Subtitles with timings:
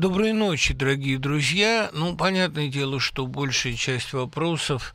[0.00, 1.90] Доброй ночи, дорогие друзья.
[1.92, 4.94] Ну, понятное дело, что большая часть вопросов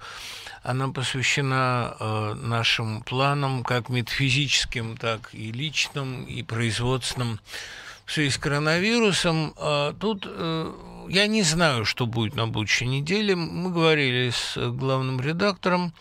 [0.63, 7.39] она посвящена э, нашим планам, как метафизическим, так и личным, и производственным
[8.07, 9.53] в связи с коронавирусом.
[9.59, 10.73] Э, тут э,
[11.07, 13.35] я не знаю, что будет на будущей неделе.
[13.35, 15.93] Мы говорили с главным редактором.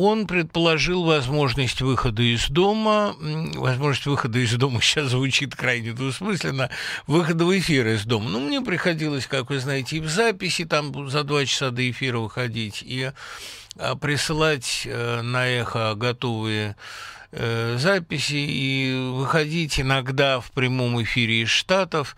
[0.00, 3.16] Он предположил возможность выхода из дома.
[3.18, 6.70] Возможность выхода из дома сейчас звучит крайне двусмысленно.
[7.08, 8.30] Выхода в эфир из дома.
[8.30, 12.18] Ну, мне приходилось, как вы знаете, и в записи там за два часа до эфира
[12.18, 13.10] выходить, и
[13.76, 16.76] а, присылать э, на эхо готовые
[17.32, 22.16] э, записи и выходить иногда в прямом эфире из Штатов.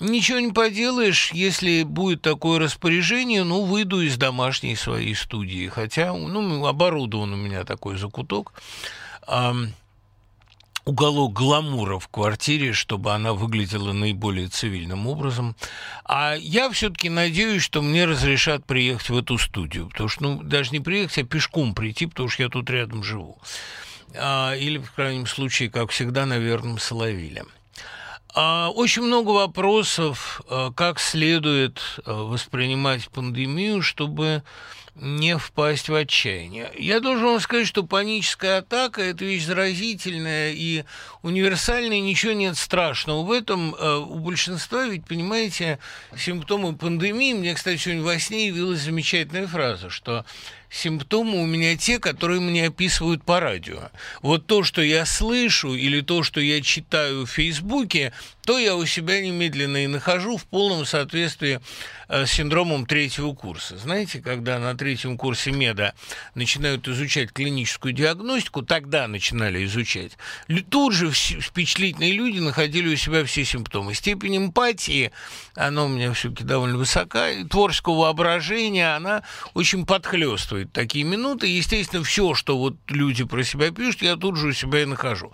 [0.00, 5.68] Ничего не поделаешь, если будет такое распоряжение, ну, выйду из домашней своей студии.
[5.68, 8.52] Хотя, ну, оборудован у меня такой закуток.
[10.84, 15.56] уголок гламура в квартире, чтобы она выглядела наиболее цивильным образом.
[16.04, 20.72] А я все-таки надеюсь, что мне разрешат приехать в эту студию, потому что, ну, даже
[20.72, 23.38] не приехать, а пешком прийти, потому что я тут рядом живу.
[24.16, 27.44] А, или, в крайнем случае, как всегда, на верном Соловиле.
[28.34, 34.42] А, очень много вопросов, а, как следует воспринимать пандемию, чтобы
[34.96, 36.70] не впасть в отчаяние.
[36.78, 40.84] Я должен вам сказать, что паническая атака– это вещь заразительная и
[41.22, 43.24] универсальная, ничего нет страшного.
[43.24, 45.80] В этом у большинства, ведь, понимаете,
[46.16, 50.24] симптомы пандемии, мне, кстати, сегодня во сне явилась замечательная фраза, что
[50.74, 53.90] симптомы у меня те, которые мне описывают по радио.
[54.22, 58.12] Вот то, что я слышу или то, что я читаю в Фейсбуке,
[58.44, 61.60] то я у себя немедленно и нахожу в полном соответствии
[62.08, 63.78] э, с синдромом третьего курса.
[63.78, 65.94] Знаете, когда на третьем курсе меда
[66.34, 70.12] начинают изучать клиническую диагностику, тогда начинали изучать,
[70.70, 73.94] тут же впечатлительные люди находили у себя все симптомы.
[73.94, 75.12] Степень эмпатии,
[75.54, 79.22] она у меня все-таки довольно высока, творческого воображения, она
[79.54, 81.46] очень подхлестывает такие минуты.
[81.46, 85.32] Естественно, все, что вот люди про себя пишут, я тут же у себя и нахожу.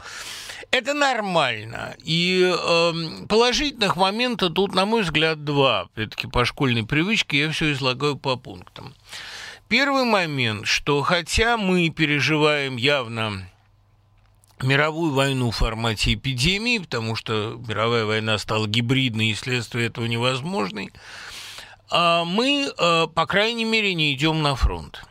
[0.71, 1.97] Это нормально.
[2.05, 5.89] И э, положительных моментов тут, на мой взгляд, два.
[5.95, 8.95] Все-таки по школьной привычке я все излагаю по пунктам.
[9.69, 13.49] Первый момент, что хотя мы переживаем явно
[14.63, 20.91] мировую войну в формате эпидемии, потому что мировая война стала гибридной и следствие этого невозможной,
[21.89, 25.03] а мы, э, по крайней мере, не идем на фронт.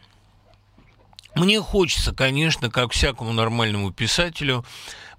[1.39, 4.65] Мне хочется, конечно, как всякому нормальному писателю,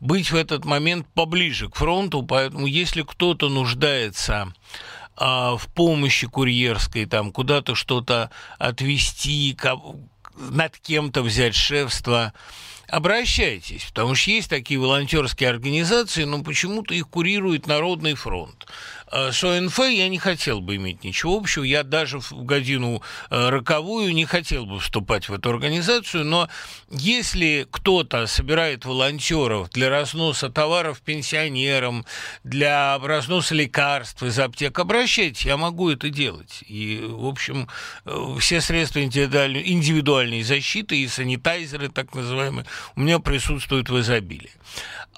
[0.00, 4.52] быть в этот момент поближе к фронту, поэтому если кто-то нуждается
[5.16, 9.56] а, в помощи курьерской, там куда-то что-то отвезти,
[10.36, 12.34] над кем-то взять шефство,
[12.88, 18.66] обращайтесь, потому что есть такие волонтерские организации, но почему-то их курирует Народный фронт.
[19.10, 21.64] Э, с ОНФ я не хотел бы иметь ничего общего.
[21.64, 26.24] Я даже в годину э, роковую не хотел бы вступать в эту организацию.
[26.24, 26.48] Но
[26.90, 32.04] если кто-то собирает волонтеров для разноса товаров пенсионерам,
[32.44, 36.62] для разноса лекарств из аптек, обращайтесь, я могу это делать.
[36.66, 37.68] И, в общем,
[38.04, 42.66] э, все средства индивидуальной, индивидуальной защиты и санитайзеры, так называемые,
[42.96, 44.50] у меня присутствуют в изобилии.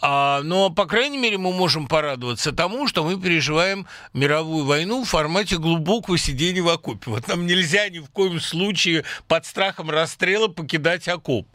[0.05, 3.82] А, но, по крайней мере, мы можем порадоваться тому, что мы переживаем
[4.13, 7.11] мировую войну в формате глубокого сидения в окопе.
[7.11, 11.47] Вот нам нельзя ни в коем случае под страхом расстрела покидать окоп.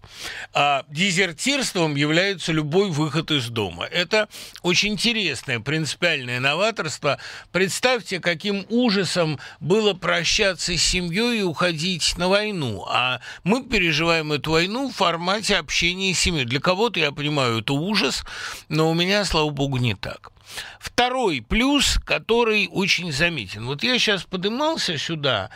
[0.53, 3.85] А дезертирством является любой выход из дома.
[3.85, 4.29] Это
[4.61, 7.19] очень интересное принципиальное новаторство.
[7.51, 12.85] Представьте, каким ужасом было прощаться с семьей и уходить на войну.
[12.87, 16.45] А мы переживаем эту войну в формате общения с семьей.
[16.45, 18.23] Для кого-то, я понимаю, это ужас,
[18.69, 20.31] но у меня, слава богу, не так.
[20.79, 23.65] Второй плюс, который очень заметен.
[23.65, 25.49] Вот я сейчас поднимался сюда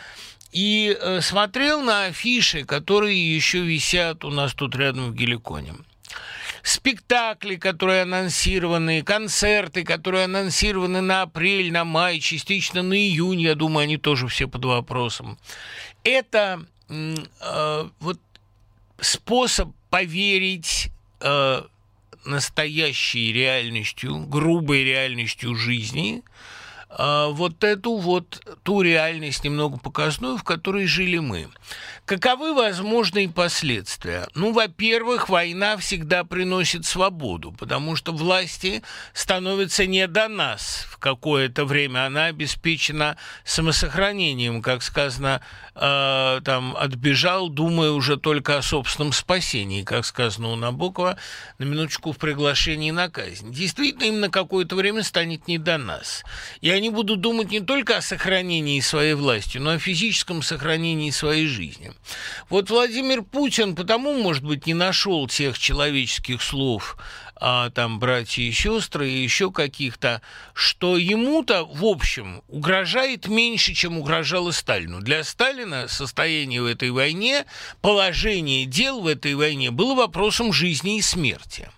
[0.52, 5.74] и э, смотрел на афиши, которые еще висят у нас тут рядом в Геликоне
[6.62, 13.84] спектакли, которые анонсированы, концерты, которые анонсированы на апрель, на май, частично на июнь, я думаю,
[13.84, 15.38] они тоже все под вопросом.
[16.04, 18.20] Это э, вот
[19.00, 20.90] способ поверить
[21.20, 21.62] э,
[22.24, 26.22] настоящей реальностью, грубой реальностью жизни,
[26.88, 31.48] а, вот эту вот ту реальность немного показную, в которой жили мы.
[32.04, 34.26] Каковы возможные последствия?
[34.34, 38.82] Ну, во-первых, война всегда приносит свободу, потому что власти
[39.12, 42.06] становятся не до нас в какое-то время.
[42.06, 45.42] Она обеспечена самосохранением, как сказано,
[45.76, 51.16] э, там, отбежал, думая уже только о собственном спасении, как сказано у Набокова,
[51.58, 53.52] на минуточку в приглашении на казнь.
[53.52, 56.24] Действительно, им на какое-то время станет не до нас.
[56.62, 61.10] И они будут думать не только о сохранении своей власти, но и о физическом сохранении
[61.10, 61.91] своей жизни.
[62.48, 66.96] Вот Владимир Путин потому, может быть, не нашел тех человеческих слов,
[67.44, 70.22] а, там братья и сестры и еще каких-то,
[70.54, 75.00] что ему-то, в общем, угрожает меньше, чем угрожало Сталину.
[75.00, 77.44] Для Сталина состояние в этой войне,
[77.80, 81.68] положение дел в этой войне было вопросом жизни и смерти.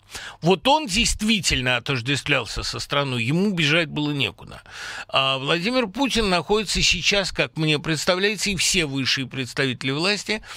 [0.42, 4.60] Вот он действительно отождествлялся со страной, ему бежать было некуда.
[5.08, 10.42] А Владимир Путин находится сейчас, как мне представляется, и все высшие представители власти–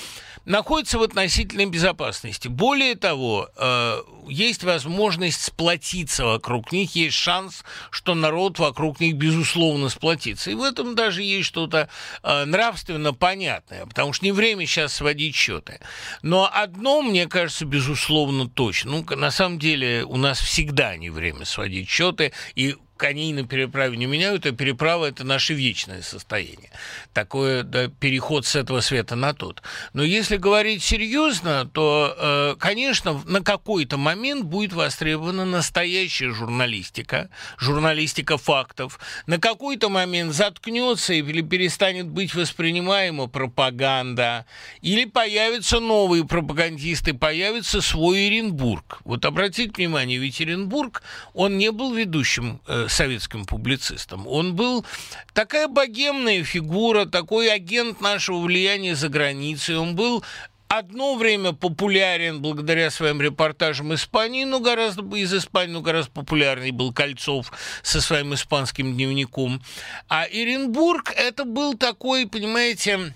[0.48, 2.48] находится в относительной безопасности.
[2.48, 9.90] Более того, э, есть возможность сплотиться вокруг них, есть шанс, что народ вокруг них, безусловно,
[9.90, 10.50] сплотится.
[10.50, 11.90] И в этом даже есть что-то
[12.24, 15.80] э, нравственно понятное, потому что не время сейчас сводить счеты.
[16.22, 18.92] Но одно, мне кажется, безусловно, точно.
[18.92, 23.96] Ну, на самом деле, у нас всегда не время сводить счеты, и коней на переправе
[23.98, 26.72] не меняют, а переправа– это наше вечное состояние.
[27.14, 29.62] Такое да, переход с этого света на тот.
[29.94, 38.38] Но если говорить серьезно, то, э, конечно, на какой-то момент будет востребована настоящая журналистика, журналистика
[38.38, 39.00] фактов.
[39.26, 44.46] На какой-то момент заткнется или перестанет быть воспринимаема пропаганда,
[44.82, 49.00] или появятся новые пропагандисты, появится свой Оренбург.
[49.04, 51.04] Вот обратите внимание, ведь Оренбург,
[51.34, 54.28] он не был ведущим э, советским публицистом.
[54.28, 54.86] Он был
[55.34, 59.78] такая богемная фигура, такой агент нашего влияния за границей.
[59.78, 60.24] Он был
[60.68, 66.94] одно время популярен благодаря своим репортажам Испании, но гораздо из Испании, но гораздо популярнее был
[66.94, 67.52] Кольцов
[67.84, 69.62] со своим испанским дневником.
[70.10, 73.14] А Иренбург это был такой, понимаете,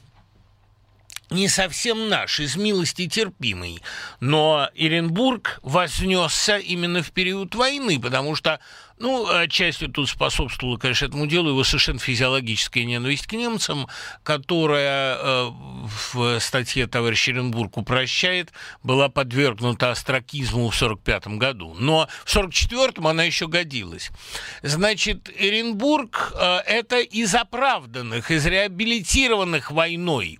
[1.31, 3.80] не совсем наш, из милости терпимый.
[4.19, 8.60] Но Иренбург вознесся именно в период войны, потому что
[9.01, 13.88] ну, отчасти тут способствовало, конечно, этому делу его совершенно физиологическая ненависть к немцам,
[14.22, 15.50] которая э,
[16.13, 21.75] в статье товарищ Оренбург упрощает, была подвергнута астракизму в 1945 году.
[21.80, 24.12] Но в 1944 она еще годилась.
[24.62, 30.38] Значит, Оренбург э,– это из оправданных, из реабилитированных войной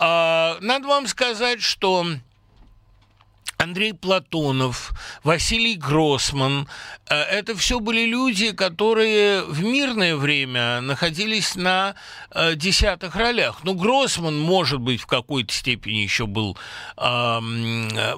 [0.00, 2.06] надо вам сказать, что
[3.60, 4.92] Андрей Платонов,
[5.24, 6.68] Василий Гроссман.
[7.10, 11.96] Э, это все были люди, которые в мирное время находились на
[12.30, 13.64] э, десятых ролях.
[13.64, 16.56] Ну, Гроссман, может быть, в какой-то степени еще был
[16.96, 17.40] э,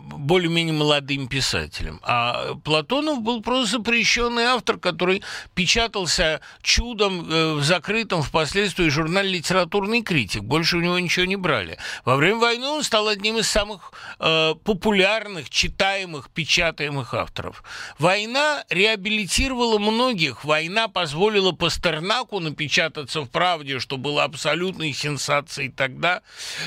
[0.03, 2.01] более-менее молодым писателем.
[2.03, 5.23] А Платонов был просто запрещенный автор, который
[5.55, 7.25] печатался чудом
[7.57, 10.43] в закрытом впоследствии журнале «Литературный критик».
[10.43, 11.79] Больше у него ничего не брали.
[12.05, 17.63] Во время войны он стал одним из самых популярных популярных, читаемых, печатаемых авторов.
[17.99, 20.45] Война реабилитировала многих.
[20.45, 26.23] Война позволила Пастернаку напечататься в «Правде», что было абсолютной сенсацией тогда,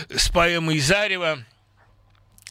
[0.10, 1.40] с поэмой Зарева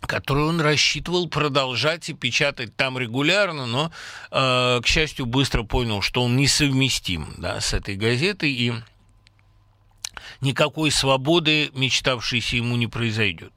[0.05, 3.93] которую он рассчитывал продолжать и печатать там регулярно, но,
[4.32, 8.73] э, к счастью, быстро понял, что он несовместим да, с этой газетой, и
[10.41, 13.53] никакой свободы, мечтавшейся ему, не произойдет.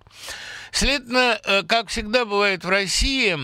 [0.76, 3.38] Следовательно, э, как всегда бывает в России,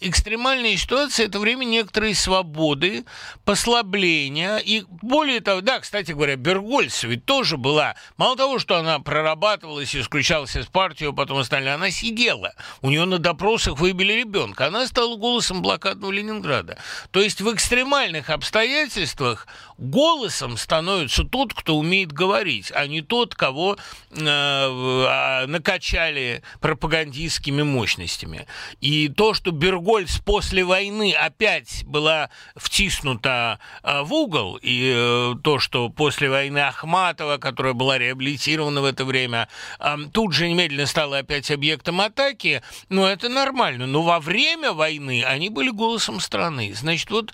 [0.00, 3.04] экстремальная ситуация– это время некоторой свободы,
[3.44, 4.56] послабления.
[4.56, 9.94] И более того, да, кстати говоря, Бергольц ведь тоже была, мало того, что она прорабатывалась
[9.94, 12.54] и исключалась из партии, а потом остальные, она сидела.
[12.80, 14.68] У нее на допросах выбили ребенка.
[14.68, 16.78] Она стала голосом блокадного Ленинграда.
[17.10, 19.46] То есть в экстремальных обстоятельствах
[19.76, 23.76] голосом становится тот, кто умеет говорить, а не тот, кого
[24.10, 28.46] э, а, накачали пропагандистскими мощностями.
[28.80, 35.58] И то, что Бергольц после войны опять была втиснута э, в угол, и э, то,
[35.58, 39.48] что после войны Ахматова, которая была реабилитирована в это время,
[39.78, 43.86] э, тут же немедленно стала опять объектом атаки, ну, это нормально.
[43.86, 46.74] Но во время войны они были голосом страны.
[46.74, 47.32] Значит, вот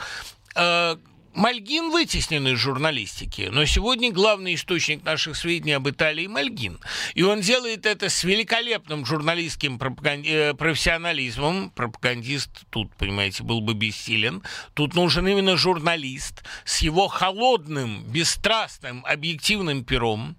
[1.34, 6.78] Мальгин вытеснен из журналистики, но сегодня главный источник наших сведений об Италии– Мальгин.
[7.14, 10.22] И он делает это с великолепным журналистским пропаган...
[10.26, 11.70] Э, профессионализмом.
[11.70, 14.42] Пропагандист тут, понимаете, был бы бессилен.
[14.74, 20.36] Тут нужен именно журналист с его холодным, бесстрастным, объективным пером.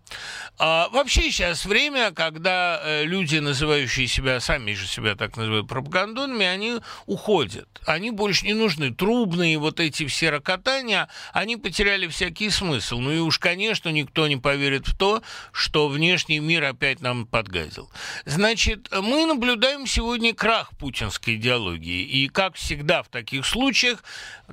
[0.60, 6.46] А вообще сейчас время, когда э, люди, называющие себя, сами же себя так называют, пропагандонами,
[6.46, 7.67] они уходят.
[7.88, 8.93] Они больше не нужны.
[8.93, 13.00] Трубные вот эти все ракотания они потеряли всякий смысл.
[13.00, 17.89] Ну и уж, конечно, никто не поверит в то, что внешний мир опять нам подгазил.
[18.25, 22.03] Значит, мы наблюдаем сегодня крах путинской идеологии.
[22.03, 24.03] И, как всегда в таких случаях,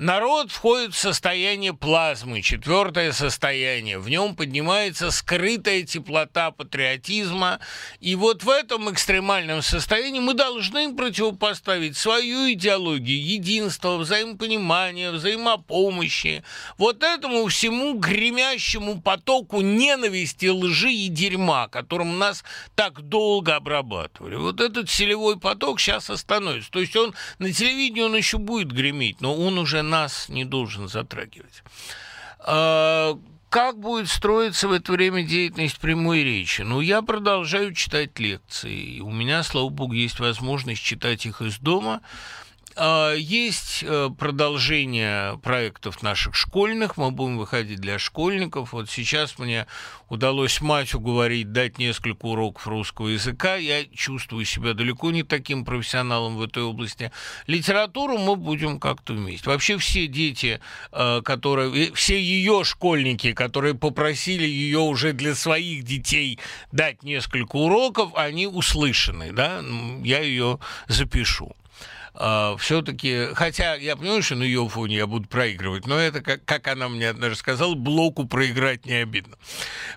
[0.00, 3.98] народ входит в состояние плазмы, четвертое состояние.
[3.98, 7.60] В нем поднимается скрытая теплота патриотизма.
[8.00, 16.42] И вот в этом экстремальном состоянии мы должны противопоставить свою идеологию единства, взаимопонимания, взаимопомощи.
[16.78, 22.42] Вот этому всему гремящему потоку ненависти, лжи и дерьма, которым нас
[22.74, 24.36] так долго обрабатывали.
[24.36, 26.70] Вот этот селевой поток сейчас остановится.
[26.70, 30.88] То есть он на телевидении он еще будет греметь, но он уже нас не должен
[30.88, 31.62] затрагивать.
[32.38, 33.18] А,
[33.50, 36.62] как будет строиться в это время деятельность прямой речи?
[36.62, 39.00] Ну, я продолжаю читать лекции.
[39.00, 42.00] У меня, слава богу, есть возможность читать их из дома.
[42.76, 48.72] А, есть э, продолжение проектов наших школьных, мы будем выходить для школьников.
[48.72, 49.66] Вот сейчас мне
[50.08, 53.56] удалось мать уговорить дать несколько уроков русского языка.
[53.56, 57.10] Я чувствую себя далеко не таким профессионалом в этой области.
[57.46, 59.50] Литературу мы будем как-то вместе.
[59.50, 60.60] Вообще все дети,
[60.92, 66.38] э, которые, все ее школьники, которые попросили ее уже для своих детей
[66.70, 69.60] дать несколько уроков, они услышаны, да,
[70.04, 71.54] я ее запишу
[72.14, 76.44] а, все-таки, хотя я понимаю, что на ее фоне я буду проигрывать, но это, как,
[76.44, 79.36] как она мне однажды сказала, блоку проиграть не обидно.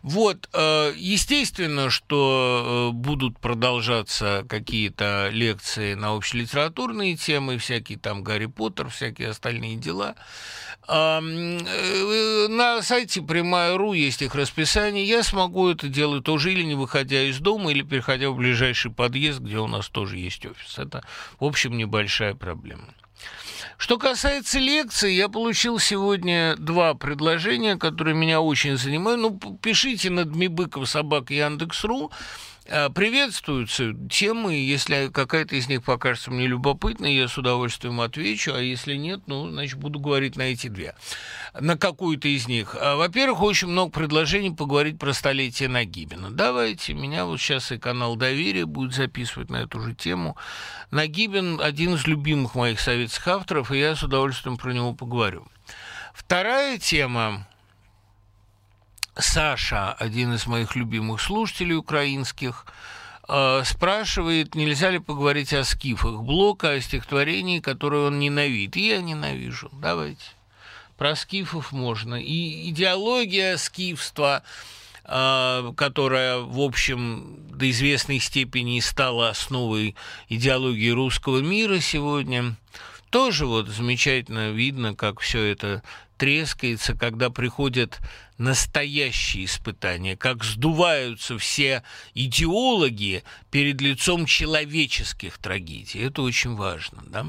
[0.02, 8.46] Вот, э, естественно, что э, будут продолжаться какие-то лекции на общелитературные темы, всякие там Гарри
[8.46, 10.16] Поттер, всякие остальные дела.
[10.88, 11.20] Э,
[12.50, 15.06] на сайте Прямая.ру есть их расписание.
[15.06, 19.40] Я смогу это делать тоже или не выходя из дома, или переходя в ближайший подъезд,
[19.40, 20.78] где у нас тоже есть офис.
[20.78, 21.04] Это,
[21.40, 22.94] в общем, небольшая проблема.
[23.78, 29.22] Что касается лекции, я получил сегодня два предложения, которые меня очень занимают.
[29.22, 32.12] Ну, пишите на Дмибыков собак Яндекс.ру.
[32.66, 38.60] Э, приветствуются темы, если какая-то из них покажется мне любопытной, я с удовольствием отвечу, а
[38.60, 40.96] если нет, ну, значит, буду говорить на эти две.
[41.60, 42.76] На какую-то из них.
[42.80, 46.32] А, во-первых, очень много предложений поговорить про столетие Нагибина.
[46.32, 50.38] Давайте, меня вот сейчас и канал Доверия будет записывать на эту же тему.
[50.90, 55.46] Нагибин– один из любимых моих советских авторов, и я с удовольствием про него поговорю.
[56.14, 57.46] Вторая тема
[59.16, 62.66] Саша, один из моих любимых слушателей украинских,
[63.28, 68.76] э, спрашивает, нельзя ли поговорить о скифах Блока, о стихотворении, которое он ненавидит.
[68.76, 69.70] И я ненавижу.
[69.74, 70.24] Давайте.
[70.98, 72.16] Про скифов можно.
[72.16, 74.44] И идеология скифства,
[75.06, 79.96] э, которая, в общем, до известной степени стала основой
[80.30, 82.56] идеологии русского мира сегодня,
[83.14, 85.84] тоже вот замечательно видно, как все это
[86.18, 88.00] трескается, когда приходят
[88.40, 91.84] настоящие испытания, как сдуваются все
[92.16, 96.00] идеологи перед лицом человеческих трагедий.
[96.00, 97.28] Это очень важно, да?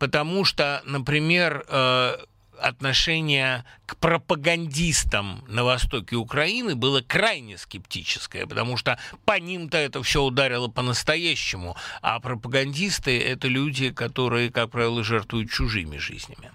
[0.00, 2.16] Потому что, например, э,
[2.62, 10.22] отношение к пропагандистам на востоке Украины было крайне скептическое, потому что по ним-то это все
[10.22, 16.52] ударило по-настоящему, а пропагандисты– это люди, которые, как правило, жертвуют чужими жизнями.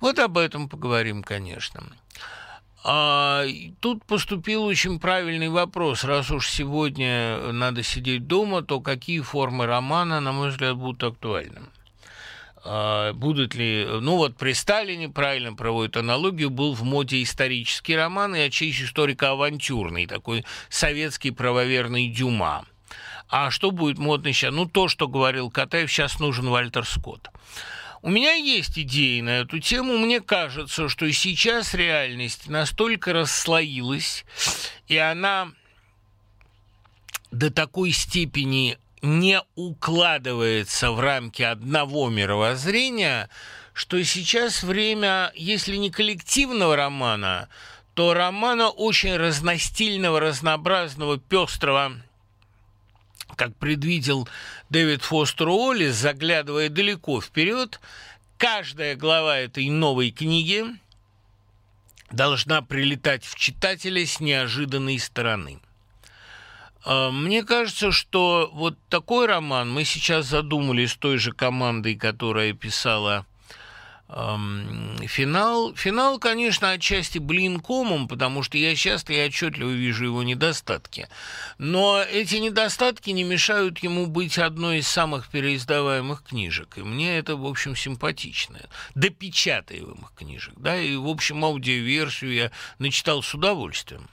[0.00, 1.82] Вот об этом поговорим, конечно.
[2.82, 3.44] А
[3.80, 6.04] тут поступил очень правильный вопрос.
[6.04, 11.60] Раз уж сегодня надо сидеть дома, то какие формы романа, на мой взгляд, будут актуальны?
[12.62, 13.86] А, будут ли...
[13.86, 20.06] Ну вот при Сталине, правильно проводит аналогию, был в моде исторический роман и отчасти историко-авантюрный,
[20.06, 22.66] такой советский правоверный Дюма.
[23.28, 24.52] А что будет модно сейчас?
[24.52, 27.28] Ну, то, что говорил Катаев, сейчас нужен Вальтер Скотт.
[28.02, 29.98] У меня есть идеи на эту тему.
[29.98, 34.24] Мне кажется, что сейчас реальность настолько расслоилась,
[34.88, 35.52] и она
[37.30, 43.28] до такой степени не укладывается в рамки одного мировоззрения,
[43.72, 47.48] что сейчас время, если не коллективного романа,
[47.94, 51.92] то романа очень разностильного, разнообразного, пестрого,
[53.36, 54.28] как предвидел
[54.68, 57.80] Дэвид Фостер Уоллес, заглядывая далеко вперед,
[58.36, 60.64] каждая глава этой новой книги
[62.10, 65.60] должна прилетать в читателя с неожиданной стороны.
[66.84, 72.52] А, мне кажется, что вот такой роман мы сейчас задумали с той же командой, которая
[72.52, 73.26] писала
[75.06, 75.72] финал.
[75.76, 81.08] Финал, конечно, отчасти блин комом, потому что я часто и отчетливо вижу его недостатки.
[81.58, 86.78] Но эти недостатки не мешают ему быть одной из самых переиздаваемых книжек.
[86.78, 88.58] И мне это, в общем, симпатично.
[88.96, 90.54] Допечатаемых книжек.
[90.56, 94.08] Да, и, в общем, аудиоверсию я начитал с удовольствием.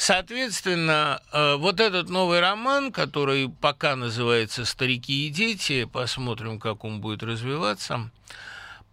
[0.00, 7.02] Соответственно, э, вот этот новый роман, который пока называется «Старики и дети», посмотрим, как он
[7.02, 8.10] будет развиваться–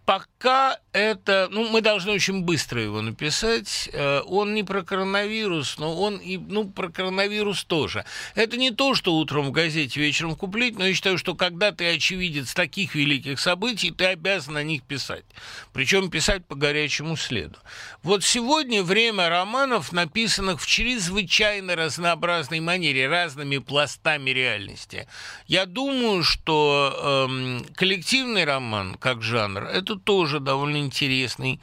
[0.08, 3.88] пока это, ну, мы должны очень быстро его написать.
[3.94, 8.04] Э, он не про коронавирус, но он и, ну, про коронавирус тоже.
[8.34, 11.94] Это не то, что утром в газете, вечером куплить, но я считаю, что когда ты
[11.94, 15.26] очевидец таких великих событий, ты обязан о них писать.
[15.72, 17.58] Причем писать по горячему следу.
[18.02, 25.08] Вот сегодня время романов, написанных в чрезвычайно разнообразной манере, разными пластами реальности.
[25.46, 31.60] Я думаю, что эм, коллективный роман, как жанр, это тоже довольно интересный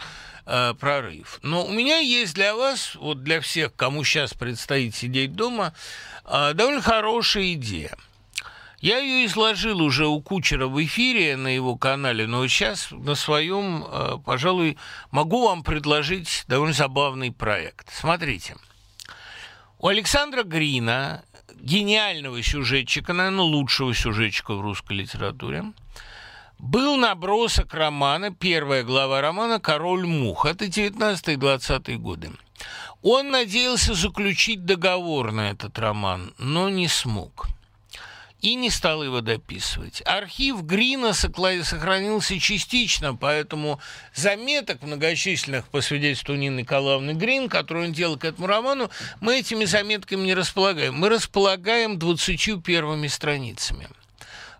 [0.46, 1.40] э, прорыв.
[1.42, 5.74] Но у меня есть для вас, вот для всех, кому сейчас предстоит сидеть дома,
[6.24, 7.96] э, довольно хорошая идея.
[8.80, 13.82] Я ее изложил уже у Кучера в эфире на его канале, но сейчас на своем,
[13.82, 14.76] э, пожалуй,
[15.10, 17.90] могу вам предложить довольно забавный проект.
[17.92, 18.56] Смотрите.
[19.78, 21.24] У Александра Грина,
[21.58, 25.64] гениального сюжетчика, наверное, лучшего сюжетчика в русской литературе,
[26.58, 30.46] был набросок романа, первая глава романа «Король мух».
[30.46, 32.30] Это 19-20 годы.
[33.02, 37.48] Он надеялся заключить договор на этот роман, но не смог
[38.44, 40.02] и не стал его дописывать.
[40.04, 43.80] Архив Грина сохранился частично, поэтому
[44.14, 49.64] заметок многочисленных по свидетельству Нины Николаевны Грин, которые он делал к этому роману, мы этими
[49.64, 50.94] заметками не располагаем.
[50.94, 53.88] Мы располагаем 21 страницами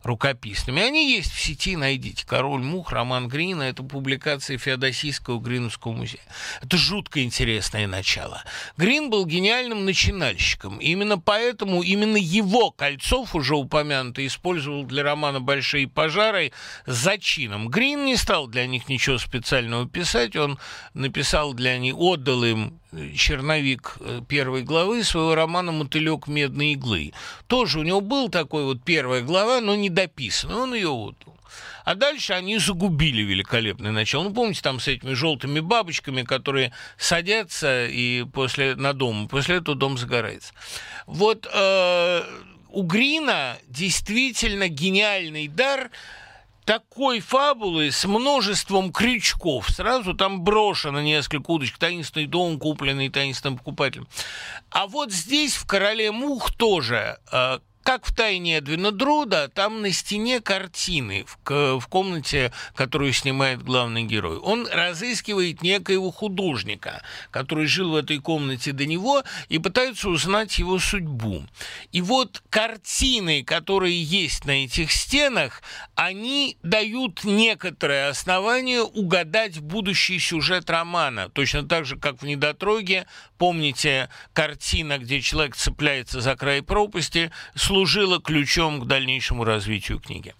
[0.05, 0.83] рукописными.
[0.83, 2.27] Они есть в сети, найдите.
[2.27, 6.23] «Король мух», Роман Грина, это публикация Феодосийского Гриновского музея.
[6.63, 8.43] Это жутко интересное начало.
[8.77, 10.79] Грин был гениальным начинальщиком.
[10.79, 16.53] именно поэтому именно его Кольцов, уже упомянутый, использовал для романа «Большие пожары»
[16.87, 17.69] зачином.
[17.69, 20.59] Грин не стал для них ничего специального писать, он
[20.95, 22.81] написал для них, отдал им
[23.17, 27.13] черновик э, первой главы своего романа «Мотылек медной иглы».
[27.47, 31.37] Тоже у него был такой вот первая глава, но не дописанная, он ее отдал.
[31.85, 34.25] А дальше они загубили великолепное начало.
[34.25, 39.77] Ну, помните, там с этими желтыми бабочками, которые садятся и после, на дом, после этого
[39.77, 40.53] дом загорается.
[41.07, 42.23] Вот э,
[42.71, 45.91] у Грина действительно гениальный дар–
[46.65, 49.69] такой фабулы с множеством крючков.
[49.71, 51.79] Сразу там брошено несколько удочек.
[51.79, 54.09] Таинственный дом, купленный таинственным покупателем.
[54.71, 59.93] А вот здесь, в «Короле мух», тоже э, как в «Тайне Эдвина Друда», там на
[59.93, 64.39] стене картины в, в комнате, которую снимает главный герой.
[64.39, 70.79] Он разыскивает некоего художника, который жил в этой комнате до него, и пытается узнать его
[70.79, 71.45] судьбу.
[71.93, 75.63] И вот картины, которые есть на этих стенах,
[75.95, 81.29] они дают некоторое основание угадать будущий сюжет романа.
[81.29, 87.31] Точно так же, как в «Недотроге», помните, картина, где человек цепляется за край пропасти,
[87.75, 90.33] служила ключом к дальнейшему развитию книги.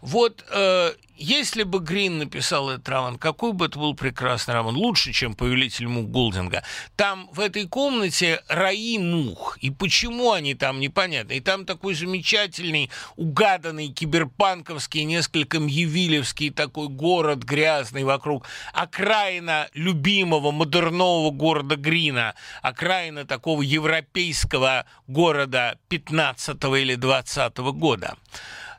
[0.00, 5.12] Вот э, если бы Грин написал этот роман, какой бы это был прекрасный роман, лучше,
[5.12, 6.64] чем «Повелитель мух» Голдинга.
[6.96, 11.32] Там в этой комнате раи мух, и почему они там, непонятно.
[11.32, 21.30] И там такой замечательный, угаданный, киберпанковский, несколько мьявилевский такой город грязный вокруг, окраина любимого модернового
[21.30, 28.16] города Грина, окраина такого европейского города 15 или 20 года.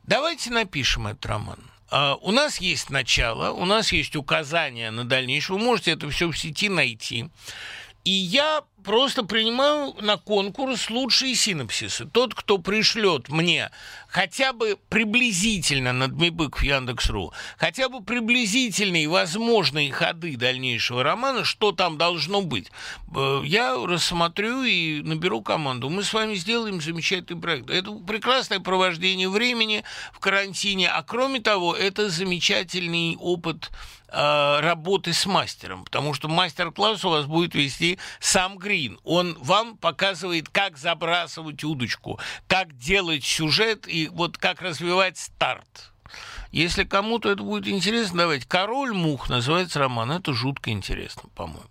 [0.03, 1.59] Давайте напишем этот роман.
[1.89, 5.59] Uh, у нас есть начало, у нас есть указания на дальнейшее.
[5.59, 7.29] Вы можете это все в сети найти.
[8.03, 12.05] И я просто принимаю на конкурс лучшие синапсисы.
[12.05, 13.71] Тот, кто пришлет мне
[14.07, 21.71] хотя бы приблизительно на Дмибык в Яндекс.ру, хотя бы приблизительные возможные ходы дальнейшего романа, что
[21.71, 22.71] там должно быть,
[23.15, 25.89] э, я рассмотрю и наберу команду.
[25.89, 27.69] Мы с вами сделаем замечательный проект.
[27.69, 33.71] Это прекрасное провождение времени в карантине, а кроме того, это замечательный опыт
[34.15, 38.99] Э, работы с мастером, потому что мастер-класс у вас будет вести сам Грин.
[39.03, 45.91] Он вам показывает, как забрасывать удочку, как делать сюжет и вот как развивать старт.
[46.51, 48.47] Если кому-то это будет интересно, давайте.
[48.47, 50.11] «Король мух» называется роман.
[50.11, 51.65] Это жутко интересно, по-моему.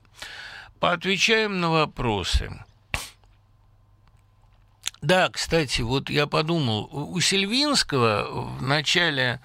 [0.81, 2.50] Поотвечаем на вопросы.
[5.00, 9.40] Да, кстати, вот я подумал, у Сильвинского в начале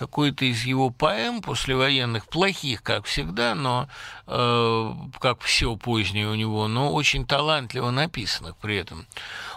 [0.00, 3.86] какой-то из его поэм послевоенных, плохих, как всегда, но
[4.26, 9.06] э, как все позднее у него, но очень талантливо написанных при этом.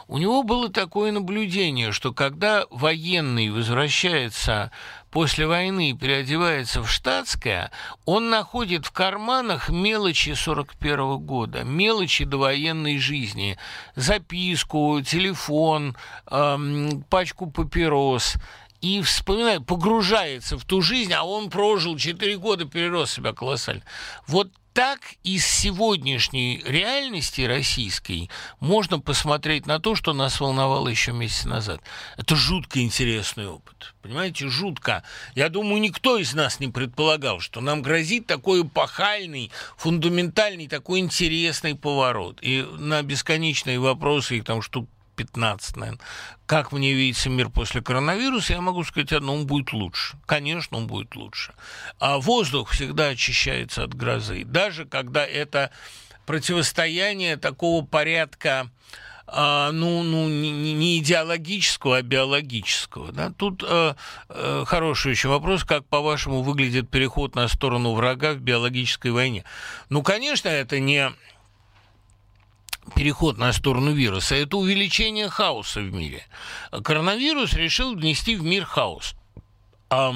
[0.09, 4.69] У него было такое наблюдение, что когда военный возвращается
[5.13, 7.71] после войны и переодевается в штатское,
[8.03, 13.57] он находит в карманах мелочи 41 года, мелочи довоенной жизни,
[13.95, 15.95] записку, телефон,
[16.31, 18.35] эм, пачку папирос,
[18.83, 23.83] и вспоминает, погружается в ту жизнь, а он прожил 4 года, перерос себя колоссально.
[24.27, 31.45] Вот так из сегодняшней реальности российской можно посмотреть на то, что нас волновало еще месяц
[31.45, 31.79] назад.
[32.17, 33.93] Это жутко интересный опыт.
[34.01, 35.03] Понимаете, жутко.
[35.35, 41.75] Я думаю, никто из нас не предполагал, что нам грозит такой эпохальный, фундаментальный, такой интересный
[41.75, 42.39] поворот.
[42.41, 45.99] И на бесконечные вопросы, их там штук 15, наверное.
[46.45, 50.17] Как мне видится мир после коронавируса, я могу сказать одно, он будет лучше.
[50.25, 51.53] Конечно, он будет лучше.
[51.99, 54.43] А воздух всегда очищается от грозы.
[54.45, 55.71] Даже когда это
[56.25, 58.69] противостояние такого порядка,
[59.25, 63.11] а, ну, ну не, не идеологического, а биологического.
[63.11, 63.31] Да?
[63.31, 63.95] Тут э,
[64.29, 69.43] э, хороший еще вопрос, как, по-вашему, выглядит переход на сторону врага в биологической войне.
[69.89, 71.11] Ну, конечно, это не
[72.95, 76.25] переход на сторону вируса, это увеличение хаоса в мире.
[76.71, 79.15] Коронавирус решил внести в мир хаос.
[79.89, 80.13] А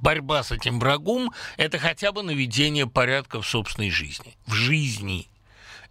[0.00, 4.36] борьба с этим врагом– это хотя бы наведение порядка в собственной жизни.
[4.46, 5.28] В жизни.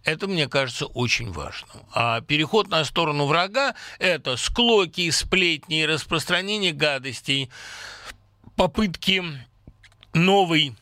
[0.04, 1.68] Это, мне кажется, очень важно.
[1.92, 7.50] А переход на сторону врага– это склоки, сплетни, распространение гадостей,
[8.56, 9.22] попытки
[10.12, 10.74] новой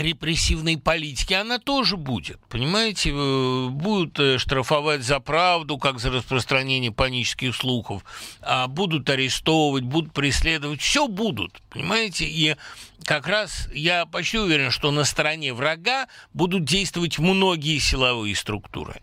[0.00, 6.92] репрессивной политики, она тоже будет, понимаете, э, будут э, штрафовать за правду, как за распространение
[6.92, 8.04] панических слухов,
[8.40, 12.56] а будут арестовывать, будут преследовать, все будут, понимаете, и
[13.04, 19.00] как раз я почти уверен, что на стороне врага будут действовать многие силовые структуры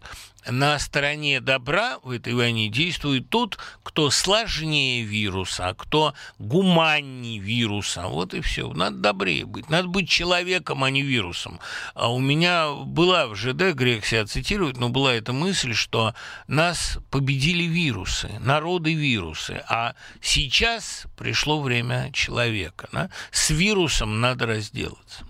[0.47, 8.07] на стороне добра в этой войне действует тот, кто сложнее вируса, а кто гуманнее вируса.
[8.07, 8.71] Вот и все.
[8.73, 9.69] Надо добрее быть.
[9.69, 11.59] Надо быть человеком, а не вирусом.
[11.93, 16.13] А у меня была в ЖД, грех себя цитировать, но была эта мысль, что
[16.47, 22.87] нас победили вирусы, народы вирусы, а сейчас пришло время человека.
[22.91, 23.09] Да?
[23.31, 25.25] С вирусом надо разделаться.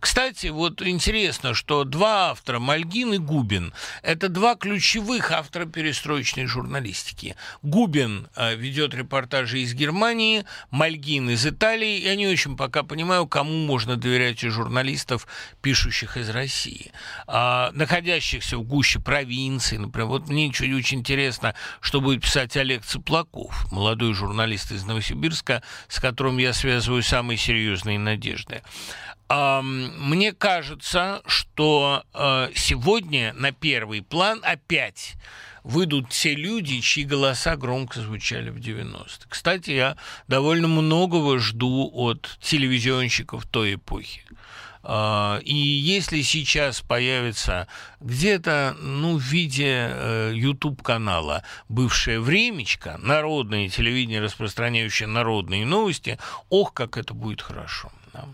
[0.00, 7.36] Кстати, вот интересно, что два автора, Мальгин и Губин, это два ключевых автора перестроечной журналистики.
[7.62, 12.00] Губин э, ведет репортажи из Германии, Мальгин из Италии.
[12.00, 15.26] Я не очень пока понимаю, кому можно доверять из журналистов,
[15.62, 16.92] пишущих из России.
[17.26, 20.08] А, находящихся в гуще провинции, например.
[20.08, 26.00] Вот мне очень, очень интересно, что будет писать Олег Цыплаков, молодой журналист из Новосибирска, с
[26.00, 28.62] которым я связываю самые серьезные надежды.
[29.28, 35.14] Мне кажется, что э, сегодня на первый план опять
[35.64, 39.26] выйдут те люди, чьи голоса громко звучали в 90-х.
[39.28, 39.96] Кстати, я
[40.28, 44.22] довольно многого жду от телевизионщиков той эпохи.
[44.86, 47.66] А, и если сейчас появится
[48.00, 49.90] где-то, ну, в виде
[50.34, 56.18] YouTube-канала э, бывшее «Времечко», народное телевидение, распространяющее народные новости,
[56.50, 57.90] ох, как это будет хорошо.
[58.12, 58.26] Да.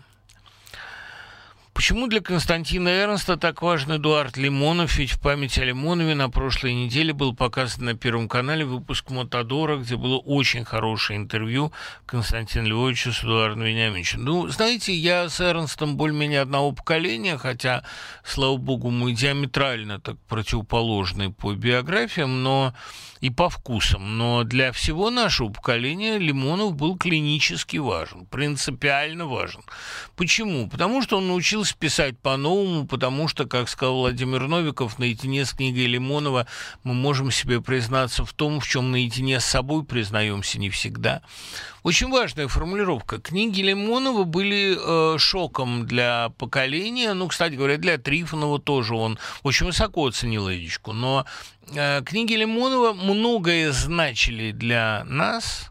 [1.73, 4.97] Почему для Константина Эрнста так важен Эдуард Лимонов?
[4.97, 9.77] Ведь в память о Лимонове на прошлой неделе был показан на Первом канале выпуск «Мотодора»,
[9.77, 11.71] где было очень хорошее интервью
[12.05, 14.23] Константина Львовича с Эдуардом Вениаминовичем.
[14.23, 17.83] Ну, знаете, я с Эрнстом более-менее одного поколения, хотя,
[18.23, 22.73] слава богу, мы диаметрально так противоположны по биографиям, но
[23.21, 24.17] и по вкусам.
[24.17, 29.61] Но для всего нашего поколения Лимонов был клинически важен, принципиально важен.
[30.15, 30.67] Почему?
[30.67, 35.85] Потому что он научился писать по-новому, потому что, как сказал Владимир Новиков, наедине с книгой
[35.85, 36.47] Лимонова
[36.83, 41.21] мы можем себе признаться в том, в чем наедине с собой признаемся не всегда.
[41.83, 43.19] Очень важная формулировка.
[43.19, 47.13] Книги Лимонова были э, шоком для поколения.
[47.13, 50.93] Ну, кстати говоря, для Трифонова тоже он очень высоко оценил Эдичку.
[50.93, 51.25] Но
[51.73, 55.70] э, книги Лимонова многое значили для нас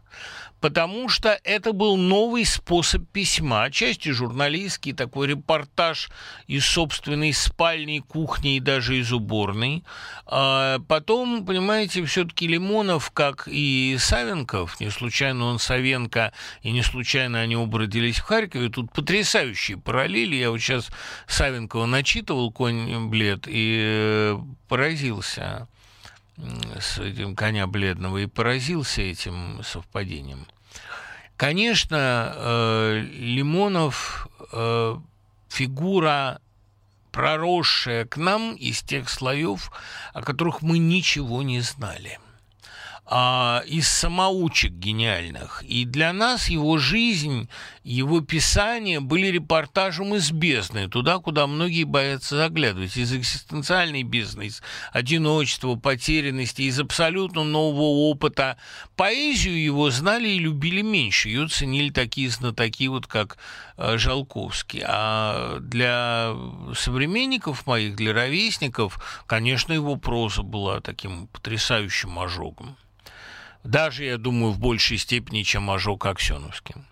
[0.61, 6.09] потому что это был новый способ письма, отчасти журналистский, такой репортаж
[6.47, 9.83] из собственной спальни, кухни и даже из уборной.
[10.27, 17.41] А потом, понимаете, все-таки Лимонов, как и Савенков, не случайно он Савенко, и не случайно
[17.41, 20.35] они оба в Харькове, тут потрясающие параллели.
[20.35, 20.89] Я вот сейчас
[21.27, 25.67] Савенкова начитывал «Конь блед» и э, поразился
[26.79, 30.47] с этим коня бледного и поразился этим совпадением.
[31.37, 34.97] Конечно, э, Лимонов э,
[35.49, 36.39] фигура
[37.11, 39.71] проросшая к нам из тех слоев,
[40.13, 42.19] о которых мы ничего не знали–
[43.13, 45.63] а, из самоучек гениальных.
[45.63, 47.49] И для нас его жизнь,
[47.83, 54.61] его писания были репортажем из бездны, туда, куда многие боятся заглядывать, из экзистенциальной бездны, из
[54.91, 58.57] одиночества, потерянности, из абсолютно нового опыта.
[58.95, 63.37] Поэзию его знали и любили меньше, ее ценили такие знатоки, вот как
[63.77, 64.83] э, Жалковский.
[64.85, 66.35] А для
[66.75, 72.77] современников моих, для ровесников, конечно, его проза была таким потрясающим ожогом.
[73.63, 76.85] Даже, я думаю, в большей степени, чем ожог Аксеновским.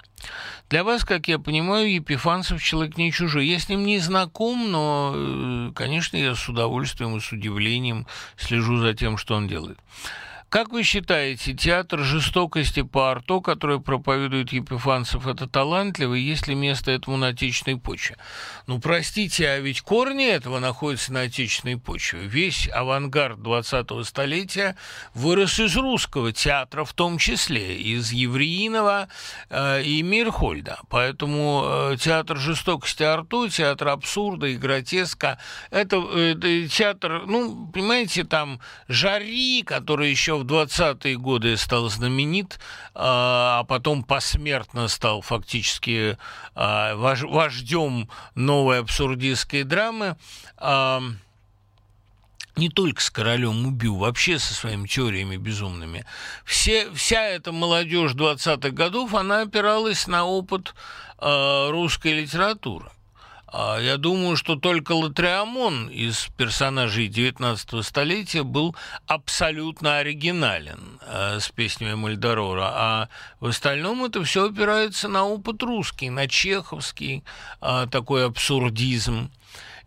[0.69, 3.47] Для вас, как я понимаю, Епифанцев человек не чужой.
[3.47, 8.05] Я с ним не знаком, но, э, конечно, я с удовольствием и с удивлением
[8.37, 9.79] слежу за тем, что он делает.
[10.49, 16.15] Как вы считаете, театр жестокости по Арто, который проповедует Епифанцев, это талантливо?
[16.15, 18.17] Есть ли место этому на отечественной почве?
[18.65, 22.21] Ну, простите, а ведь корни этого находятся на отечественной почве.
[22.21, 24.75] Весь авангард 20-го столетия
[25.13, 29.07] вырос из русского театра, в том числе из Евреинова
[29.51, 30.79] э, и Мирхольда.
[30.89, 35.37] Поэтому э, театр жестокости Арто, театр абсурда и гротеска,
[35.69, 42.59] это, это театр, ну, понимаете, там Жари, который еще в 20-е годы стал знаменит,
[42.93, 46.17] а, а потом посмертно стал фактически
[46.55, 50.17] а, вождем новой абсурдистской драмы
[50.57, 51.01] а,
[52.55, 56.05] не только с королем убил, вообще со своими теориями безумными.
[56.43, 60.73] Все, вся эта молодежь 20-х годов, она опиралась на опыт
[61.21, 62.89] русской литературы.
[63.51, 68.75] А, я думаю, что только Латриамон из персонажей 19 столетия был
[69.07, 73.09] абсолютно оригинален э, с песнями Мальдорора, а
[73.39, 77.23] в остальном это все опирается на опыт русский, на чеховский
[77.61, 79.31] э, такой абсурдизм.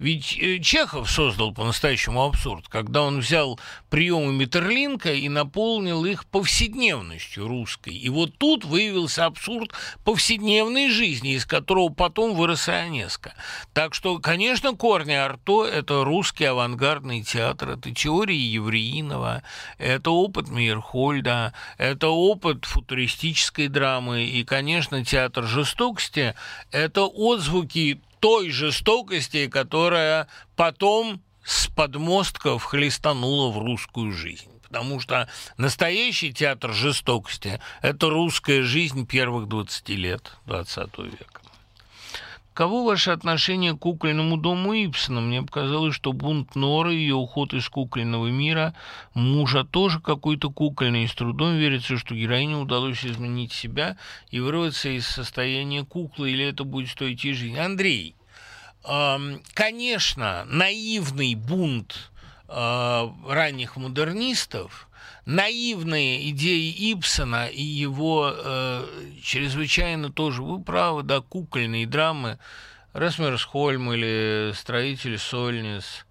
[0.03, 7.47] Ведь э, Чехов создал по-настоящему абсурд, когда он взял приемы Метерлинка и наполнил их повседневностью
[7.47, 7.95] русской.
[7.95, 9.71] И вот тут выявился абсурд
[10.05, 13.35] повседневной жизни, из которого потом вырос Ионеско.
[13.75, 19.45] Так что, конечно, корни Арто– это русский авангардный театр, это теории Евреинова,
[19.79, 26.35] это опыт Мейерхольда, это опыт футуристической драмы, и, конечно, театр жестокости–
[26.73, 34.49] это отзвуки той жестокости, которая потом с подмостков хлестанула в русскую жизнь.
[34.63, 41.42] Потому что настоящий театр жестокости– это русская жизнь первых 20 лет XX века.
[42.55, 45.23] Кого ваше отношение к кукольному дому Ипсона?
[45.23, 48.75] Мне показалось, что бунт Норы, ее уход из кукольного мира,
[49.15, 53.97] мужа тоже какой-то кукольный, и с трудом верится, что героине удалось изменить себя
[54.31, 57.59] и вырваться из состояния куклы, или это будет стоить ей жизнь.
[57.59, 58.17] Андрей,
[59.55, 62.11] конечно, наивный бунт
[62.49, 64.89] э, ранних модернистов–
[65.25, 68.87] наивные идеи Ипсона и его э,
[69.23, 72.39] чрезвычайно тоже, вы правы, да, кукольные драмы,
[72.93, 76.07] Расмерсхольм или Строитель Сольнис,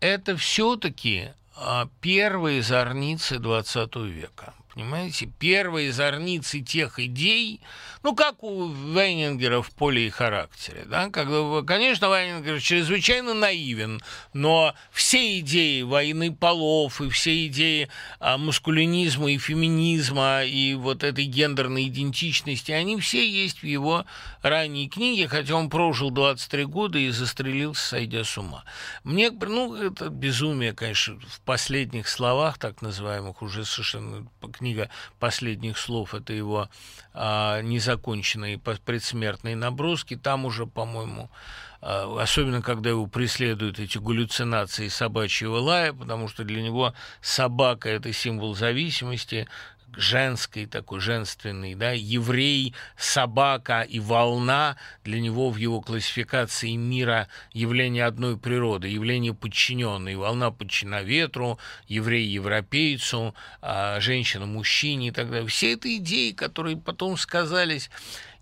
[0.00, 4.54] это все-таки э, первые зорницы XX века.
[4.74, 7.60] Понимаете, первые зорницы тех идей,
[8.02, 10.84] ну, как у Вейнингера в поле и характере.
[10.86, 11.10] Да?
[11.10, 19.30] Когда, конечно, Вейнингер чрезвычайно наивен, но все идеи войны полов и все идеи а, маскулинизма
[19.30, 24.04] и феминизма и вот этой гендерной идентичности, они все есть в его
[24.42, 28.64] ранней книге, хотя он прожил 23 года и застрелился, сойдя с ума.
[29.04, 34.26] Мне, ну, это безумие, конечно, в последних словах, так называемых, уже совершенно
[34.64, 34.88] книга
[35.20, 36.70] последних слов, это его
[37.12, 41.30] а, незаконченные предсмертные наброски, там уже, по-моему,
[41.82, 48.10] а, особенно когда его преследуют эти галлюцинации собачьего лая, потому что для него собака– это
[48.14, 49.46] символ зависимости,
[49.96, 58.04] женской, такой женственный, да, еврей, собака и волна для него в его классификации мира явление
[58.04, 60.16] одной природы, явление подчиненной.
[60.16, 65.48] Волна подчинена ветру, еврей европейцу, а женщина мужчине и так далее.
[65.48, 67.90] Все это идеи, которые потом сказались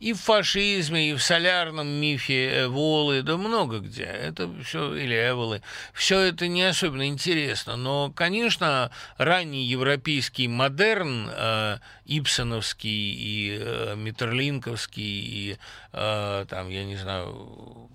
[0.03, 4.03] и в фашизме, и в солярном мифе Эволы, да много где.
[4.03, 5.63] Это все, или Эволы.
[5.95, 7.77] Все это не особенно интересно.
[7.77, 15.21] Но, конечно, ранний европейский модерн, э, Ипсоновский и э, Митерлинковский,
[15.53, 15.59] и
[15.93, 17.89] э, там, я не знаю,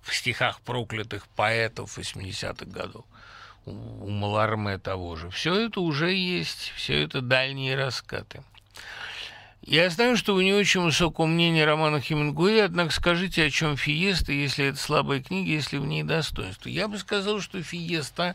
[0.00, 3.04] в стихах проклятых поэтов 80-х годов,
[3.66, 5.28] у Маларме того же.
[5.28, 8.42] Все это уже есть, все это дальние раскаты.
[9.64, 14.32] Я знаю, что вы не очень высокого мнения романа Хемингуэя, однако скажите, о чем Фиеста,
[14.32, 16.68] если это слабая книга, если в ней достоинство.
[16.68, 18.34] Я бы сказал, что Фиеста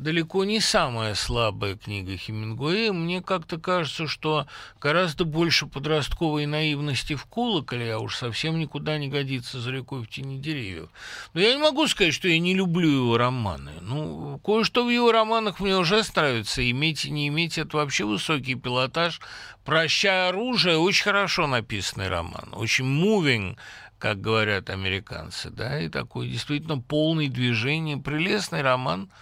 [0.00, 2.92] далеко не самая слабая книга Хемингуэя.
[2.92, 4.46] Мне как-то кажется, что
[4.80, 10.08] гораздо больше подростковой наивности в колоколе, а уж совсем никуда не годится за рекой в
[10.08, 10.88] тени деревьев.
[11.34, 13.72] Но я не могу сказать, что я не люблю его романы.
[13.82, 16.68] Ну, кое-что в его романах мне уже нравится.
[16.70, 19.20] Иметь и не иметь– это вообще высокий пилотаж.
[19.64, 23.58] «Прощай оружие»– очень хорошо написанный роман, очень moving,
[23.98, 29.10] как говорят американцы, да, и такой действительно полный движения, прелестный роман–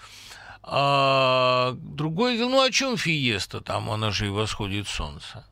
[0.71, 5.47] а другое дело, ну о чем Фиеста, там она же и восходит солнце.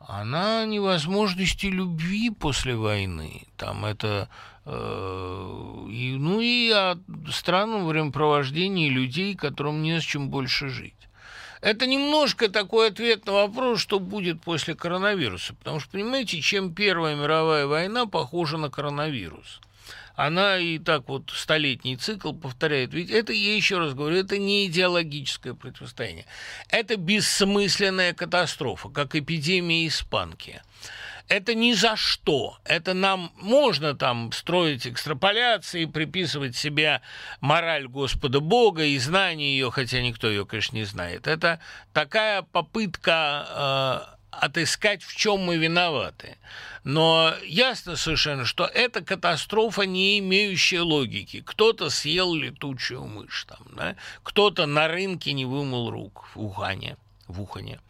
[0.00, 3.42] Она невозможности любви после войны.
[3.58, 4.30] Там это
[4.64, 6.98] э, и, ну и о
[7.30, 10.94] странном времяпровождении людей, которым не с чем больше жить.
[11.60, 15.54] Это немножко такой ответ на вопрос, что будет после коронавируса.
[15.54, 19.60] Потому что, понимаете, чем Первая мировая война похожа на коронавирус–
[20.26, 22.94] она и так вот столетний цикл повторяет.
[22.94, 26.26] Ведь это, я еще раз говорю, это не идеологическое противостояние.
[26.68, 30.62] Это бессмысленная катастрофа, как эпидемия испанки
[31.28, 32.58] это ни за что.
[32.64, 37.00] Это нам можно там строить экстраполяции, приписывать себе
[37.40, 41.26] мораль Господа Бога и знание ее, хотя никто ее, конечно, не знает.
[41.26, 41.58] Это
[41.94, 46.38] такая попытка э, отыскать, в чем мы виноваты.
[46.84, 51.42] Но ясно совершенно, что это катастрофа, не имеющая логики.
[51.46, 53.96] Кто-то съел летучую мышь, там, да?
[54.22, 56.96] кто-то на рынке не вымыл рук в Ухане
[57.28, 57.80] в Ухане.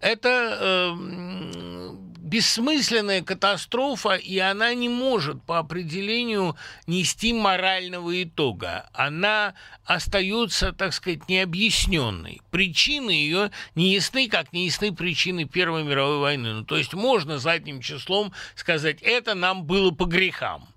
[0.00, 8.88] Это э, бессмысленная катастрофа, и она не может по определению нести морального итога.
[8.92, 12.40] Она остается, так сказать, необъясненной.
[12.50, 16.52] Причины ее не ясны, как не ясны причины Первой мировой войны.
[16.54, 20.68] Ну, то есть можно задним числом сказать, это нам было по грехам.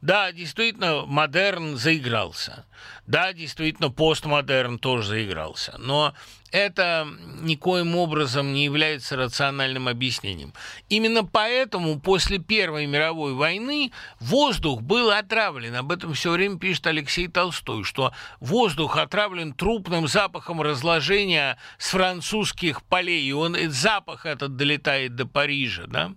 [0.00, 2.66] Да, действительно, модерн заигрался.
[3.06, 5.76] Да, действительно, постмодерн тоже заигрался.
[5.78, 6.14] Но
[6.54, 7.08] это
[7.40, 10.54] никоим образом не является рациональным объяснением.
[10.88, 13.90] Именно поэтому после Первой мировой войны
[14.20, 15.74] воздух был отравлен.
[15.74, 22.84] Об этом все время пишет Алексей Толстой, что воздух отравлен трупным запахом разложения с французских
[22.84, 23.24] полей.
[23.24, 26.12] И он, запах этот долетает до Парижа, да?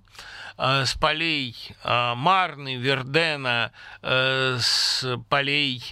[0.60, 3.72] Э, с полей э, Марны, Вердена,
[4.04, 5.84] э, с полей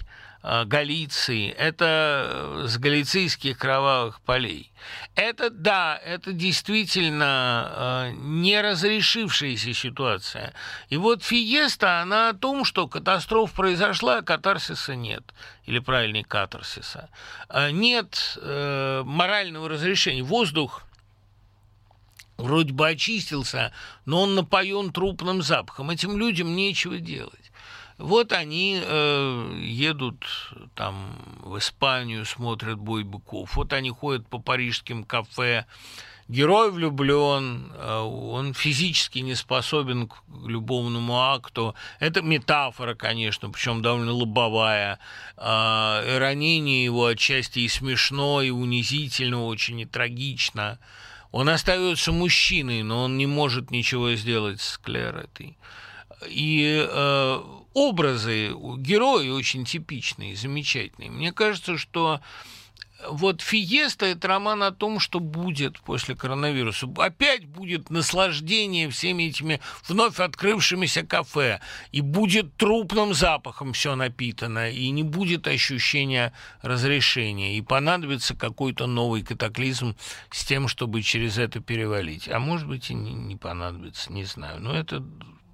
[0.66, 4.70] Галиции, это с галицийских кровавых полей.
[5.16, 10.52] Это, да, это действительно не разрешившаяся ситуация.
[10.88, 15.34] И вот Фиеста, она о том, что катастрофа произошла, а катарсиса нет.
[15.64, 17.08] Или правильнее, катарсиса.
[17.72, 20.22] Нет морального разрешения.
[20.22, 20.84] Воздух
[22.36, 23.72] вроде бы очистился,
[24.04, 25.90] но он напоен трупным запахом.
[25.90, 27.45] Этим людям нечего делать.
[27.98, 30.26] Вот они э, едут
[30.74, 33.56] там в Испанию, смотрят бой быков.
[33.56, 35.64] Вот они ходят по парижским кафе.
[36.28, 41.74] Герой влюблен, э, он физически не способен к любовному акту.
[41.98, 44.98] Это метафора, конечно, причем довольно лобовая.
[45.38, 50.78] Э, ранение его отчасти и смешно, и унизительно, очень и трагично.
[51.30, 55.56] Он остается мужчиной, но он не может ничего сделать с Клэр этой.
[56.26, 57.42] И э,
[57.76, 61.10] образы герои очень типичные, замечательные.
[61.10, 62.22] Мне кажется, что
[63.06, 66.88] вот «Фиеста»– это роман о том, что будет после коронавируса.
[66.96, 71.60] Опять будет наслаждение всеми этими вновь открывшимися кафе,
[71.92, 79.22] и будет трупным запахом все напитано, и не будет ощущения разрешения, и понадобится какой-то новый
[79.22, 79.94] катаклизм
[80.30, 82.26] с тем, чтобы через это перевалить.
[82.26, 84.62] А может быть и не, не понадобится, не знаю.
[84.62, 85.04] Но это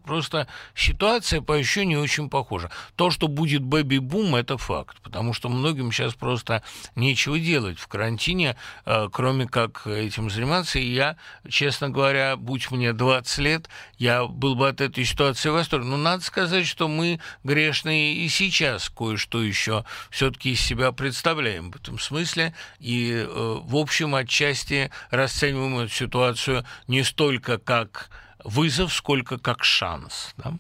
[0.05, 2.71] Просто ситуация по ощущению очень похожа.
[2.97, 6.63] То, что будет бэби-бум, это факт, потому что многим сейчас просто
[6.97, 10.79] нечего делать в карантине, э, кроме как этим заниматься.
[10.79, 11.17] И я,
[11.49, 15.87] честно говоря, будь мне 20 лет, я был бы от этой ситуации в восторге.
[15.87, 21.77] Но надо сказать, что мы грешные и сейчас кое-что еще все-таки из себя представляем в
[21.77, 22.55] этом смысле.
[22.79, 28.11] И, э, в общем, отчасти расцениваем эту ситуацию не столько как
[28.45, 30.33] вызов, сколько как шанс.
[30.37, 30.55] Да?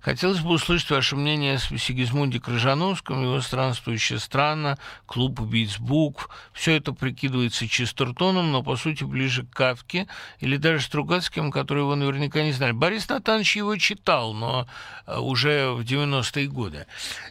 [0.00, 6.28] Хотелось бы услышать ваше мнение о Сигизмунде Крыжановском, его странствующая страна, клуб убийц букв.
[6.52, 10.06] Все это прикидывается Честертоном, но, по сути, ближе к Кавке
[10.40, 12.72] или даже Стругацким, которые его наверняка не знали.
[12.72, 14.66] Борис Натанович его читал, но
[15.06, 16.86] э, уже в 90-е годы.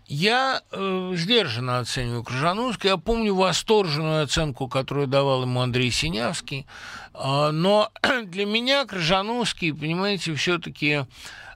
[0.07, 2.89] Я э, сдержанно оцениваю Крыжановского.
[2.89, 6.67] Я помню восторженную оценку, которую давал ему Андрей Синявский.
[7.13, 7.91] Э, но
[8.25, 11.05] для меня Крыжановский, понимаете, все-таки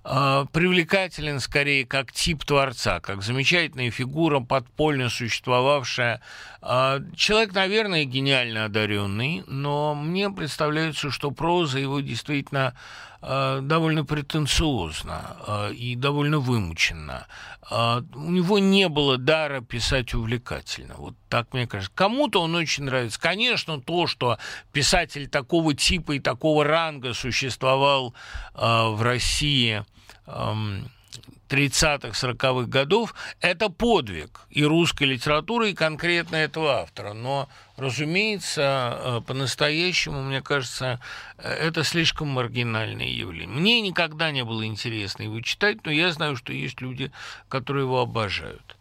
[0.03, 6.21] э, привлекателен скорее как тип творца, как замечательная фигура, подпольно существовавшая.
[6.61, 12.75] Э, человек, наверное, гениально одаренный, но мне представляется, что проза его действительно
[13.21, 17.27] довольно претенциозна э, и довольно вымучена.
[17.69, 20.95] Э, у него не было дара писать увлекательно.
[20.97, 21.91] Вот так мне кажется.
[21.93, 23.19] Кому-то он очень нравится.
[23.19, 24.37] Конечно, то, что
[24.71, 28.13] писатель такого типа и такого ранга существовал
[28.53, 29.85] в России
[31.51, 37.11] 30-х, 40-х годов, это подвиг и русской литературы, и конкретно этого автора.
[37.11, 41.01] Но, разумеется, э, по-настоящему, мне кажется,
[41.37, 43.59] э, это слишком маргинальное явление.
[43.59, 47.11] Мне никогда не было интересно его читать, но я знаю, что есть люди,
[47.49, 48.77] которые его обожают.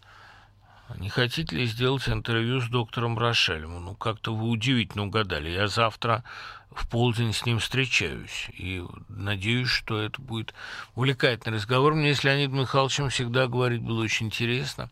[0.99, 3.85] Не хотите ли сделать интервью с доктором Рошелем?
[3.85, 5.51] Ну, как-то вы удивительно угадали.
[5.51, 6.25] Я завтра
[6.73, 8.49] в полдень с ним встречаюсь.
[8.57, 10.55] И надеюсь, что это будет
[10.95, 11.95] увлекательный разговор.
[11.95, 14.89] Мне с Леонидом Михайловичем всегда говорить было очень интересно.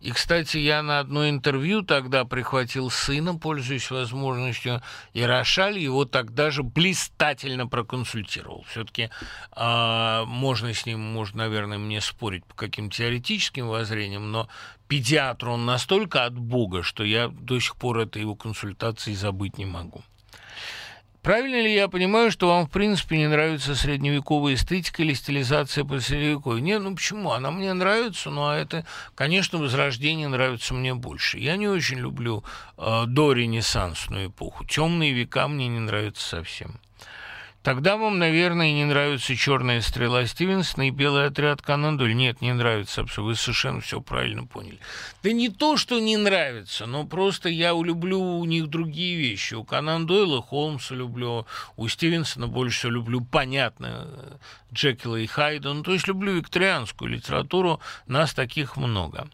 [0.00, 4.82] И, кстати, я на одно интервью тогда прихватил сына, пользуясь возможностью,
[5.14, 8.64] и Рошаль его тогда же блистательно проконсультировал.
[8.68, 9.08] Все-таки э,
[9.52, 14.48] а, можно с ним, можно, наверное, мне спорить по каким-то теоретическим воззрениям, но
[14.88, 19.64] педиатр он настолько от Бога, что я до сих пор этой его консультации забыть не
[19.64, 20.02] могу.
[21.24, 25.98] Правильно ли я понимаю, что вам в принципе не нравится средневековая эстетика или стилизация по
[25.98, 26.62] средневековью?
[26.62, 27.32] Нет, ну почему?
[27.32, 31.38] Она мне нравится, но это, конечно, Возрождение нравится мне больше.
[31.38, 32.44] Я не очень люблю
[32.76, 34.66] э, доренессансную эпоху.
[34.66, 36.78] Темные века мне не нравятся совсем.
[37.64, 42.14] Тогда вам, наверное, не нравится «Черная стрела» Стивенсона и «Белый отряд Конан Дойль».
[42.14, 43.06] Нет, не нравится.
[43.16, 44.78] Вы совершенно все правильно поняли.
[45.22, 49.54] Да не то, что не нравится, но просто я люблю у них другие вещи.
[49.54, 51.46] У Конан Дойла Холмса люблю,
[51.76, 54.38] у Стивенсона больше всего люблю, понятно,
[54.70, 55.72] Джекила и Хайда.
[55.72, 59.26] Ну, то есть люблю викторианскую литературу, нас таких много.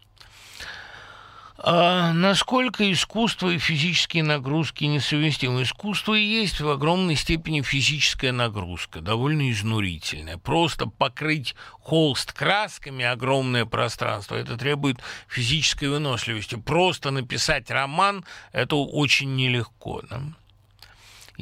[1.73, 5.63] А насколько искусство и физические нагрузки несовместимы?
[5.63, 10.37] Искусство и есть в огромной степени физическая нагрузка, довольно изнурительная.
[10.37, 14.99] Просто покрыть холст красками огромное пространство, это требует
[15.29, 16.57] физической выносливости.
[16.57, 20.03] Просто написать роман– это очень нелегко.
[20.11, 20.23] Да?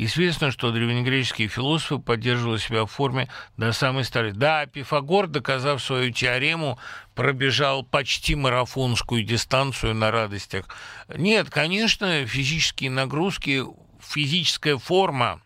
[0.01, 4.39] Известно, что древнегреческие философы поддерживали себя в форме до самой старости.
[4.39, 6.79] Да, Пифагор, доказав свою теорему,
[7.17, 10.67] пробежал почти марафонскую дистанцию на радостях.
[11.13, 13.65] Нет, конечно, физические нагрузки,
[14.01, 15.41] физическая форма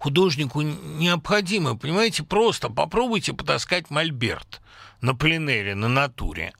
[0.00, 1.76] художнику необходима.
[1.76, 4.60] Понимаете, просто попробуйте потаскать мольберт
[5.00, 6.52] на пленере, на натуре.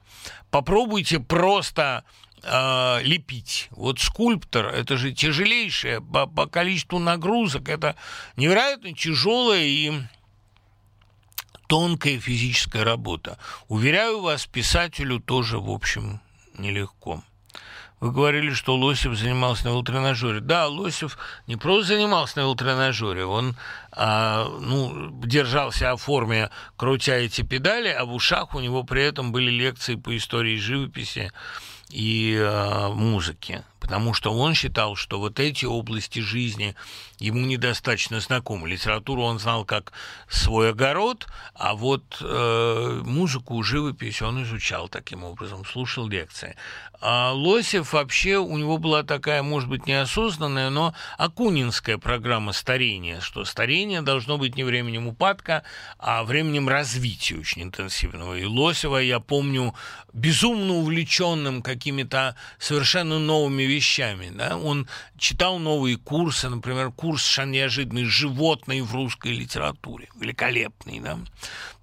[0.52, 2.04] Попробуйте просто
[2.44, 3.68] э, лепить.
[3.70, 7.96] Вот скульптор, это же тяжелейшее по, по количеству нагрузок, это
[8.36, 9.92] невероятно тяжелая и
[11.66, 13.38] тонкая физическая работа.
[13.68, 16.20] Уверяю вас, писателю тоже, в общем,
[16.58, 17.22] нелегко.
[18.00, 20.40] Вы говорили, что Лосев занимался на велотренажере.
[20.40, 21.16] Да, Лосев
[21.46, 23.56] не просто занимался на велотренажере, он
[23.92, 29.32] а, ну, держался о форме, крутя эти педали, а в ушах у него при этом
[29.32, 31.32] были лекции по истории живописи
[31.94, 36.74] и э, музыки потому что он считал, что вот эти области жизни
[37.18, 38.66] ему недостаточно знакомы.
[38.66, 39.92] Литературу он знал как
[40.26, 46.56] свой огород, а вот э, музыку, живопись он изучал таким образом, слушал лекции.
[47.06, 53.44] А Лосев вообще, у него была такая, может быть, неосознанная, но акунинская программа старения, что
[53.44, 55.64] старение должно быть не временем упадка,
[55.98, 58.38] а временем развития очень интенсивного.
[58.38, 59.74] И Лосева я помню
[60.14, 64.30] безумно увлеченным какими-то совершенно новыми вещами.
[64.34, 64.56] Да?
[64.56, 71.00] Он читал новые курсы, например, курс неожиданный животные в русской литературе, великолепный.
[71.00, 71.18] Да?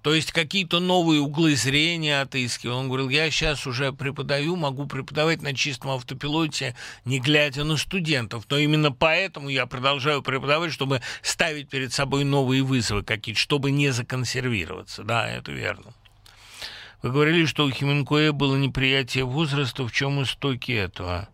[0.02, 2.78] То есть какие-то новые углы зрения отыскивал.
[2.78, 6.74] Он говорил, я сейчас уже преподаю, могу преподавать на чистом автопилоте,
[7.04, 8.44] не глядя на студентов.
[8.50, 13.90] Но именно поэтому я продолжаю преподавать, чтобы ставить перед собой новые вызовы какие-то, чтобы не
[13.90, 15.04] законсервироваться.
[15.04, 15.94] Да, это верно.
[17.02, 19.84] Вы говорили, что у Хименкоя было неприятие возраста.
[19.84, 21.28] В чем истоки этого?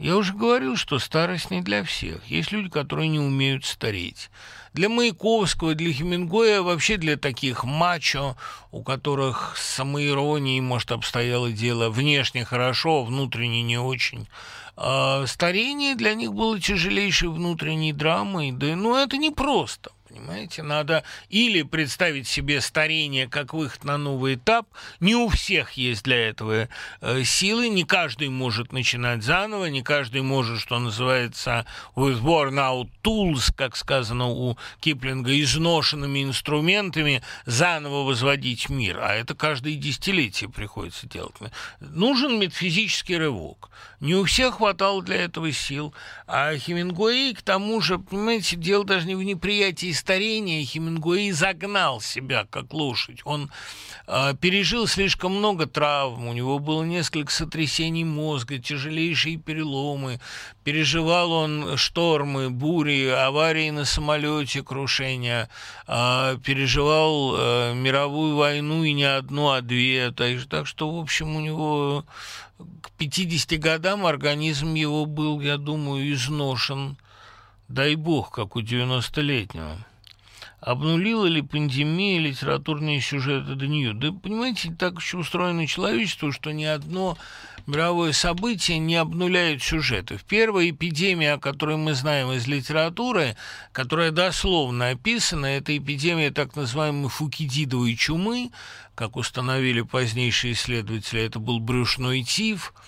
[0.00, 2.24] Я уже говорил, что старость не для всех.
[2.24, 4.30] Есть люди, которые не умеют стареть.
[4.72, 8.34] Для Маяковского, для Хемингуэя, вообще для таких мачо,
[8.70, 14.26] у которых с самоиронией, может, обстояло дело внешне хорошо, внутренне не очень,
[14.74, 19.90] а старение для них было тяжелейшей внутренней драмой, да, ну, это непросто.
[20.10, 24.66] Понимаете, надо или представить себе старение как выход на новый этап.
[24.98, 26.68] Не у всех есть для этого
[27.00, 32.88] э, силы, не каждый может начинать заново, не каждый может, что называется, with worn out
[33.04, 38.98] tools, как сказано у Киплинга, изношенными инструментами заново возводить мир.
[39.00, 41.36] А это каждое десятилетие приходится делать.
[41.78, 43.70] Нужен метафизический рывок.
[44.00, 45.92] Не у всех хватало для этого сил.
[46.26, 52.46] А Хемингуэй, к тому же, понимаете, дело даже не в неприятии старения Хемингуэй загнал себя
[52.48, 53.20] как лошадь.
[53.24, 53.50] Он
[54.06, 60.18] э, пережил слишком много травм, у него было несколько сотрясений мозга, тяжелейшие переломы.
[60.64, 65.50] Переживал он штормы, бури, аварии на самолете, крушения.
[65.86, 70.10] Э, переживал э, мировую войну и не одну, а две.
[70.10, 72.06] Так, так что, в общем, у него
[72.82, 76.96] к 50 годам организм его был, я думаю, изношен.
[77.68, 79.78] Дай бог, как у 90-летнего.
[80.60, 83.94] Обнулила ли пандемия литературные сюжеты до нее?
[83.94, 87.16] Да, понимаете, так еще устроено человечество, что ни одно
[87.70, 90.16] мировое событие не обнуляет сюжеты.
[90.18, 93.36] В первой эпидемии, о которой мы знаем из литературы,
[93.72, 98.50] которая дословно описана, это эпидемия так называемой фукидидовой чумы,
[98.94, 102.74] как установили позднейшие исследователи, это был брюшной тиф–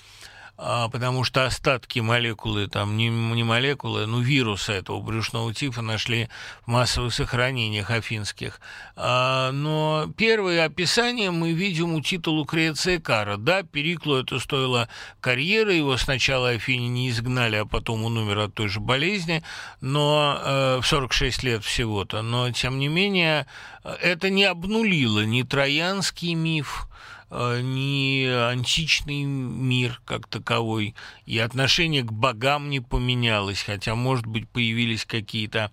[0.62, 6.28] потому что остатки молекулы, там не, не молекулы, но вируса этого брюшного типа нашли
[6.64, 8.60] в массовых сохранениях афинских.
[8.94, 13.38] А, но первое описание мы видим у Тита Лукреция Кара.
[13.38, 14.88] Да, Периклу это стоило
[15.20, 19.42] карьеры, его сначала Афине не изгнали, а потом он умер от той же болезни,
[19.80, 22.22] но э, в 46 лет всего-то.
[22.22, 23.48] Но, тем не менее,
[23.82, 26.91] это не обнулило ни троянский миф, Э,
[27.32, 30.94] ни античный мир как таковой,
[31.26, 35.70] и отношение к богам не поменялось, хотя, может быть, появились какие-то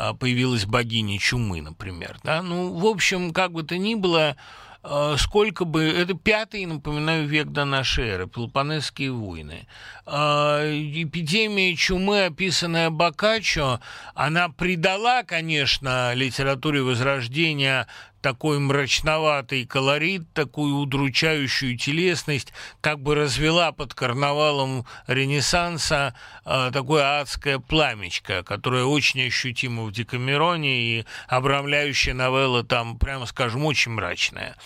[0.00, 2.18] а, появилась богиня чумы, например.
[2.22, 2.40] Да?
[2.42, 4.36] Ну, в общем, как бы то ни было,
[4.84, 5.82] э, сколько бы...
[5.82, 9.66] Это пятый, напоминаю, век до нашей эры, Пелопонесские войны.
[10.06, 13.80] Э, эпидемия чумы, описанная Боккаччо,
[14.14, 17.88] она придала, конечно, литературе Возрождения
[18.20, 26.14] такой мрачноватый колорит, такую удручающую телесность, как бы развела под карнавалом Ренессанса
[26.44, 33.64] э, такое адское пламечко, которое очень ощутимо в Декамероне, и обрамляющая новелла там, прямо скажем,
[33.64, 34.56] очень мрачная.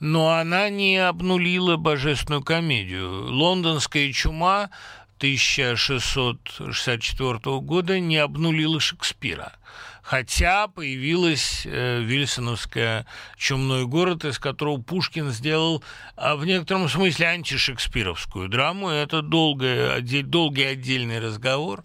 [0.00, 3.32] Но она не обнулила божественную комедию.
[3.32, 4.70] Лондонская чума
[5.18, 9.52] 1664 года не обнулила Шекспира–
[10.06, 15.82] хотя появилась э, Вильсоновская «Чумной город», из которого Пушкин сделал
[16.16, 18.88] э, в некотором смысле антишекспировскую драму.
[18.88, 21.82] Это долгий, отдель, долгий отдельный разговор.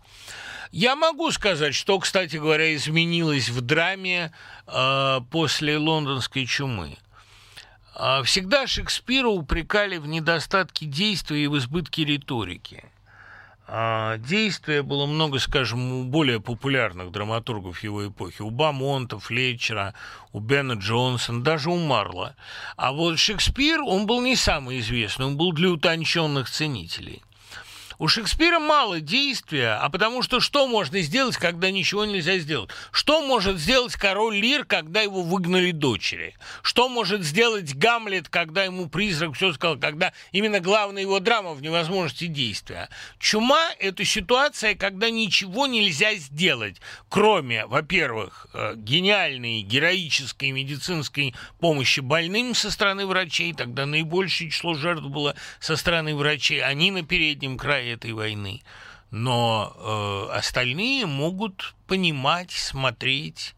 [0.71, 4.31] Я могу сказать, что, кстати говоря, изменилось в драме
[4.67, 6.97] э, после лондонской чумы.
[7.95, 13.00] Э, всегда Шекспира упрекали в недостатке действия и в избытке риторики– а,
[14.17, 18.41] действия было много, скажем, у более популярных драматургов его эпохи.
[18.41, 19.93] У Бамонта, Флетчера,
[20.33, 22.35] у Бена Джонсона, даже у Марла.
[22.75, 27.21] А вот Шекспир, он был не самый известный, он был для утонченных ценителей.
[28.01, 32.71] У Шекспира мало действия, а потому что что можно сделать, когда ничего нельзя сделать?
[32.91, 36.33] Что может сделать король Лир, когда его выгнали дочери?
[36.63, 41.61] Что может сделать Гамлет, когда ему призрак все сказал, когда именно главная его драма в
[41.61, 42.89] невозможности действия?
[43.19, 46.77] Чума– это ситуация, когда ничего нельзя сделать,
[47.07, 55.03] кроме, во-первых, э, гениальной, героической медицинской помощи больным со стороны врачей, тогда наибольшее число жертв
[55.03, 58.61] было со стороны врачей, они на переднем крае этой войны.
[59.09, 63.55] Но э, остальные могут понимать, смотреть,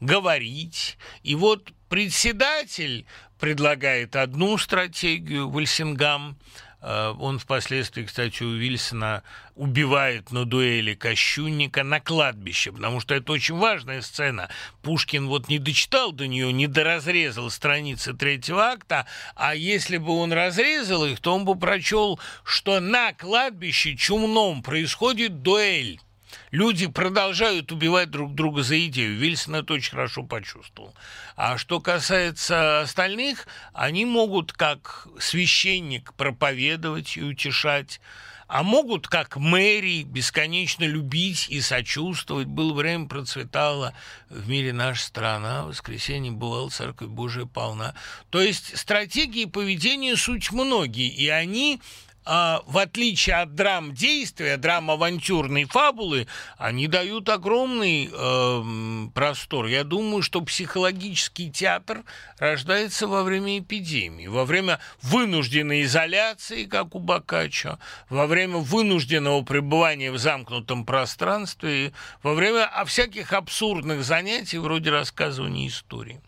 [0.00, 0.96] говорить.
[1.22, 3.06] И вот председатель
[3.38, 6.38] предлагает одну стратегию, Вальсингам,
[6.84, 9.22] он впоследствии, кстати, у Вильсона
[9.54, 14.50] убивает на дуэли Кощунника на кладбище, потому что это очень важная сцена.
[14.82, 20.32] Пушкин вот не дочитал до нее, не доразрезал страницы третьего акта, а если бы он
[20.32, 26.00] разрезал их, то он бы прочел, что на кладбище чумном происходит дуэль
[26.54, 29.18] люди продолжают убивать друг друга за идею.
[29.18, 30.94] Вильсон это очень хорошо почувствовал.
[31.36, 38.00] А что касается остальных, они могут как священник проповедовать и утешать,
[38.46, 42.46] а могут, как мэри, бесконечно любить и сочувствовать.
[42.46, 43.92] Было время, процветала
[44.28, 47.96] в мире наша страна, в воскресенье бывала Церковь Божия полна.
[48.30, 51.80] То есть стратегии поведения суть многие, и они
[52.24, 59.66] а, в отличие от драм действия, драм авантюрной фабулы, они дают огромный э, простор.
[59.66, 62.02] Я думаю, что психологический театр
[62.38, 70.10] рождается во время эпидемии, во время вынужденной изоляции, как у Бокаччо, во время вынужденного пребывания
[70.10, 76.20] в замкнутом пространстве, во время всяких абсурдных занятий вроде рассказывания истории.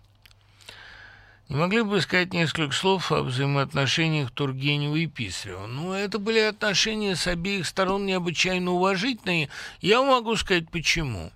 [1.48, 5.68] Не могли бы сказать несколько слов о взаимоотношениях Тургенева и Писарева?
[5.68, 9.48] Ну, это были отношения с обеих сторон необычайно уважительные.
[9.80, 11.30] Я могу сказать, почему.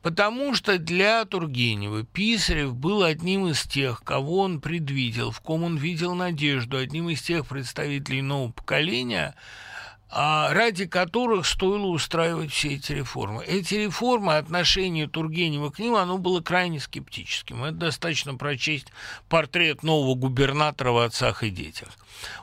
[0.00, 5.76] Потому что для Тургенева Писарев был одним из тех, кого он предвидел, в ком он
[5.76, 9.34] видел надежду, одним из тех представителей нового поколения–
[10.14, 13.44] ради которых стоило устраивать все эти реформы.
[13.44, 17.64] Эти реформы, отношение Тургенева к ним, оно было крайне скептическим.
[17.64, 18.88] Это достаточно прочесть
[19.30, 21.88] портрет нового губернатора в «Отцах и детях».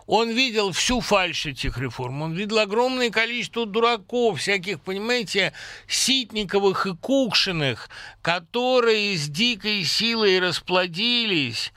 [0.08, 5.54] Он видел всю фальшь этих реформ, он видел огромное количество дураков, всяких, понимаете,
[5.88, 7.88] Ситниковых и Кукшиных,
[8.24, 11.72] которые с дикой силой расплодились,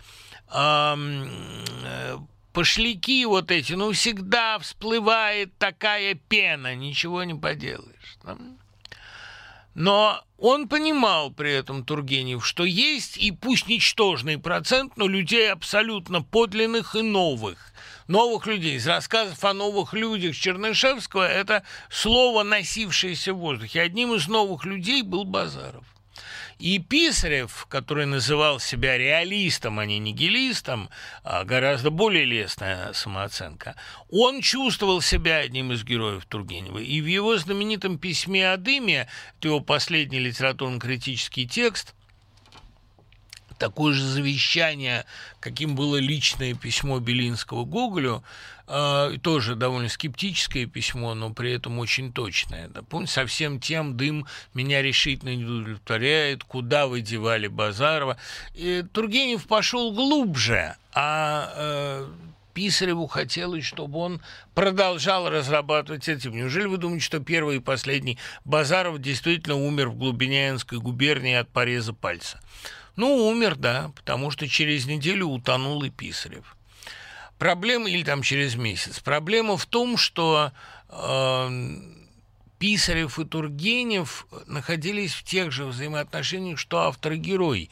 [2.52, 8.18] пошляки вот эти, ну, всегда всплывает такая пена, ничего не поделаешь.
[9.74, 16.22] Но он понимал при этом, Тургенев, что есть и пусть ничтожный процент, но людей абсолютно
[16.22, 17.72] подлинных и новых.
[18.06, 18.76] Новых людей.
[18.76, 23.80] Из рассказов о новых людях Чернышевского это слово, носившееся в воздухе.
[23.80, 25.84] Одним из новых людей был Базаров.
[26.62, 30.90] И Писарев, который называл себя реалистом, а не нигилистом,
[31.24, 33.74] а гораздо более лестная самооценка,
[34.10, 36.78] он чувствовал себя одним из героев Тургенева.
[36.78, 39.08] И в его знаменитом письме о дыме,
[39.38, 41.96] это его последний литературно-критический текст–
[43.62, 45.06] такое же завещание,
[45.38, 48.24] каким было личное письмо Белинского Гоголю,
[48.66, 52.66] э, тоже довольно скептическое письмо, но при этом очень точное.
[52.66, 58.16] Да, помните, совсем тем дым меня решительно не удовлетворяет, куда вы девали Базарова.
[58.54, 62.08] И Тургенев пошел глубже, а э,
[62.54, 64.20] Писареву хотелось, чтобы он
[64.56, 66.26] продолжал разрабатывать эти.
[66.26, 71.92] Неужели вы думаете, что первый и последний Базаров действительно умер в Глубиняинской губернии от пореза
[71.92, 72.40] пальца?
[72.96, 76.56] Ну, умер, да, потому что через неделю утонул и Писарев.
[77.38, 80.52] Проблема, или там через месяц, проблема в том, что
[80.88, 81.48] э,
[82.58, 87.70] Писарев и Тургенев находились в тех же взаимоотношениях, что автор и герой.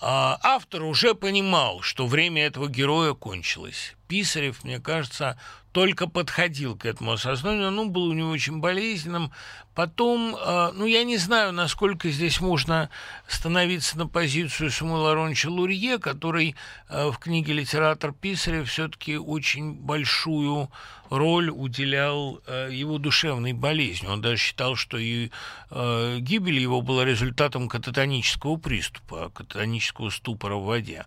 [0.00, 3.94] А автор уже понимал, что время этого героя кончилось.
[4.06, 5.38] Писарев, мне кажется,
[5.74, 9.32] только подходил к этому осознанию, ну, был у него очень болезненным.
[9.74, 12.90] Потом, э, ну, я не знаю, насколько здесь можно
[13.26, 16.54] становиться на позицию Самуила Ароновича Лурье, который
[16.88, 20.70] э, в книге «Литератор Писарев» все-таки очень большую
[21.10, 24.06] роль уделял э, его душевной болезни.
[24.06, 25.30] Он даже считал, что и
[25.70, 31.06] гибель его была результатом кататонического приступа, кататонического ступора в воде.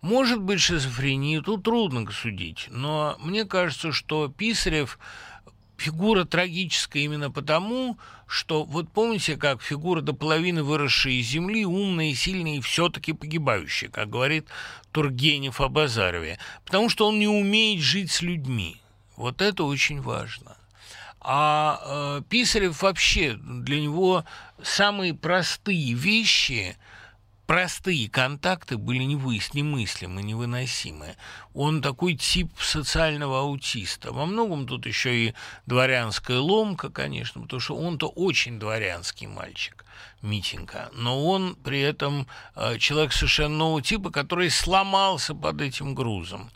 [0.00, 4.98] Может быть, шизофрения, тут трудно судить, но мне кажется, что Писарев
[5.76, 12.06] фигура трагическая именно потому, что вот помните, как фигура до половины выросшая из земли, умная
[12.06, 14.48] и сильная и все-таки погибающая, как говорит
[14.90, 18.80] Тургенев о Базарове, потому что он не умеет жить с людьми.
[19.16, 20.56] Вот это очень важно.
[21.20, 24.24] А э, Писарев вообще для него
[24.60, 26.76] самые простые вещи–
[27.46, 31.16] простые контакты были немыслимы, невыносимы.
[31.54, 34.12] Он такой тип социального аутиста.
[34.12, 35.34] Во многом тут еще и
[35.66, 39.84] дворянская ломка, конечно, потому что он-то очень дворянский мальчик.
[40.22, 46.50] Митинга, но он при этом э, человек совершенно нового типа, который сломался под этим грузом.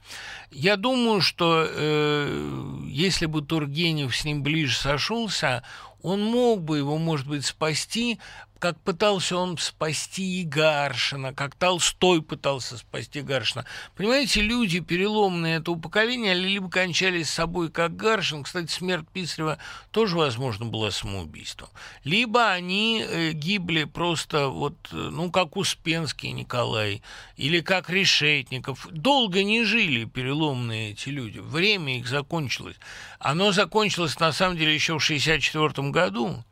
[0.50, 5.62] Я думаю, что э, если бы Тургенев с ним ближе сошелся,
[6.02, 8.18] он мог бы его, может быть, спасти,
[8.60, 13.64] как пытался он спасти и Гаршина, как Толстой пытался спасти Гаршина.
[13.96, 19.58] Понимаете, люди, переломные этого поколения, либо кончали с собой, как Гаршин, кстати, смерть Писарева
[19.90, 21.70] тоже, возможно, была самоубийством,
[22.04, 27.02] либо они э, гибли просто вот, э, ну, как Успенский Николай,
[27.36, 28.86] или как Решетников.
[28.90, 32.76] Долго не жили переломные эти люди, время их закончилось.
[33.18, 36.44] Оно закончилось, на самом деле, еще в 1964 году,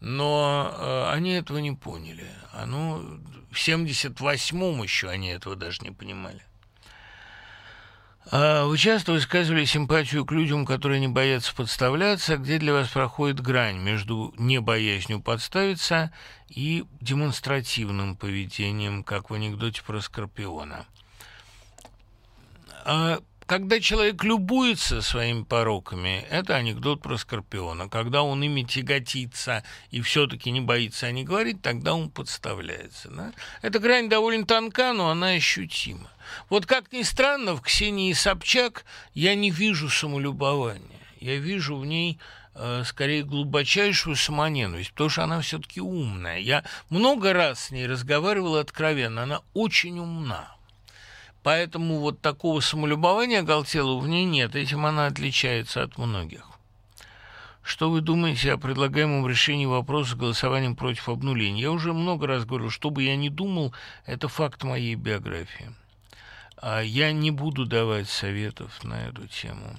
[0.00, 2.26] но э, они этого не поняли.
[2.52, 3.20] А ну,
[3.50, 6.42] в 78-м еще они этого даже не понимали.
[8.30, 13.40] А вы часто высказывали симпатию к людям, которые не боятся подставляться, где для вас проходит
[13.40, 16.12] грань между небоязнью подставиться
[16.48, 20.84] и демонстративным поведением, как в анекдоте про Скорпиона.
[23.48, 27.88] А когда человек любуется своими пороками, это анекдот про Скорпиона.
[27.88, 33.08] Когда он ими тяготится и все-таки не боится о них говорить, тогда он подставляется.
[33.08, 33.32] Да?
[33.62, 36.10] Эта грань довольно тонка, но она ощутима.
[36.50, 38.84] Вот как ни странно, в Ксении Собчак
[39.14, 41.00] я не вижу самолюбования.
[41.18, 42.18] Я вижу в ней
[42.54, 46.38] э, скорее глубочайшую самоненависть, потому что она все-таки умная.
[46.38, 50.57] Я много раз с ней разговаривал откровенно, она очень умна.
[51.48, 56.44] Поэтому вот такого самолюбования оголтелого в ней нет, этим она отличается от многих.
[57.62, 61.62] Что вы думаете о предлагаемом решении вопроса голосованием против обнуления?
[61.62, 63.72] Я уже много раз говорил, что бы я ни думал,
[64.04, 65.74] это факт моей биографии.
[66.58, 69.74] А я не буду давать советов на эту тему.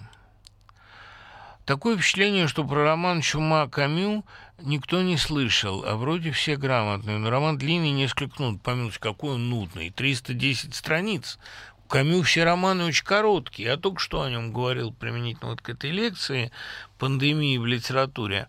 [1.69, 4.25] Такое впечатление, что про роман «Чума» Камю
[4.59, 7.19] никто не слышал, а вроде все грамотные.
[7.19, 8.63] Но роман длинный, несколько минут.
[8.63, 9.91] Помянуть, какой он нудный.
[9.91, 11.37] 310 страниц.
[11.85, 13.67] У Камю все романы очень короткие.
[13.67, 16.51] Я только что о нем говорил применительно вот к этой лекции
[16.97, 18.47] «Пандемии в литературе».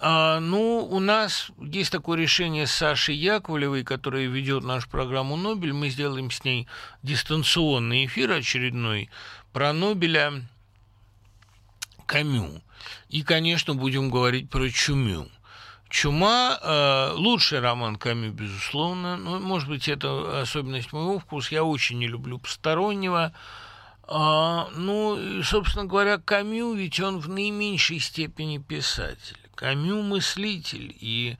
[0.00, 5.72] А, ну, у нас есть такое решение с Сашей Яковлевой, которая ведет нашу программу «Нобель».
[5.72, 6.68] Мы сделаем с ней
[7.02, 9.10] дистанционный эфир очередной
[9.52, 10.44] про Нобеля
[12.06, 12.62] Камю.
[13.08, 15.28] И, конечно, будем говорить про Чумю.
[15.88, 19.16] «Чума» э, лучший роман Камю, безусловно.
[19.16, 21.54] Ну, может быть, это особенность моего вкуса.
[21.54, 23.32] Я очень не люблю постороннего.
[24.06, 29.38] А, ну, собственно говоря, Камю, ведь он в наименьшей степени писатель.
[29.54, 31.36] Камю мыслитель, и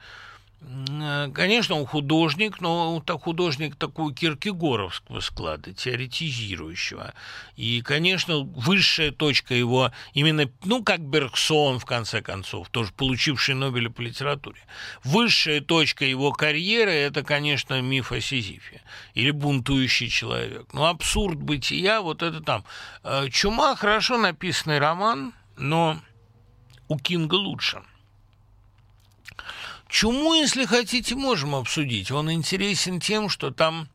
[1.34, 7.14] конечно, он художник, но он художник такого киркегоровского склада, теоретизирующего.
[7.56, 13.90] И, конечно, высшая точка его именно, ну, как Бергсон, в конце концов, тоже получивший Нобеля
[13.90, 14.60] по литературе.
[15.04, 18.82] Высшая точка его карьеры– это, конечно, миф о Сизифе
[19.14, 20.66] или бунтующий человек.
[20.72, 22.64] Ну, абсурд бытия, вот это там.
[23.02, 25.98] Э, Чума– хорошо написанный роман, но
[26.88, 27.82] у Кинга лучше–
[29.94, 32.10] Чуму, если хотите, можем обсудить.
[32.10, 33.88] Он интересен тем, что там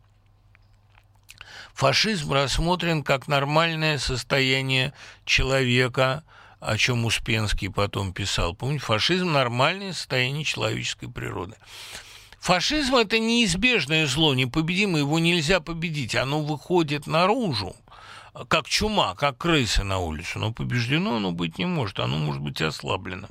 [1.74, 4.93] фашизм рассмотрен как нормальное состояние
[5.26, 6.24] человека,
[6.62, 8.56] о чем Успенский потом писал.
[8.56, 11.58] Помните, фашизм– нормальное состояние человеческой природы.
[12.39, 17.76] Фашизм– это неизбежное зло, непобедимое, его нельзя победить, оно выходит наружу,
[18.47, 22.62] как чума, как крыса на улицу, но побеждено оно быть не может, оно может быть
[22.62, 23.28] ослаблено.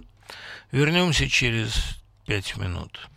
[0.70, 1.97] Вернемся через
[2.28, 3.08] пять минут.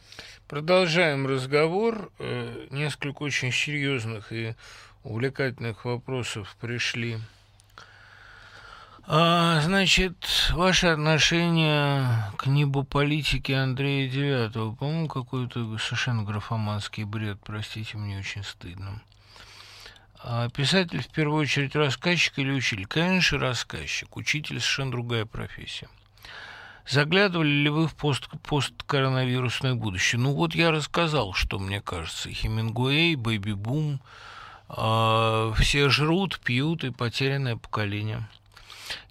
[0.47, 2.13] Продолжаем разговор.
[2.17, 4.55] Э, несколько очень серьезных и
[5.03, 7.19] увлекательных вопросов пришли.
[9.05, 10.15] А, значит,
[10.53, 12.07] ваше отношение
[12.37, 19.01] к небу политики Андрея Девятого, по-моему, какой-то совершенно графоманский бред, простите, мне очень стыдно.
[20.23, 22.87] А писатель в первую очередь рассказчик или учитель?
[22.87, 24.15] Конечно, рассказчик.
[24.15, 25.89] Учитель совершенно другая профессия.
[26.87, 30.19] Заглядывали ли вы в пост посткоронавирусное будущее?
[30.19, 32.29] Ну вот я рассказал, что мне кажется.
[32.29, 34.01] Хемингуэй, Бэйби Бум,
[34.69, 38.27] э, все жрут, пьют и потерянное поколение.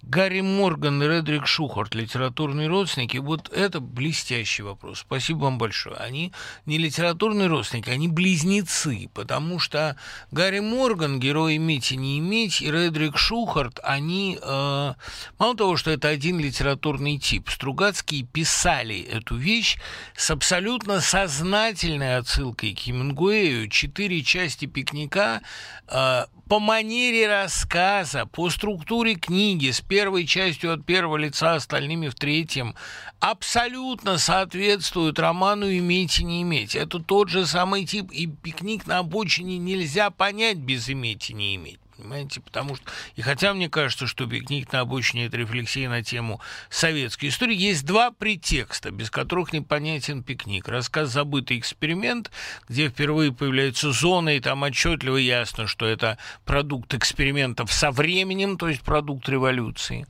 [0.01, 4.99] Гарри Морган и Редрик Шухарт, литературные родственники, вот это блестящий вопрос.
[4.99, 5.95] Спасибо вам большое.
[5.97, 6.33] Они
[6.65, 9.95] не литературные родственники, они близнецы, потому что
[10.31, 14.93] Гарри Морган, герой иметь и не иметь, и Редрик Шухарт, они, э,
[15.39, 19.77] мало того, что это один литературный тип, Стругацкие писали эту вещь
[20.15, 23.69] с абсолютно сознательной отсылкой к Хемингуэю.
[23.69, 25.41] Четыре части пикника
[25.87, 32.15] э, по манере рассказа, по структуре книги, с первой частью от первого лица, остальными в
[32.15, 32.75] третьем,
[33.21, 36.75] абсолютно соответствуют роману «Иметь и не иметь».
[36.75, 41.55] Это тот же самый тип, и пикник на обочине нельзя понять без «иметь и не
[41.55, 42.41] иметь» понимаете?
[42.41, 42.85] Потому что,
[43.15, 47.85] и хотя мне кажется, что «Пикник на обочине»— это рефлексия на тему советской истории, есть
[47.85, 50.67] два претекста, без которых непонятен пикник.
[50.67, 52.31] Рассказ «Забытый эксперимент»,
[52.67, 58.67] где впервые появляется зона, и там отчетливо ясно, что это продукт экспериментов со временем, то
[58.67, 60.05] есть продукт революции.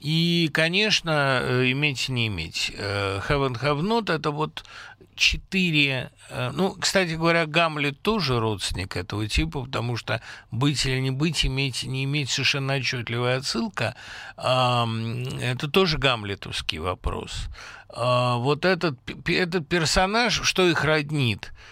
[0.00, 2.72] И, конечно, э, иметь не иметь.
[2.76, 4.64] Have and have not– это вот
[5.14, 6.10] четыре...
[6.30, 11.44] Э, ну, кстати говоря, Гамлет тоже родственник этого типа, потому что быть или не быть,
[11.44, 13.94] иметь, не иметь совершенно отчетливая отсылка,
[14.36, 17.48] это тоже гамлетовский вопрос.
[17.90, 21.52] А, вот этот, этот персонаж, что их роднит–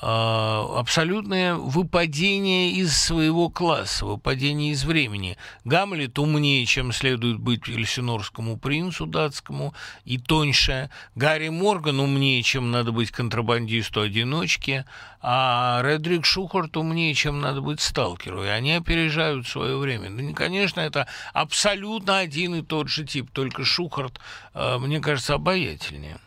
[0.00, 5.36] абсолютное выпадение из своего класса, выпадение из времени.
[5.64, 9.74] Гамлет умнее, чем следует быть эльсинорскому принцу датскому,
[10.04, 10.90] и тоньше.
[11.16, 14.84] Гарри Морган умнее, чем надо быть контрабандисту-одиночке,
[15.20, 20.10] а Редрик Шухарт умнее, чем надо быть сталкеру, и они опережают свое время.
[20.10, 24.20] Ну, конечно, это абсолютно один и тот же тип, только Шухарт,
[24.54, 26.18] а, мне кажется, обаятельнее.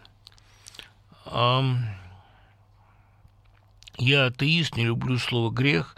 [4.02, 5.96] Я атеист, не люблю слово «грех»,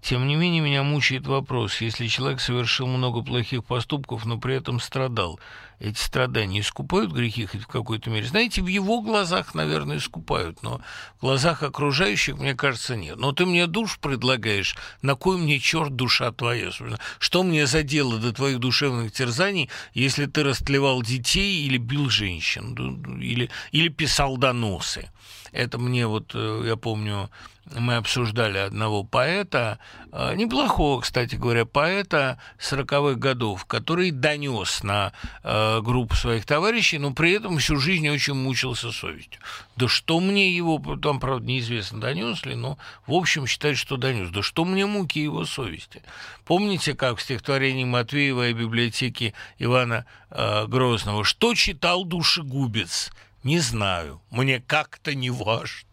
[0.00, 4.80] тем не менее, меня мучает вопрос, если человек совершил много плохих поступков, но при этом
[4.80, 5.38] страдал,
[5.78, 8.26] эти страдания искупают грехи хоть в какой-то мере?
[8.26, 10.80] Знаете, в его глазах, наверное, искупают, но
[11.18, 13.18] в глазах окружающих, мне кажется, нет.
[13.18, 16.70] Но ты мне душ предлагаешь, на кой мне черт душа твоя?
[17.18, 22.74] Что мне за дело до твоих душевных терзаний, если ты растлевал детей или бил женщин,
[23.20, 25.10] или, или писал доносы?
[25.52, 27.30] Это мне вот, э, я помню,
[27.76, 29.78] мы обсуждали одного поэта,
[30.12, 37.12] э, неплохого, кстати говоря, поэта 40-х годов, который донес на э, группу своих товарищей, но
[37.12, 39.40] при этом всю жизнь очень мучился совестью.
[39.76, 44.30] Да что мне его, там, правда, неизвестно, донес ли, но, в общем, считает, что донес.
[44.30, 46.02] Да что мне муки его совести?
[46.44, 53.10] Помните, как в стихотворении Матвеева и библиотеки Ивана Грозного, что читал душегубец?
[53.48, 55.88] Не знаю, мне как-то не важно.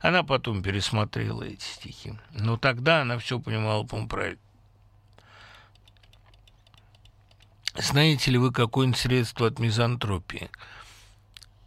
[0.00, 2.14] Она потом пересмотрела эти стихи.
[2.32, 4.36] Но тогда она все понимала, по-моему.
[7.76, 10.50] Знаете ли вы какое-нибудь средство от мизантропии?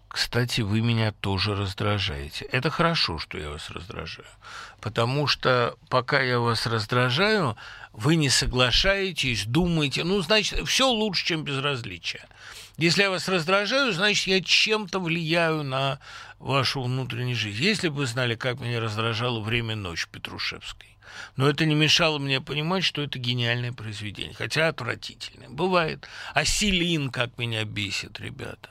[0.10, 2.44] Кстати, вы меня тоже раздражаете.
[2.44, 4.28] Это хорошо, что я вас раздражаю.
[4.82, 7.56] Потому что пока я вас раздражаю,
[7.94, 10.04] вы не соглашаетесь, думаете.
[10.04, 12.26] Ну, значит, все лучше, чем безразличие.
[12.78, 16.00] Если я вас раздражаю, значит, я чем-то влияю на
[16.38, 17.64] вашу внутреннюю жизнь.
[17.64, 20.96] Если бы вы знали, как меня раздражало время ночь Петрушевской.
[21.36, 25.50] Но это не мешало мне понимать, что это гениальное произведение, хотя отвратительное.
[25.50, 26.08] Бывает.
[26.36, 28.70] А Селин как меня бесит, ребята.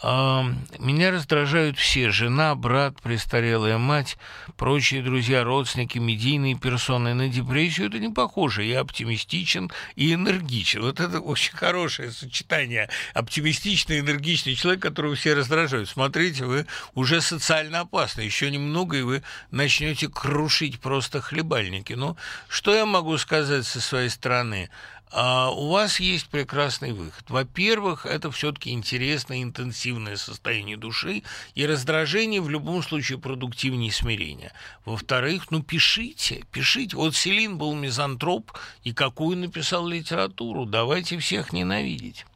[0.00, 4.16] Меня раздражают все– жена, брат, престарелая мать,
[4.56, 7.14] прочие друзья, родственники, медийные персоны.
[7.14, 8.62] На депрессию это не похоже.
[8.62, 10.82] Я оптимистичен и энергичен.
[10.82, 12.88] Вот это очень хорошее сочетание.
[13.12, 15.88] Оптимистичный энергичный человек, которого все раздражают.
[15.88, 18.20] Смотрите, вы уже социально опасны.
[18.20, 21.94] Еще немного, и вы начнете крушить просто хлебальники.
[21.94, 24.70] Ну, что я могу сказать со своей стороны?
[25.10, 27.28] А у вас есть прекрасный выход.
[27.28, 31.22] Во-первых, это все-таки интересное, интенсивное состояние души,
[31.54, 34.52] и раздражение в любом случае продуктивнее смирения.
[34.84, 36.96] Во-вторых, ну пишите, пишите.
[36.96, 38.52] Вот Селин был мизантроп,
[38.84, 40.66] и какую написал литературу.
[40.66, 42.26] Давайте всех ненавидеть.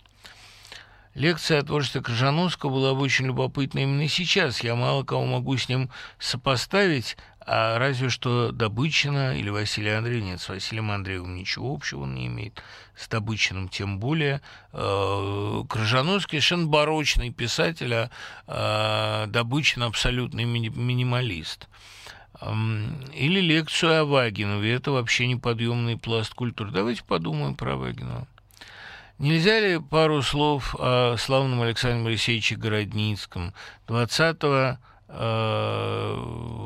[1.14, 4.64] Лекция о творчестве Крыжановского была бы очень любопытна именно сейчас.
[4.64, 10.40] Я мало кого могу с ним сопоставить, а разве что Добычина или Василий Андреев, нет,
[10.40, 12.62] с Василием Андреевым ничего общего он не имеет,
[12.96, 14.40] с Добычиным тем более.
[14.72, 18.10] Э, Крыжановский совершенно барочный писатель, а
[18.46, 21.68] э, Добычин абсолютный ми- минималист.
[23.14, 26.72] Или лекцию о Вагинове, это вообще неподъемный пласт культуры.
[26.72, 28.26] Давайте подумаем про Вагинова.
[29.18, 33.52] Нельзя ли пару слов о славном Александре Моисеевиче Городницком,
[33.86, 34.76] 20 Э,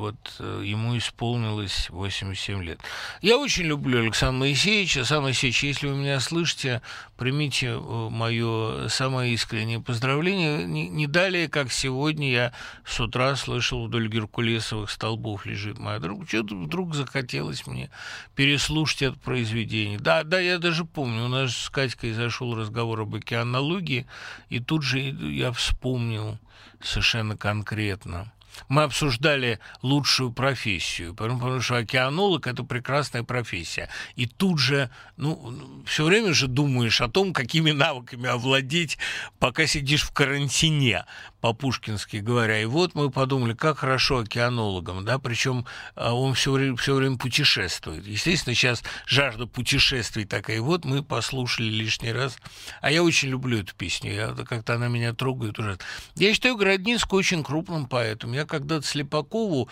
[0.07, 2.81] вот э, ему исполнилось 87 лет.
[3.21, 5.01] Я очень люблю Александра Моисеевича.
[5.01, 6.81] Александр Моисеевич, если вы меня слышите,
[7.17, 10.65] примите э, мое самое искреннее поздравление.
[10.65, 12.53] Не, не далее, как сегодня я
[12.85, 16.29] с утра слышал вдоль геркулесовых столбов лежит моя друг.
[16.29, 17.91] Что-то вдруг захотелось мне
[18.37, 19.99] переслушать это произведение.
[19.99, 24.07] Да, да, я даже помню, у нас с Катькой зашел разговор об океанологии,
[24.51, 26.39] и тут же я вспомнил
[26.81, 28.33] совершенно конкретно
[28.69, 33.89] мы обсуждали лучшую профессию, потому что океанолог– это прекрасная профессия.
[34.15, 38.99] И тут же, ну, все время же думаешь о том, какими навыками овладеть,
[39.39, 41.05] пока сидишь в карантине
[41.47, 42.61] по-пушкински говоря.
[42.61, 48.05] И вот мы подумали, как хорошо океанологам, да, причем а, он все время, время путешествует.
[48.05, 50.57] Естественно, сейчас жажда путешествий такая.
[50.57, 52.37] И вот мы послушали лишний раз.
[52.81, 55.79] А я очень люблю эту песню, я, как-то она меня трогает уже.
[56.17, 58.33] Я считаю Городницкую очень крупным поэтом.
[58.33, 59.69] Я когда-то Слепакову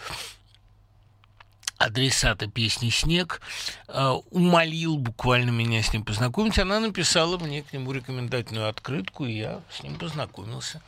[1.77, 3.41] адресата песни «Снег»,
[3.89, 6.59] э, умолил буквально меня с ним познакомить.
[6.59, 10.81] Она написала мне к нему рекомендательную открытку, и я с ним познакомился.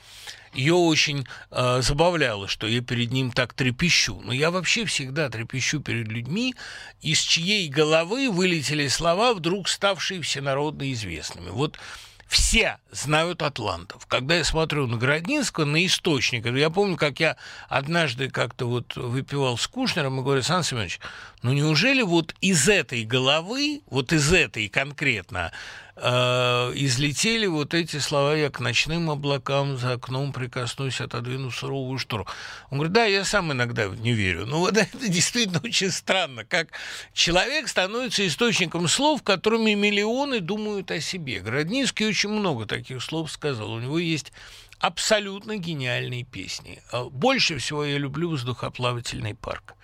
[0.56, 4.20] Ее очень э, забавляло, что я перед ним так трепещу.
[4.24, 6.54] Но я вообще всегда трепещу перед людьми,
[7.02, 11.50] из чьей головы вылетели слова, вдруг ставшие всенародно известными.
[11.50, 11.78] Вот
[12.26, 14.06] все знают атлантов.
[14.06, 17.36] Когда я смотрю на Городнинского, на источник, я помню, как я
[17.68, 21.00] однажды как-то вот выпивал с Кушнером и говорю, Сан Семенович,
[21.42, 25.52] ну неужели вот из этой головы, вот из этой конкретно,
[25.96, 32.26] э, излетели вот эти слова «я к ночным облакам за окном прикоснусь, отодвину суровую штору».
[32.70, 34.46] Он говорит, да, я сам иногда не верю.
[34.46, 36.68] Ну вот это действительно очень странно, как
[37.12, 41.40] человек становится источником слов, которыми миллионы думают о себе.
[41.40, 43.72] Городницкий очень много таких слов сказал.
[43.72, 44.32] У него есть
[44.78, 46.82] абсолютно гениальные песни.
[46.92, 49.74] А больше всего я люблю «Воздухоплавательный парк».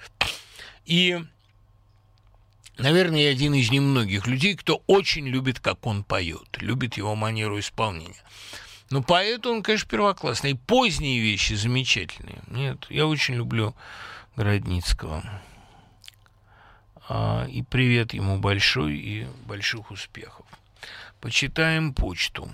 [0.84, 1.20] И
[2.82, 7.60] Наверное, я один из немногих людей, кто очень любит, как он поет, любит его манеру
[7.60, 8.20] исполнения.
[8.90, 10.50] Но поэт он, конечно, первоклассный.
[10.50, 12.42] И поздние вещи замечательные.
[12.48, 13.76] Нет, я очень люблю
[14.34, 15.22] Городницкого.
[17.08, 20.44] А, и привет ему большой и больших успехов.
[21.20, 22.50] Почитаем почту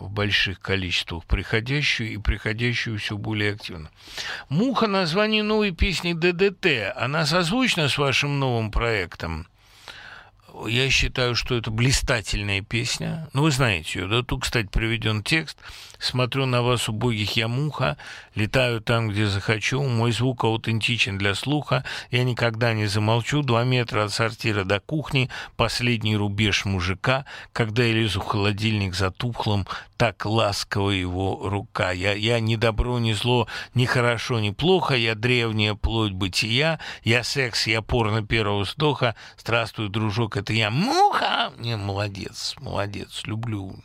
[0.00, 3.90] в больших количествах, приходящую и приходящую все более активно.
[4.48, 6.94] «Муха»— название новой песни ДДТ.
[6.96, 9.46] Она созвучна с вашим новым проектом?
[10.66, 13.28] Я считаю, что это блистательная песня.
[13.32, 14.22] Ну, вы знаете ее, да?
[14.22, 15.58] Тут, кстати, приведен текст–
[16.00, 17.98] Смотрю на вас, убогих я муха,
[18.34, 19.82] летаю там, где захочу.
[19.82, 21.84] Мой звук аутентичен для слуха.
[22.10, 23.42] Я никогда не замолчу.
[23.42, 25.28] Два метра от сортира до кухни.
[25.56, 27.26] Последний рубеж мужика.
[27.52, 29.66] Когда я лезу в холодильник за тухлым,
[29.98, 31.90] так ласково его рука.
[31.92, 34.94] Я, я ни добро, ни зло, ни хорошо, ни плохо.
[34.94, 36.80] Я древняя плоть бытия.
[37.04, 39.14] Я секс, я порно первого вздоха.
[39.36, 40.70] Здравствуй, дружок, это я.
[40.70, 41.52] Муха!
[41.58, 43.76] Не, молодец, молодец, люблю.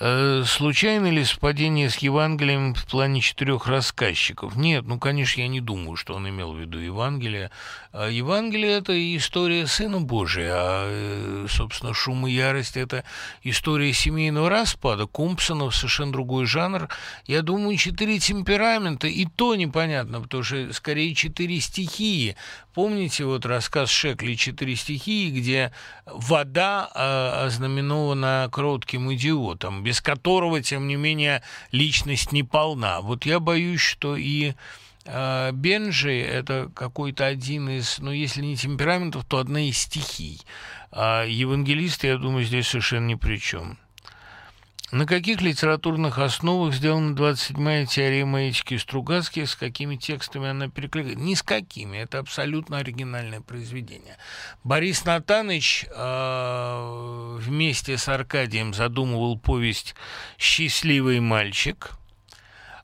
[0.00, 4.56] Э, случайно ли совпадение с Евангелием в плане четырех рассказчиков?
[4.56, 7.52] Нет, ну, конечно, я не думаю, что он имел в виду Евангелие.
[7.92, 13.04] А Евангелие– это история Сына Божия, а, э, собственно, «Шум и ярость»– это
[13.44, 15.06] история семейного распада.
[15.06, 16.88] Компсонов совершенно другой жанр.
[17.26, 22.34] Я думаю, четыре темперамента, и то непонятно, потому что скорее четыре стихии.
[22.74, 25.72] Помните вот рассказ Шекли «Четыре стихии», где
[26.06, 33.02] вода э, ознаменована кротким идиотом, без которого, тем не менее, личность не полна.
[33.02, 34.54] Вот я боюсь, что и
[35.04, 40.40] э, это какой-то один из, ну, если не темпераментов, то одна из стихий.
[40.90, 43.78] А евангелисты, я думаю, здесь совершенно ни при чем.
[44.94, 51.18] На каких литературных основах сделана 27-я теорема этики Стругацких, с какими текстами она перекликает?
[51.18, 54.16] Ни с какими, это абсолютно оригинальное произведение.
[54.62, 59.96] Борис Натаныч э, вместе с Аркадием задумывал повесть
[60.38, 61.98] «Счастливый мальчик»,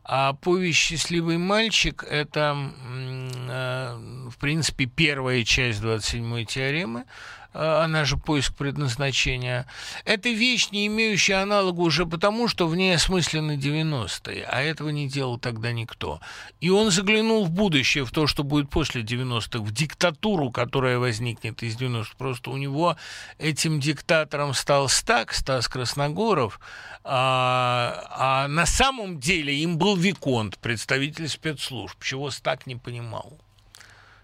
[0.02, 2.56] а повесть «Счастливый мальчик»— это,
[2.88, 7.04] э, в принципе, первая часть 27-й теоремы,
[7.52, 9.66] она же поиск предназначения,
[10.04, 15.08] это вещь, не имеющая аналога уже потому, что в ней осмыслены 90-е, а этого не
[15.08, 16.20] делал тогда никто.
[16.60, 21.62] И он заглянул в будущее, в то, что будет после 90-х, в диктатуру, которая возникнет
[21.62, 22.14] из 90-х.
[22.18, 22.96] Просто у него
[23.38, 26.60] этим диктатором стал Стак, Стас Красногоров,
[27.02, 33.38] а, а на самом деле им был Виконт, представитель спецслужб, чего Стак не понимал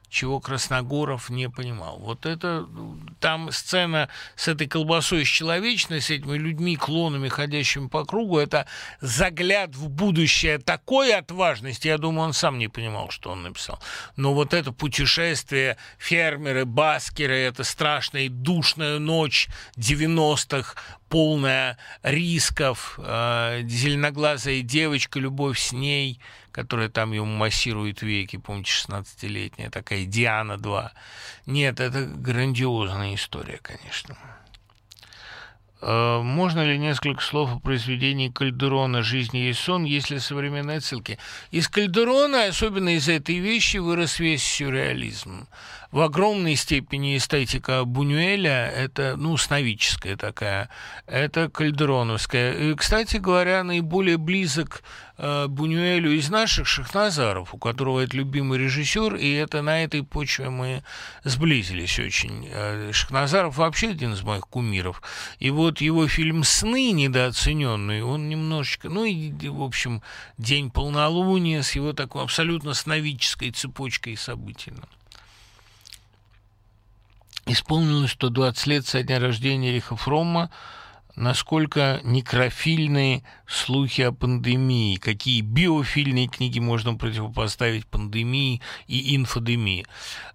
[0.08, 1.98] чего Красногоров не понимал.
[1.98, 2.66] Вот это
[3.20, 8.66] там сцена с этой колбасой с человечной, с этими людьми, клонами, ходящими по кругу, это
[9.00, 13.80] загляд в будущее такой отважности, я думаю, он сам не понимал, что он написал.
[14.16, 20.74] Но вот это путешествие фермеры, баскеры, это страшная душная ночь 90-х,
[21.08, 26.20] полная рисков, э, зеленоглазая девочка, любовь с ней–
[26.56, 30.92] которая там ему массирует веки, помните, 16-летняя, такая Диана 2.
[31.44, 34.16] Нет, это грандиозная история, конечно.
[35.82, 41.18] Э, можно ли несколько слов о произведении Кальдерона «Жизнь есть сон», если современные отсылки?
[41.50, 45.46] Из Кальдерона, особенно из этой вещи, вырос весь сюрреализм
[45.90, 50.68] в огромной степени эстетика Бунюэля, это, ну, сновидческая такая,
[51.06, 52.54] это кальдероновская.
[52.54, 54.82] И, кстати говоря, наиболее близок
[55.18, 60.50] э, Бунюэлю из наших Шахназаров, у которого это любимый режиссер, и это на этой почве
[60.50, 60.82] мы
[61.24, 62.48] сблизились очень.
[62.50, 65.02] Э, Шахназаров вообще один из моих кумиров.
[65.38, 70.02] И вот его фильм «Сны» недооцененный, он немножечко, ну и, в общем,
[70.38, 74.72] «День полнолуния» с его такой абсолютно сновидческой цепочкой событий.
[77.48, 80.50] Исполнилось 120 лет со дня рождения Риха Фромма,
[81.16, 89.86] насколько некрофильные слухи о пандемии, какие биофильные книги можно противопоставить пандемии и инфодемии.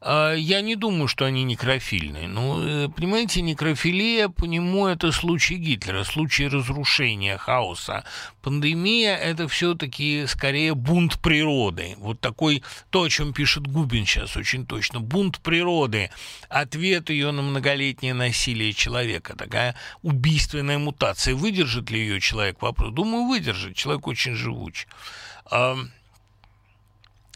[0.02, 2.28] А, я не думаю, что они некрофильные.
[2.28, 8.04] Ну, э, понимаете, некрофилия по нему это случай Гитлера, случай разрушения, хаоса.
[8.42, 11.96] Пандемия– это все-таки скорее бунт природы.
[11.98, 15.00] Вот такой, то, о чем пишет Губин сейчас очень точно.
[15.00, 16.10] Бунт природы,
[16.50, 21.36] ответ ее на многолетнее насилие человека, такая убийственная мутация.
[21.36, 22.62] Выдержит ли ее человек?
[22.62, 23.76] Вопрос думаю, выдержит.
[23.76, 24.88] Человек очень живуч.
[25.46, 25.78] А,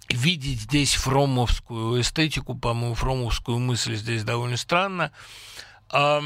[0.09, 5.11] видеть здесь фромовскую эстетику, по-моему, фромовскую мысль здесь довольно странно.
[5.89, 6.21] А,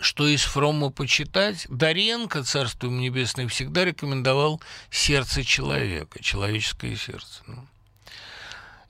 [0.00, 1.66] что из Фрома почитать?
[1.70, 4.60] Даренко, царство ему небесное, всегда рекомендовал
[4.90, 7.42] сердце человека, человеческое сердце.
[7.46, 7.66] Ну.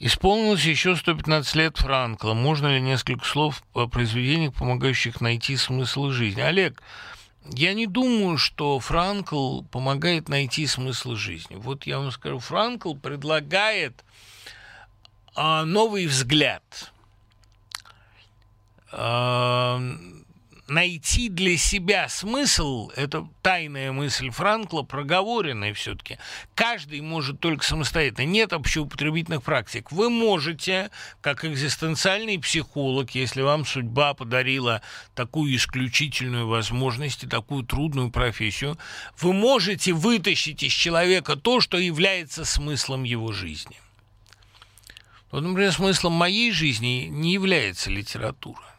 [0.07, 2.35] Исполнилось еще 115 лет Франкла.
[2.35, 6.43] Можно ли несколько слов о произведениях, помогающих найти смысл жизни?
[6.43, 6.83] Олег,
[7.55, 11.57] я не думаю, что Франкл помогает найти смысл жизни.
[11.57, 14.05] Вот я вам скажу, Франкл предлагает
[15.35, 16.93] а, новый взгляд.
[18.93, 19.81] А,
[20.67, 26.19] найти для себя смысл, это тайная мысль Франкла, проговоренная все-таки.
[26.55, 28.27] Каждый может только самостоятельно.
[28.27, 29.93] Нет общеупотребительных практик.
[29.93, 30.91] Вы можете,
[31.21, 34.83] как экзистенциальный психолог, если вам судьба подарила
[35.15, 38.79] такую исключительную возможность и такую трудную профессию,
[39.21, 43.77] вы можете вытащить из человека то, что является смыслом его жизни.
[45.31, 48.74] Вот, например, смыслом моей жизни не является литература.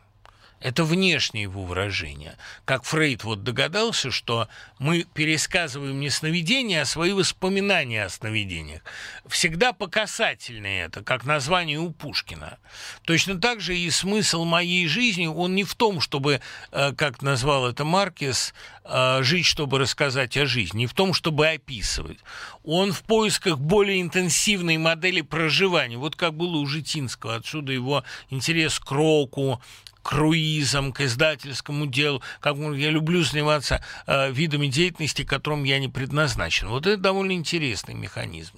[0.65, 2.37] Это внешнее его выражение.
[2.65, 4.47] Как Фрейд вот догадался, что
[4.79, 8.81] мы пересказываем не сновидения, а свои воспоминания о сновидениях.
[9.27, 12.57] Всегда по это, как название у Пушкина.
[13.03, 16.41] Точно так же и смысл моей жизни, он не в том, чтобы,
[16.71, 18.55] э, как назвал это Маркес,
[18.85, 22.17] э, жить, чтобы рассказать о жизни, не в том, чтобы описывать.
[22.63, 25.97] Он в поисках более интенсивной модели проживания.
[25.97, 27.35] Вот как было у Житинского.
[27.35, 29.61] Отсюда его интерес к року,
[30.05, 36.67] круизам, к издательскому делу, как я люблю заниматься э, видами деятельности, которым я не предназначен.
[36.67, 38.55] Вот это довольно интересный механизм.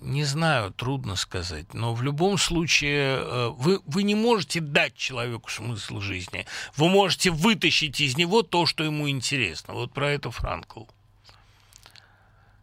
[0.00, 5.50] Не знаю, трудно сказать, но в любом случае э, вы, вы не можете дать человеку
[5.50, 6.46] смысл жизни.
[6.76, 9.74] Вы можете вытащить из него то, что ему интересно.
[9.74, 10.84] Вот про это Франкл.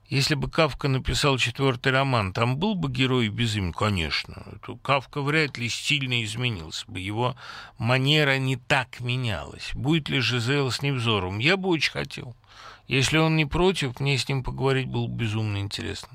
[0.10, 3.74] Если бы Кавка написал четвертый роман, там был бы герой без имени?
[3.74, 4.44] Конечно.
[4.82, 7.00] Кавка вряд ли сильно изменился бы.
[7.00, 7.36] Его
[7.78, 9.70] манера не так менялась.
[9.76, 11.38] Будет ли Жизел с Невзором?
[11.38, 12.36] Я бы очень хотел.
[12.88, 16.10] Если он не против, мне с ним поговорить было безумно интересно.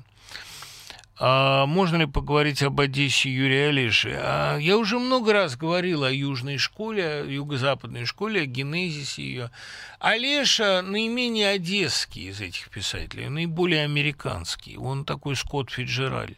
[1.17, 4.17] А можно ли поговорить об Одессе Юрия Олеши?
[4.21, 9.51] А я уже много раз говорил о южной школе, юго-западной школе, о генезисе ее.
[9.99, 14.77] Олеша наименее одесский из этих писателей, наиболее американский.
[14.77, 16.37] Он такой Скотт Фиджеральд.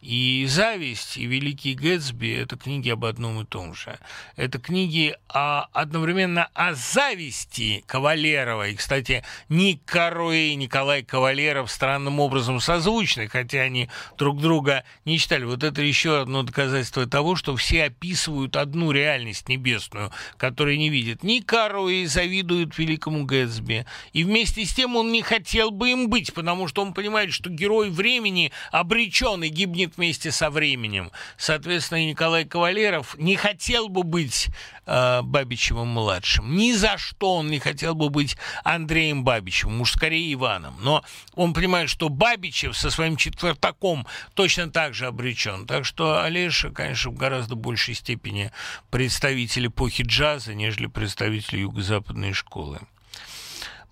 [0.00, 3.98] И «Зависть» и «Великий Гэтсби»— это книги об одном и том же.
[4.36, 8.68] Это книги о, одновременно о зависти Кавалерова.
[8.68, 15.18] И, кстати, Ник Каро и Николай Кавалеров странным образом созвучны, хотя они друг друга не
[15.18, 15.44] читали.
[15.44, 21.24] Вот это еще одно доказательство того, что все описывают одну реальность небесную, которую не видят.
[21.24, 23.84] Ник Каро и завидует великому Гэтсби.
[24.12, 27.50] И вместе с тем он не хотел бы им быть, потому что он понимает, что
[27.50, 31.10] герой времени обречен и гибнет изменит вместе со временем.
[31.36, 34.48] Соответственно, Николай Кавалеров не хотел бы быть
[34.86, 36.56] э, Бабичевым-младшим.
[36.56, 40.76] Ни за что он не хотел бы быть Андреем Бабичевым, уж скорее Иваном.
[40.80, 45.66] Но он понимает, что Бабичев со своим четвертаком точно так же обречен.
[45.66, 48.50] Так что Олеша, конечно, в гораздо большей степени
[48.90, 52.80] представитель эпохи джаза, нежели представитель юго-западной школы.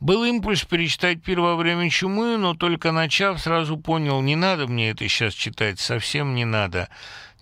[0.01, 4.91] Был импульс перечитать «Пир во время чумы», но только начав, сразу понял, не надо мне
[4.91, 6.91] это сейчас читать, совсем не надо.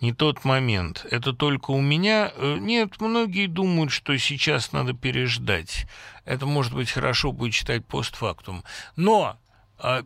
[0.00, 1.06] Не тот момент.
[1.10, 2.30] Это только у меня?
[2.36, 5.86] Э, нет, многие думают, что сейчас надо переждать.
[6.24, 8.62] Это, может быть, хорошо будет читать постфактум.
[8.96, 9.36] Но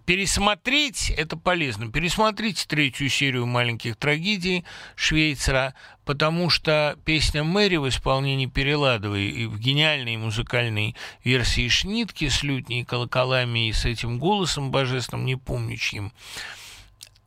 [0.06, 1.90] пересмотреть это полезно.
[1.90, 4.64] Пересмотрите третью серию «Маленьких трагедий»
[4.96, 5.74] Швейцера,
[6.04, 12.84] потому что песня Мэри в исполнении Переладовой и в гениальной музыкальной версии Шнитки с лютней,
[12.84, 16.12] колоколами и с этим голосом божественным, не помню чьим,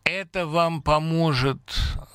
[0.03, 1.59] это вам поможет.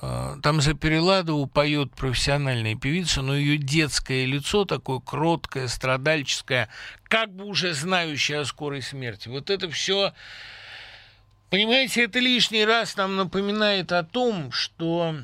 [0.02, 6.68] Э, там за Переладову поет профессиональная певица, но ее детское лицо такое кроткое, страдальческое,
[7.04, 9.28] как бы уже знающее о скорой смерти.
[9.28, 10.12] Вот это все,
[11.50, 15.16] понимаете, это лишний раз нам напоминает о том, что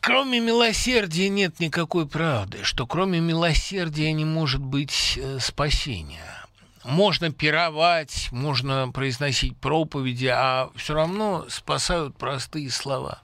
[0.00, 6.37] кроме милосердия нет никакой правды, что кроме милосердия не может быть э, спасения
[6.84, 13.22] можно пировать, можно произносить проповеди, а все равно спасают простые слова.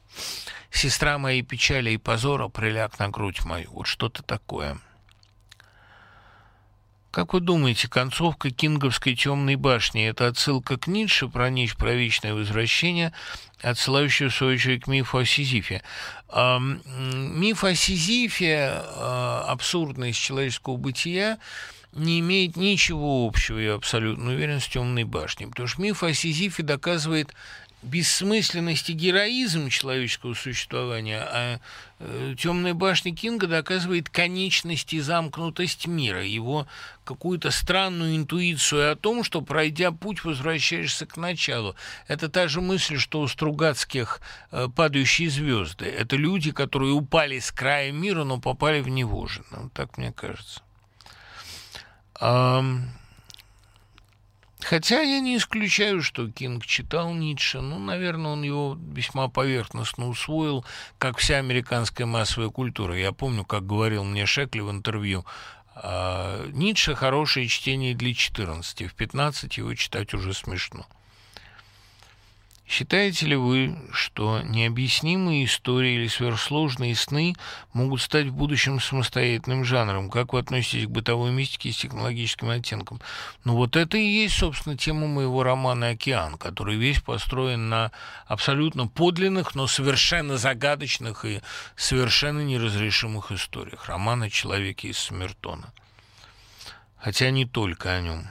[0.71, 3.71] «Сестра моей печали и позора, приляг на грудь мою».
[3.73, 4.79] Вот что-то такое.
[7.15, 12.35] Как вы думаете, концовка Кинговской темной башни– это отсылка к Ницше про Ницше, про вечное
[12.35, 13.13] возвращение,
[13.63, 15.85] отсылающая, в свою очередь, к мифу о Сизифе?
[16.29, 21.39] Миф о Сизифе, а, абсурдность человеческого бытия,
[21.95, 26.63] не имеет ничего общего, я абсолютно уверен, с «Темной башней», потому что миф о Сизифе
[26.63, 27.35] доказывает
[27.85, 31.61] бессмысленность и героизм человеческого существования, а
[32.01, 36.67] э, «Темная башня» Кинга доказывает конечность и замкнутость мира, его
[37.05, 41.77] какую-то странную интуицию о том, что, пройдя путь, возвращаешься к началу.
[42.09, 45.85] Это та же мысль, что у Стругацких э, «Падающие звезды».
[45.85, 49.45] Это люди, которые упали с края мира, но попали в него же.
[49.51, 50.63] Ну, так мне кажется.
[54.65, 57.61] Хотя я не исключаю, что Кинг читал Ницше.
[57.61, 60.65] Ну, наверное, он его весьма поверхностно усвоил,
[60.99, 62.97] как вся американская массовая культура.
[62.97, 65.27] Я помню, как говорил мне Шекли в интервью,
[65.77, 70.87] «А, Ницше хорошее чтение для 14, в 15 его читать уже смешно.
[72.67, 77.35] Считаете ли вы, что необъяснимые истории или сверхсложные сны
[77.75, 80.09] могут стать в будущем самостоятельным жанром?
[80.09, 83.03] Как вы относитесь к бытовой мистике с технологическим оттенком?
[83.45, 87.93] Ну вот это и есть, собственно, тема моего романа «Океан», который весь построен на
[88.27, 91.43] абсолютно подлинных, но совершенно загадочных и
[91.77, 93.87] совершенно неразрешимых историях.
[93.89, 95.71] Роман о человеке из Смертона.
[96.97, 98.27] Хотя не только о нем.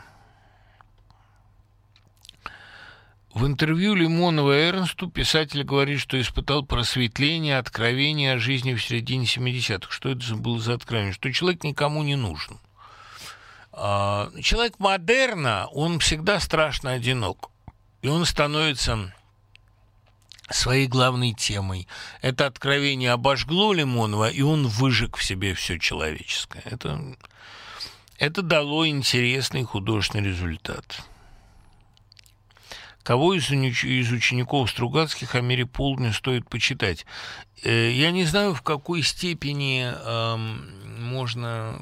[3.33, 9.91] В интервью Лимонова Эрнсту писатель говорит, что испытал просветление, откровение о жизни в середине 70-х.
[9.91, 11.13] Что это было за откровение?
[11.13, 12.59] Что человек никому не нужен.
[13.71, 17.49] А, человек модерна, он всегда страшно одинок.
[18.03, 19.11] И он становится
[20.51, 21.87] своей главной темой.
[22.21, 26.61] Это откровение обожгло Лимонова, и он выжег в себе все человеческое.
[26.65, 27.01] Это,
[28.19, 31.03] это дало интересный художественный результат.
[33.03, 37.05] Кого из, из учеников Стругацких о мире полдня стоит почитать?
[37.61, 40.37] Э, я не знаю, в какой степени э,
[40.99, 41.77] можно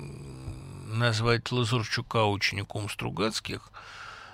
[0.87, 3.71] назвать Лазарчука учеником Стругацких,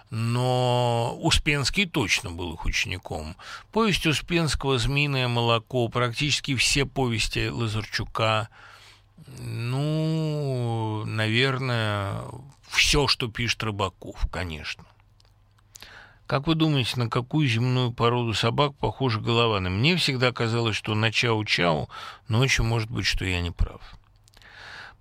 [0.10, 3.36] но Успенский точно был их учеником.
[3.74, 8.48] Повесть Успенского «Змеиное молоко», практически все повести Лазарчука,
[9.40, 12.22] ну, наверное,
[12.70, 14.86] все, что пишет Рыбаков, конечно.
[16.28, 19.70] Как вы думаете, на какую земную породу собак похожа голованы?
[19.70, 21.88] Мне всегда казалось, что на чау-чау,
[22.28, 23.80] но очень может быть, что я не прав.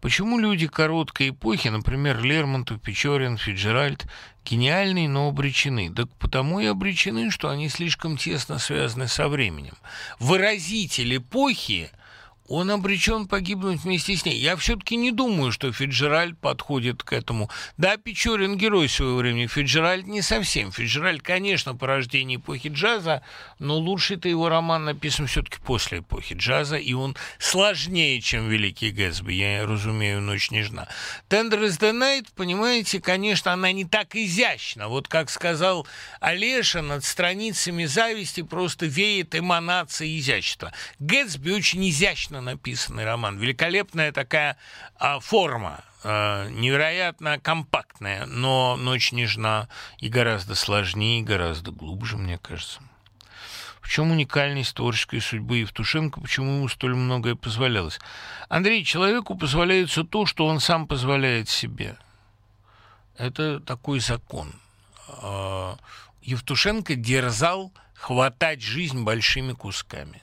[0.01, 4.07] Почему люди короткой эпохи, например, Лермонтов, Печорин, Фиджеральд,
[4.45, 5.91] гениальны, но обречены?
[5.91, 9.75] Да потому и обречены, что они слишком тесно связаны со временем.
[10.21, 11.91] Выразитель эпохи–
[12.49, 14.39] он обречен погибнуть вместе с ней.
[14.39, 17.51] Я все-таки не думаю, что Фиджеральд подходит к этому.
[17.77, 20.73] Да, Печорин герой своего времени, Фиджеральд не совсем.
[20.73, 23.23] Фиджеральд, конечно, порождение эпохи джаза,
[23.59, 29.33] но лучший-то его роман написан все-таки после эпохи джаза, и он сложнее, чем «Великий Гэтсби»,
[29.33, 30.89] я разумею, «Ночь нежна».
[31.29, 34.89] «Tender is the Night», понимаете, конечно, она не так изящна.
[34.89, 35.87] Вот как сказал
[36.21, 40.73] Олеша, над страницами зависти просто веет эманация изящества.
[40.99, 44.57] Гэтсби очень изящно великолепно написанный роман, великолепная такая
[44.97, 49.69] а, форма, а, невероятно компактная, но «Ночь нежна»
[49.99, 52.81] и гораздо сложнее, и гораздо глубже, мне кажется.
[53.81, 58.01] В чем уникальность творческой судьбы Евтушенко, почему ему столь многое позволялось?
[58.49, 61.97] Андрей, человеку позволяется то, что он сам позволяет себе.
[63.17, 64.53] Это такой закон.
[65.09, 65.77] А,
[66.23, 70.21] Евтушенко дерзал хватать жизнь большими кусками.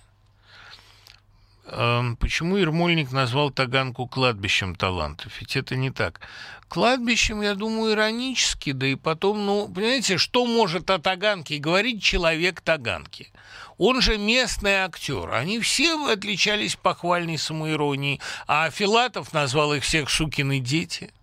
[1.66, 5.40] Эм, почему Ермольник назвал Таганку кладбищем талантов?
[5.40, 6.20] Ведь это не так.
[6.68, 12.62] Кладбищем, я думаю, иронически, да и потом, ну, понимаете, что может о Таганке говорить человек
[12.62, 13.32] Таганки?
[13.78, 15.32] Он же местный актер.
[15.32, 21.14] Они все отличались похвальной самоиронией, а Филатов назвал их всех «сукины дети».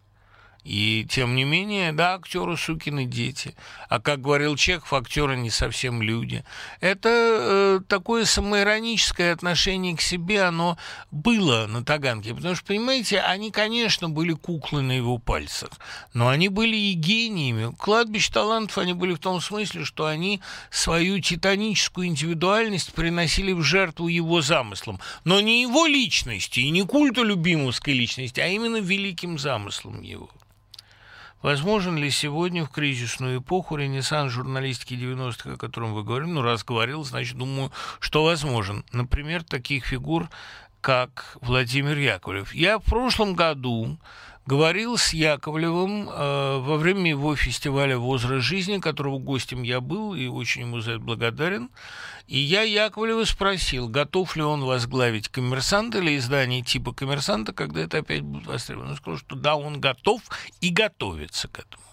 [0.64, 3.54] И тем не менее, да, актеры сукины дети.
[3.88, 6.44] А как говорил Чехов, актеры не совсем люди.
[6.80, 10.76] Это э, такое самоироническое отношение к себе, оно
[11.10, 12.34] было на Таганке.
[12.34, 15.70] Потому что, понимаете, они, конечно, были куклы на его пальцах,
[16.12, 17.74] но они были и гениями.
[17.78, 24.08] Кладбищ талантов они были в том смысле, что они свою титаническую индивидуальность приносили в жертву
[24.08, 25.00] его замыслам.
[25.24, 30.28] Но не его личности и не культу любимовской личности, а именно великим замыслом его.
[31.42, 36.30] Возможен ли сегодня в кризисную эпоху ренессанс журналистики 90-х, о котором вы говорили?
[36.30, 38.84] Ну, раз говорил, значит, думаю, что возможен.
[38.92, 40.28] Например, таких фигур,
[40.82, 42.54] как Владимир Яковлев.
[42.54, 43.98] Я в прошлом году
[44.50, 50.26] говорил с Яковлевым э, во время его фестиваля «Возраст жизни», которого гостем я был и
[50.26, 51.70] очень ему за это благодарен.
[52.26, 57.98] И я Яковлева спросил, готов ли он возглавить «Коммерсант» или издание типа «Коммерсанта», когда это
[57.98, 58.90] опять будет востребовано.
[58.90, 60.20] Он сказал, что да, он готов
[60.60, 61.84] и готовится к этому.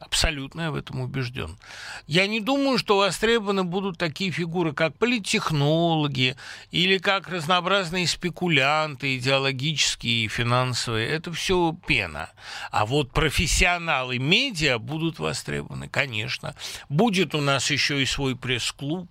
[0.00, 1.58] Абсолютно я в этом убежден.
[2.06, 6.36] Я не думаю, что востребованы будут такие фигуры, как политтехнологи
[6.70, 11.08] или как разнообразные спекулянты, идеологические и финансовые.
[11.08, 12.30] Это все пена.
[12.70, 16.54] А вот профессионалы медиа будут востребованы, конечно.
[16.88, 19.08] Будет у нас еще и свой пресс-клуб.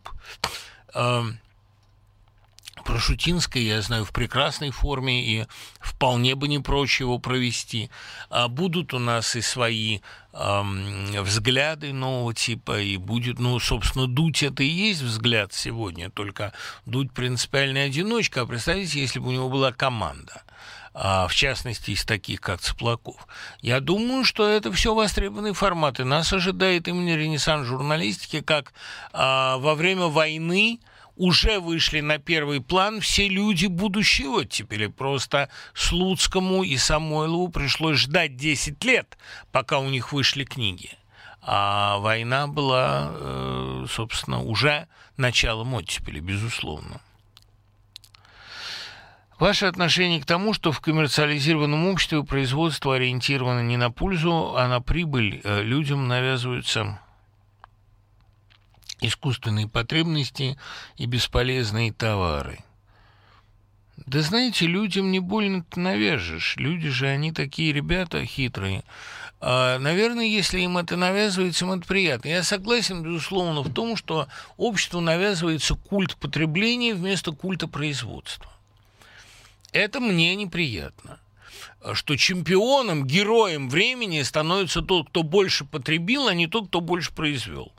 [2.87, 5.45] Про Шутинское я знаю в прекрасной форме и
[5.81, 7.89] вполне бы не прочь его провести.
[8.29, 9.99] А будут у нас и свои
[10.31, 16.53] эм, взгляды нового типа, и будет, ну, собственно, дуть это и есть взгляд сегодня, только
[16.85, 18.41] дуть принципиальная одиночка.
[18.41, 20.43] А представьте, если бы у него была команда
[20.93, 23.27] а, в частности, из таких, как Цыплаков.
[23.61, 26.05] Я думаю, что это все востребованные форматы.
[26.05, 28.71] Нас ожидает именно ренессанс журналистики, как
[29.11, 30.79] а, во время войны
[31.17, 34.87] уже вышли на первый план все люди будущего оттепели.
[34.87, 39.17] Просто Слуцкому и Самойлову пришлось ждать 10 лет,
[39.51, 40.91] пока у них вышли книги.
[41.41, 44.87] А война была, э, собственно, уже
[45.17, 47.01] началом оттепели, безусловно.
[49.39, 54.81] Ваше отношение к тому, что в коммерциализированном обществе производство ориентировано не на пользу, а на
[54.81, 56.99] прибыль, э, людям навязываются
[59.01, 60.57] искусственные потребности
[60.97, 62.59] и бесполезные товары.
[64.05, 66.55] Да знаете, людям не больно-то навяжешь.
[66.57, 68.83] Люди же, они такие ребята хитрые.
[69.39, 72.29] А, наверное, если им это навязывается, им это приятно.
[72.29, 78.51] Я согласен, безусловно, в том, что обществу навязывается культ потребления вместо культа производства.
[79.73, 81.19] Это мне неприятно
[81.93, 87.71] что чемпионом, героем времени становится тот, кто больше потребил, а не тот, кто больше произвел.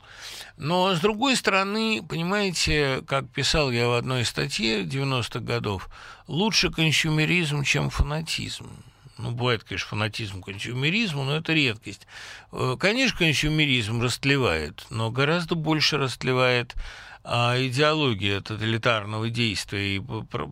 [0.59, 5.89] Но, с другой стороны, понимаете, как писал я в одной статье 90-х годов,
[6.27, 8.69] лучше консюмеризм, чем фанатизм.
[9.17, 12.07] Ну, бывает, конечно, фанатизм консюмеризму, но это редкость.
[12.51, 16.75] Э, конечно, консюмеризм растлевает, но гораздо больше растлевает
[17.23, 19.95] а, идеология тоталитарного действия.
[19.95, 20.01] И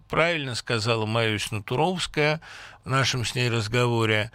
[0.08, 2.40] правильно сказала Марьюсь Натуровская
[2.86, 4.32] в нашем с ней разговоре,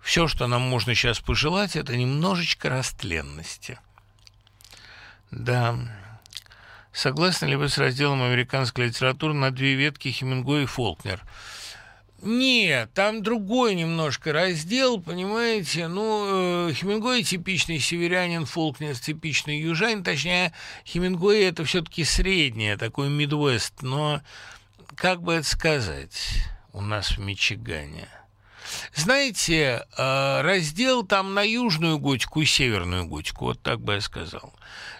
[0.00, 3.80] все, что нам можно сейчас пожелать, это немножечко растленности.
[5.30, 5.78] Да.
[6.92, 11.22] Согласны ли вы с разделом американской литературы на две ветки Хемингуэй и Фолкнер?
[12.22, 15.88] Нет, там другой немножко раздел, понимаете.
[15.88, 20.02] Ну, э, Хемингуэй типичный северянин, Фолкнер типичный южанин.
[20.02, 20.52] Точнее,
[20.86, 23.82] Хемингуэй это все-таки среднее, такой мидвест.
[23.82, 24.22] Но,
[24.94, 26.18] как бы это сказать,
[26.72, 28.08] у нас в Мичигане–
[28.94, 34.52] знаете, э, раздел там на южную готику и северную готику, вот так бы я сказал.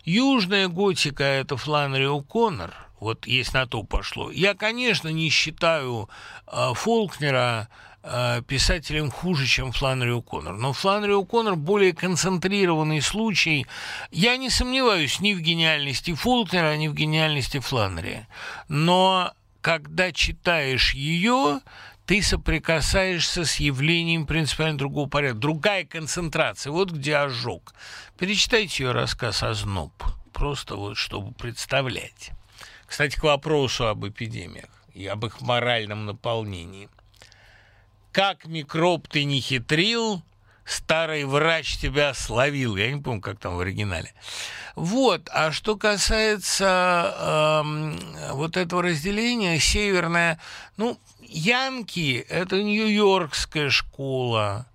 [0.05, 4.31] Южная готика– это Фланри О'Коннор, вот есть на то пошло.
[4.31, 6.09] Я, конечно, не считаю
[6.47, 7.69] э, Фолкнера
[8.03, 10.57] э, писателем хуже, чем Фланри О'Коннор.
[10.57, 13.67] Но Фланри О'Коннор более концентрированный случай.
[14.11, 18.27] Я не сомневаюсь ни в гениальности Фолкнера, ни в гениальности Фланри.
[18.69, 21.61] Но когда читаешь ее,
[22.07, 25.39] ты соприкасаешься с явлением принципиально другого порядка.
[25.39, 26.71] Другая концентрация.
[26.71, 27.75] Вот где ожог.
[28.17, 29.93] Перечитайте ее рассказ «Озноб».
[30.33, 32.31] Просто вот, чтобы представлять.
[32.87, 36.89] Кстати, к вопросу об эпидемиях и об их моральном наполнении.
[38.13, 40.23] Как микроб ты не хитрил,
[40.65, 42.77] старый врач тебя словил.
[42.77, 44.13] Я не помню, как там в оригинале.
[44.75, 45.29] Вот.
[45.33, 50.39] А что касается э, вот этого разделения, северная,
[50.77, 50.99] ну,
[51.37, 54.67] Янки– это нью-йоркская школа,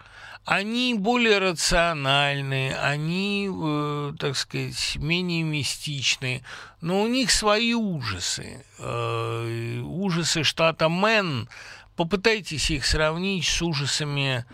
[0.46, 6.44] они более рациональны, они, э, так сказать, менее мистичны,
[6.80, 8.64] но у них свои ужасы.
[8.78, 11.50] Э, ужасы штата Мэн,
[11.96, 14.46] попытайтесь их сравнить с ужасами,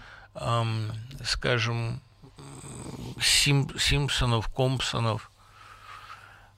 [1.26, 2.02] скажем,
[3.22, 5.30] Сим, Симпсонов, Компсонов,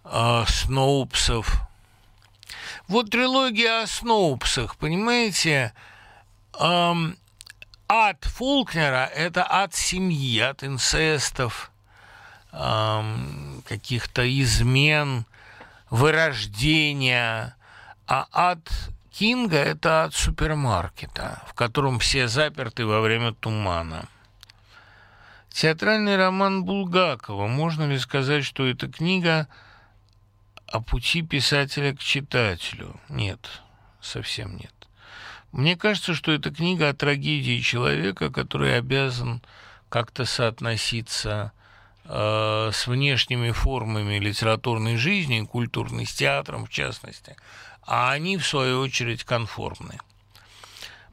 [0.03, 1.68] э, Сноупсов.
[2.89, 5.73] Вот трилогия о Сноупсах, понимаете,
[6.59, 7.17] эм,
[7.87, 11.71] ад Фолкнера– это ад семьи, от инцестов,
[12.51, 15.27] эм, каких-то измен,
[15.91, 17.55] вырождения,
[18.07, 18.67] а ад
[19.11, 24.05] Кинга– это ад супермаркета, в котором все заперты во время тумана.
[25.51, 27.45] Театральный роман Булгакова.
[27.45, 29.47] Можно ли сказать, что эта книга
[30.71, 32.99] о пути писателя к читателю?
[33.09, 33.61] Нет,
[34.01, 34.73] совсем нет.
[35.51, 39.41] Мне кажется, что это книга о трагедии человека, который обязан
[39.89, 41.51] как-то соотноситься
[42.05, 47.35] э, с внешними формами литературной жизни, культурной, с театром в частности,
[47.81, 49.97] а они, в свою очередь, конформны.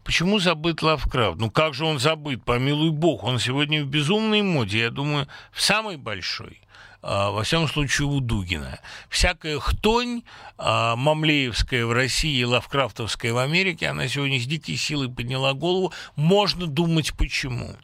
[0.04, 1.38] Почему забыт Лавкрафт?
[1.40, 5.62] Ну как же он забыт, помилуй бог, он сегодня в безумной моде, я думаю, в
[5.62, 6.60] самой большой.
[7.08, 8.80] А, во всяком случае, у Дугина.
[9.08, 10.24] Всякая хтонь
[10.58, 15.92] а, мамлеевская в России и лавкрафтовская в Америке, она сегодня с дикой силой подняла голову.
[16.16, 17.76] Можно думать, почему.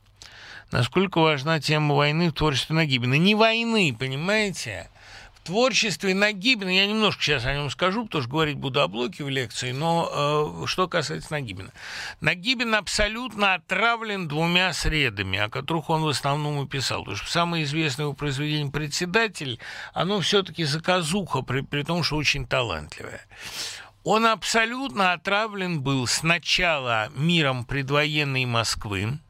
[0.73, 3.15] Насколько важна тема войны в творчестве Нагибина.
[3.15, 4.91] Не войны, понимаете?
[5.43, 9.29] Творчестве Нагибина, я немножко сейчас о нем скажу, потому что говорить буду о блоке в
[9.29, 11.73] лекции, но э, что касается Нагибина.
[12.21, 17.01] Нагибин абсолютно отравлен двумя средами, о которых он в основном и писал.
[17.01, 19.59] Потому что самое известное его произведение «Председатель»,
[19.93, 23.27] оно все-таки заказуха, при, при том, что очень талантливое.
[24.05, 29.21] Он абсолютно отравлен был сначала миром предвоенной Москвы,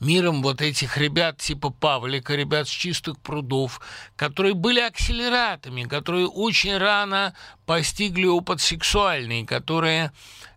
[0.00, 3.80] миром вот этих ребят типа Павлика, ребят с чистых прудов,
[4.16, 7.34] которые были акселератами, которые очень рано
[7.66, 10.12] постигли опыт сексуальный, которые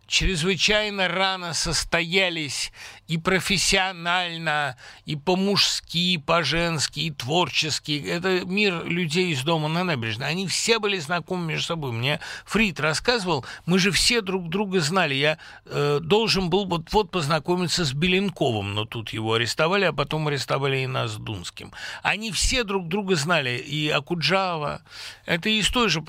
[0.10, 2.74] чрезвычайно рано состоялись
[3.08, 4.76] и профессионально,
[5.06, 8.04] и по-мужски, и по-женски, и творчески.
[8.08, 10.28] Это мир людей из дома на набережной.
[10.28, 11.92] Они все были знакомы между собой.
[11.92, 15.14] Мне Фрид рассказывал, мы же все друг друга знали.
[15.14, 20.80] Я э, должен был вот-вот познакомиться с Беленковым, но тут его арестовали, а потом арестовали
[20.80, 21.72] и нас с Дунским.
[22.02, 23.58] Они все друг друга знали.
[23.58, 24.82] И Акуджава,
[25.26, 26.04] это из той же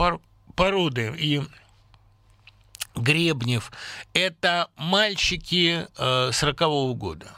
[0.54, 1.14] породы.
[1.18, 1.42] И
[3.00, 3.72] Гребнев,
[4.12, 7.36] это мальчики э, 40-го года.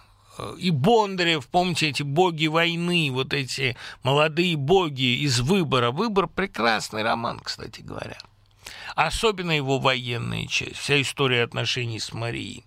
[0.58, 5.90] И Бондарев, помните, эти боги войны, вот эти молодые боги из «Выбора».
[5.90, 8.16] «Выбор»— прекрасный роман, кстати говоря.
[8.94, 12.64] Особенно его военная часть, вся история отношений с Марией.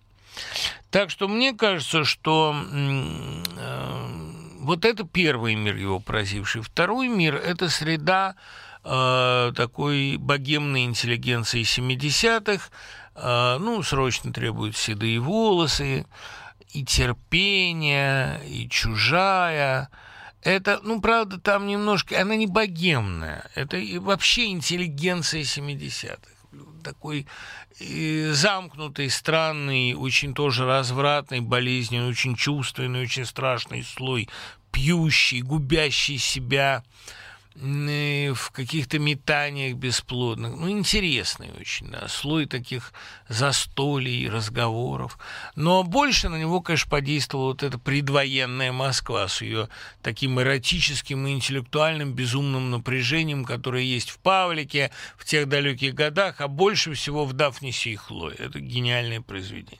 [0.92, 3.42] Так что мне кажется, что э,
[4.60, 6.62] вот это первый мир его поразивший.
[6.62, 8.36] Второй мир– это среда
[8.86, 12.70] э, такой богемной интеллигенции 70-х,
[13.16, 16.06] э, ну, срочно требуют седые волосы,
[16.72, 19.90] и терпение, и чужая.
[20.42, 26.36] Это, ну, правда, там немножко, она не богемная, это и вообще интеллигенция 70-х
[26.84, 27.26] такой
[27.80, 34.30] э, замкнутый, странный, очень тоже развратный, болезненный, очень чувственный, очень страшный слой,
[34.72, 36.84] пьющий, губящий себя,
[37.56, 40.56] в каких-то метаниях бесплодных.
[40.58, 42.92] Ну, интересный очень, да, слой таких
[43.30, 45.18] застолий, разговоров.
[45.56, 49.70] Но больше на него, конечно, подействовала вот эта предвоенная Москва с ее
[50.02, 56.50] таким эротическим и интеллектуальным безумным напряжением, которое есть в Павлике в тех далеких годах, а
[56.50, 58.36] больше всего в Дафнисе и Хлое.
[58.38, 59.80] Это гениальное произведение.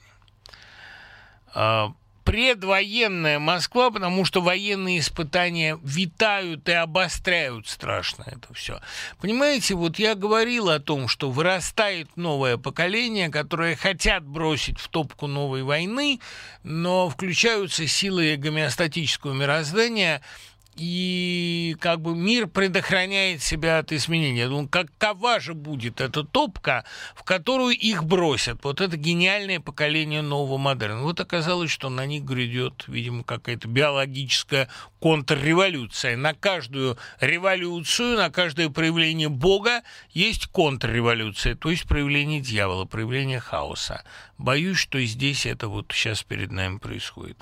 [2.26, 8.80] Предвоенная Москва, потому что военные испытания витают и обостряют страшно это все.
[9.20, 15.28] Понимаете, вот я говорил о том, что вырастает новое поколение, которое хотят бросить в топку
[15.28, 16.18] новой войны,
[16.64, 20.20] но включаются силы гомеостатического мироздания–
[20.76, 24.42] и как бы мир предохраняет себя от изменения.
[24.42, 26.84] Я думаю, какова же будет эта топка,
[27.14, 28.62] в которую их бросят?
[28.62, 31.02] Вот это гениальное поколение нового модерна.
[31.02, 34.68] Вот оказалось, что на них грядет, видимо, какая-то биологическая
[35.00, 36.16] контрреволюция.
[36.16, 44.04] На каждую революцию, на каждое проявление Бога есть контрреволюция, то есть проявление дьявола, проявление хаоса.
[44.38, 47.38] Боюсь, что здесь это вот сейчас перед нами происходит.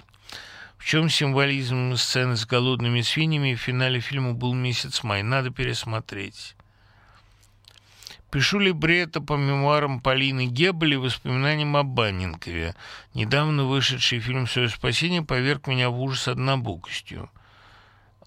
[0.85, 5.23] В чем символизм сцены с голодными свиньями в финале фильма был месяц май?
[5.23, 6.57] Надо пересмотреть.
[8.31, 12.75] Пишу либретто по мемуарам Полины Геббель и воспоминаниям о Баннинкове.
[13.15, 17.31] Недавно вышедший фильм «Свое спасение» поверг меня в ужас однобокостью.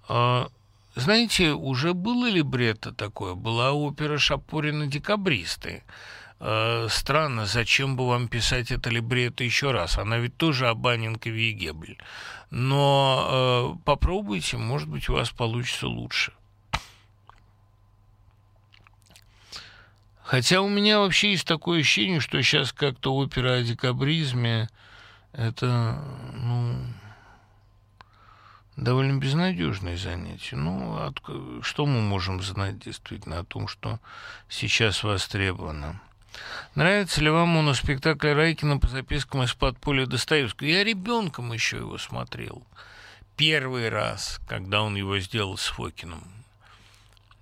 [0.10, 0.48] А,
[0.96, 3.36] знаете, уже было либретто такое?
[3.36, 5.84] Была опера Шапорина «Декабристы».
[6.40, 9.98] А, странно, зачем бы вам писать это либретто еще раз?
[9.98, 11.98] Она ведь тоже о Баннинкове и Геббель.
[12.49, 16.34] Но э, попробуйте, может быть, у вас получится лучше.
[20.24, 24.69] Хотя у меня вообще есть такое ощущение, что сейчас как-то опера о декабризме
[25.32, 26.03] это,
[26.34, 26.86] ну,
[28.76, 30.56] довольно безнадежное занятие.
[30.56, 31.22] Ну, от,
[31.61, 33.99] что мы можем знать действительно о том, что
[34.49, 36.02] сейчас востребовано?
[36.76, 40.68] Нравится ли вам моноспектакль Райкина по запискам из подполья Достоевского?
[40.68, 42.66] Я ребенком еще его смотрел.
[43.36, 46.24] Первый раз, когда он его сделал с Фокином.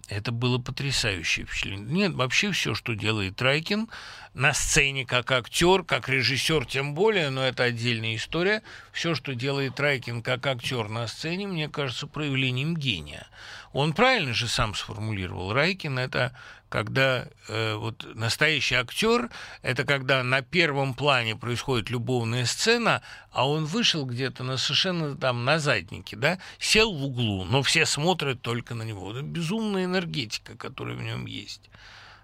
[0.07, 1.87] Это было потрясающее впечатление.
[1.87, 3.89] Нет, вообще все, что делает Трайкин
[4.35, 8.61] на сцене как актер, как режиссер тем более, но это отдельная история.
[8.91, 13.27] Все, что делает Трайкин как актер на сцене, мне кажется проявлением гения.
[13.71, 15.53] Он правильно же сам сформулировал.
[15.53, 16.37] Райкин– это
[16.67, 19.29] когда э, вот настоящий актер–
[19.61, 23.01] это когда на первом плане происходит любовная сцена,
[23.31, 27.85] а он вышел где-то на совершенно там на заднике, да, сел в углу, но все
[27.85, 29.11] смотрят только на него.
[29.11, 31.69] Это безумная энергетика, которая в нем есть.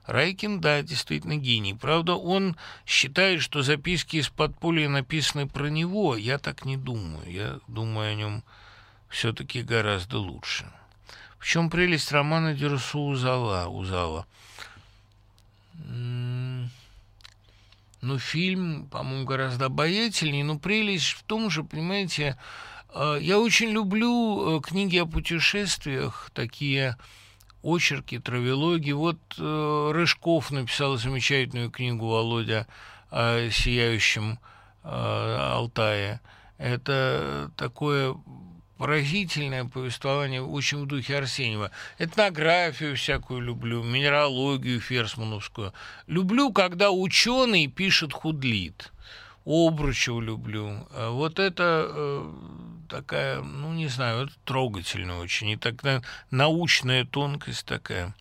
[0.05, 1.73] Райкин, да, действительно гений.
[1.73, 2.55] Правда, он
[2.85, 6.15] считает, что записки из подполья написаны про него.
[6.15, 7.31] Я так не думаю.
[7.31, 8.43] Я думаю о нем
[9.09, 10.65] все-таки гораздо лучше.
[11.37, 13.67] В чем прелесть романа Дерсу Узала?
[13.67, 14.25] Узала?
[18.01, 22.35] Ну, фильм, по-моему, гораздо обаятельнее, но прелесть в том же, понимаете,
[22.93, 26.97] э, я очень люблю э, книги о путешествиях, такие
[27.63, 28.91] очерки, травелоги.
[28.91, 32.67] Вот э, Рыжков написал замечательную книгу Володя
[33.09, 34.39] о сияющем
[34.83, 36.21] Алтае.
[36.57, 38.15] Это такое
[38.81, 41.69] поразительное повествование, очень в духе Арсеньева.
[41.99, 45.71] Этнографию всякую люблю, минералогию ферсмановскую.
[46.07, 48.91] Люблю, когда ученый пишет худлит.
[49.45, 50.87] Обручева люблю.
[50.95, 52.31] А вот это э,
[52.91, 55.49] такая, ну, не знаю, это трогательно очень.
[55.49, 58.13] И такая научная тонкость такая.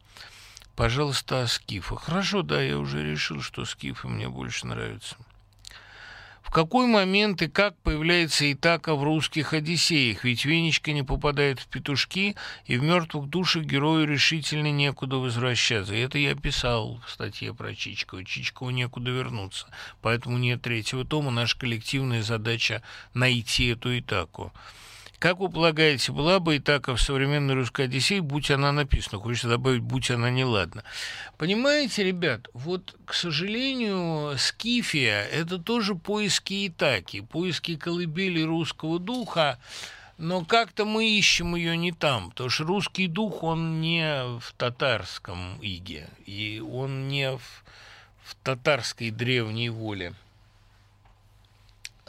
[0.77, 2.05] Пожалуйста, о скифах.
[2.05, 5.17] Хорошо, да, я уже решил, что скифы мне больше нравятся.
[6.43, 11.69] В какой момент и как появляется Итака в русских «Одиссеях», ведь Венечка не попадает в
[11.69, 12.35] петушки,
[12.67, 15.95] и в «Мертвых душах» герою решительно некуда возвращаться.
[15.95, 18.25] И это я писал в статье про Чичкова.
[18.25, 19.69] Чичкову некуда вернуться,
[20.03, 21.31] поэтому нет третьего тома.
[21.31, 22.83] Наша коллективная задача—
[23.15, 24.53] найти эту Итаку.
[25.21, 29.21] Как вы полагаете, была бы и так в современной русской Одиссее, будь она написана?
[29.21, 30.83] Хочется добавить, будь она неладна.
[31.37, 39.59] Понимаете, ребят, вот, к сожалению, Скифия– это тоже поиски Итаки, поиски колыбели русского духа,
[40.17, 45.59] но как-то мы ищем ее не там, потому что русский дух, он не в татарском
[45.61, 47.43] иге, и он не в,
[48.23, 50.15] в татарской древней воле.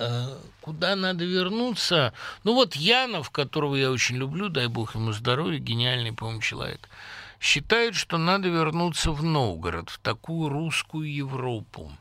[0.03, 2.11] Э, куда надо вернуться?
[2.44, 6.90] Ну вот Янов, которого я очень люблю, дай бог ему здоровья, гениальный, по-моему, человек,
[7.40, 11.91] считает, что надо вернуться в Новгород, в такую русскую Европу.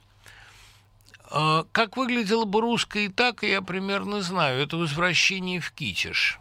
[1.31, 4.63] А как выглядела бы русская Итака, я примерно знаю.
[4.63, 6.41] Это возвращение в Китеж.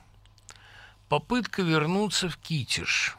[1.10, 3.18] Попытка вернуться в Китеж.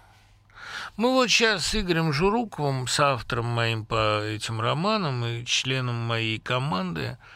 [0.97, 6.39] Мы вот сейчас с Игорем Журуковым, с автором моим по этим романам и членом моей
[6.39, 7.19] команды–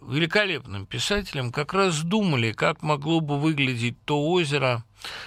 [0.00, 4.84] великолепным писателем, как раз думали, как могло бы выглядеть то озеро.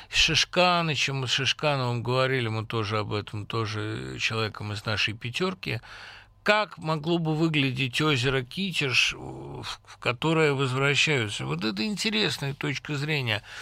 [0.09, 5.81] С Шишканычем, с Шишкановым говорили, мы тоже об этом, тоже человеком из нашей пятерки,
[6.43, 11.45] как могло бы выглядеть озеро Китеж, в которое возвращаются.
[11.45, 13.43] Вот это интересная точка зрения–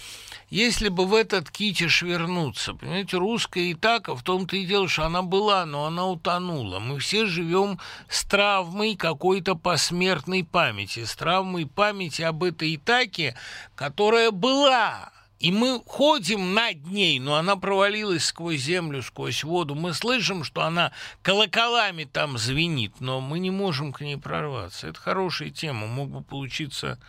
[0.49, 5.21] если бы в этот китиш вернуться, понимаете, русская Итака в том-то и дело, что она
[5.21, 6.79] была, но она утонула.
[6.79, 13.35] Мы все живем с травмой какой-то посмертной памяти, с травмой памяти об этой Итаке,
[13.75, 19.75] которая была, и мы ходим над ней, но она провалилась сквозь землю, сквозь воду.
[19.75, 20.91] Мы слышим, что она
[21.23, 24.87] колоколами там звенит, но мы не можем к ней прорваться.
[24.87, 26.99] Это хорошая тема, мог бы получиться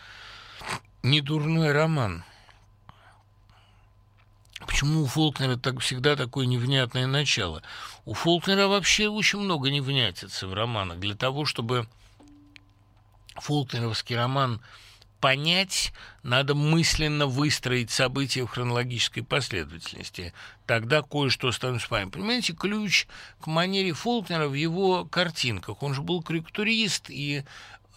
[1.02, 2.24] недурной роман.
[4.66, 7.62] Почему у Фолкнера так всегда такое невнятное начало?
[8.04, 10.98] У Фолкнера вообще очень много невнятицы в романах.
[10.98, 11.86] Для того, чтобы
[13.36, 14.60] фолкнеровский роман
[15.20, 20.32] понять, надо мысленно выстроить события в хронологической последовательности.
[20.66, 22.12] Тогда кое-что становится понятно.
[22.12, 23.06] Понимаете, ключ
[23.40, 25.82] к манере Фолкнера в его картинках.
[25.82, 27.44] Он же был карикатурист и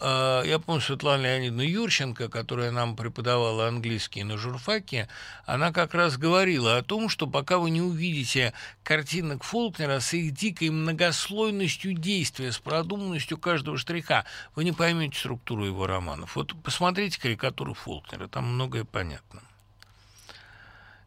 [0.02, 5.10] я помню Светлану Леонидовну Юрченко, которая нам преподавала английский на журфаке,
[5.46, 8.54] она как раз говорила о том, что пока вы не увидите
[8.84, 14.24] картинок Фолкнера с их дикой многослойностью действия, с продуманностью каждого штриха,
[14.56, 16.36] вы не поймете структуру его романов.
[16.36, 19.42] Вот посмотрите карикатуру Фолкнера, там многое понятно.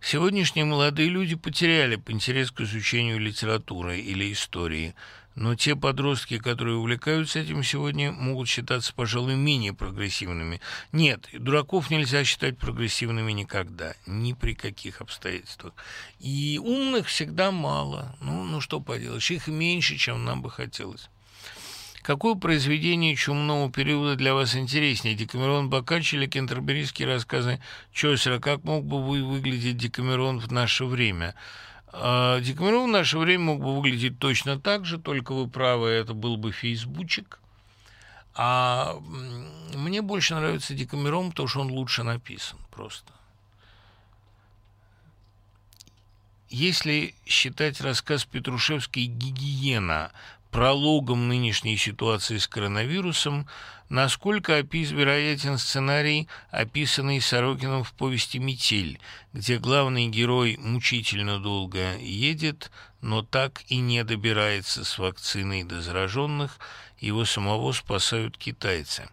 [0.02, 4.94] Сегодняшние молодые люди потеряли интерес к изучению литературы или истории–
[5.34, 10.60] но те подростки, которые увлекаются этим сегодня, могут считаться, пожалуй, менее прогрессивными.
[10.92, 15.72] Нет, дураков нельзя считать прогрессивными никогда, ни при каких обстоятельствах.
[16.20, 18.16] И умных всегда мало.
[18.20, 21.08] Ну, ну что поделаешь, их меньше, чем нам бы хотелось.
[22.02, 27.60] Какое произведение чумного периода для вас интереснее, Декамерон Боккаччо или кентерберийские рассказы
[27.92, 28.40] Чосера?
[28.40, 31.36] Как мог бы вы выглядеть Декамерон в наше время?
[31.92, 36.14] А Декамерон в наше время мог бы выглядеть точно так же, только вы правы, это
[36.14, 37.38] был бы фейсбучик.
[38.34, 38.96] А
[39.74, 43.12] мне больше нравится Декамерон, потому что он лучше написан просто.
[46.48, 50.12] Если считать рассказ Петрушевской «Гигиена»
[50.50, 53.48] прологом нынешней ситуации с коронавирусом,
[53.92, 58.98] насколько опис вероятен сценарий, описанный Сорокином в повести «Метель»,
[59.34, 62.70] где главный герой мучительно долго едет,
[63.02, 66.58] но так и не добирается с вакциной до зараженных,
[67.00, 69.10] его самого спасают китайцы.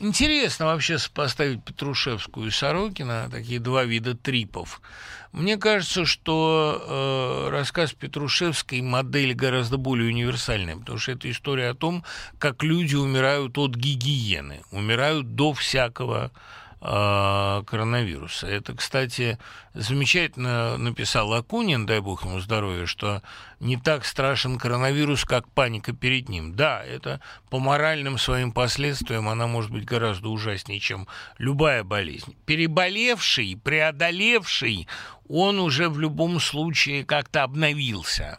[0.00, 4.80] Интересно вообще поставить Петрушевскую и Сорокина, такие два вида трипов–
[5.32, 11.74] мне кажется, что э, рассказ Петрушевской модель гораздо более универсальная, потому что это история о
[11.74, 12.02] том,
[12.38, 16.30] как люди умирают от гигиены, умирают до всякого
[16.80, 18.46] коронавируса.
[18.46, 19.38] Это, кстати,
[19.74, 23.22] замечательно написал Акунин, дай бог ему здоровья, что
[23.58, 26.54] не так страшен коронавирус, как паника перед ним.
[26.54, 32.36] Да, это по моральным своим последствиям она может быть гораздо ужаснее, чем любая болезнь.
[32.46, 34.86] Переболевший, преодолевший,
[35.28, 38.38] он уже в любом случае как-то обновился.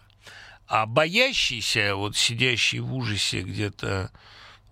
[0.68, 4.12] А боящийся, вот сидящий в ужасе где-то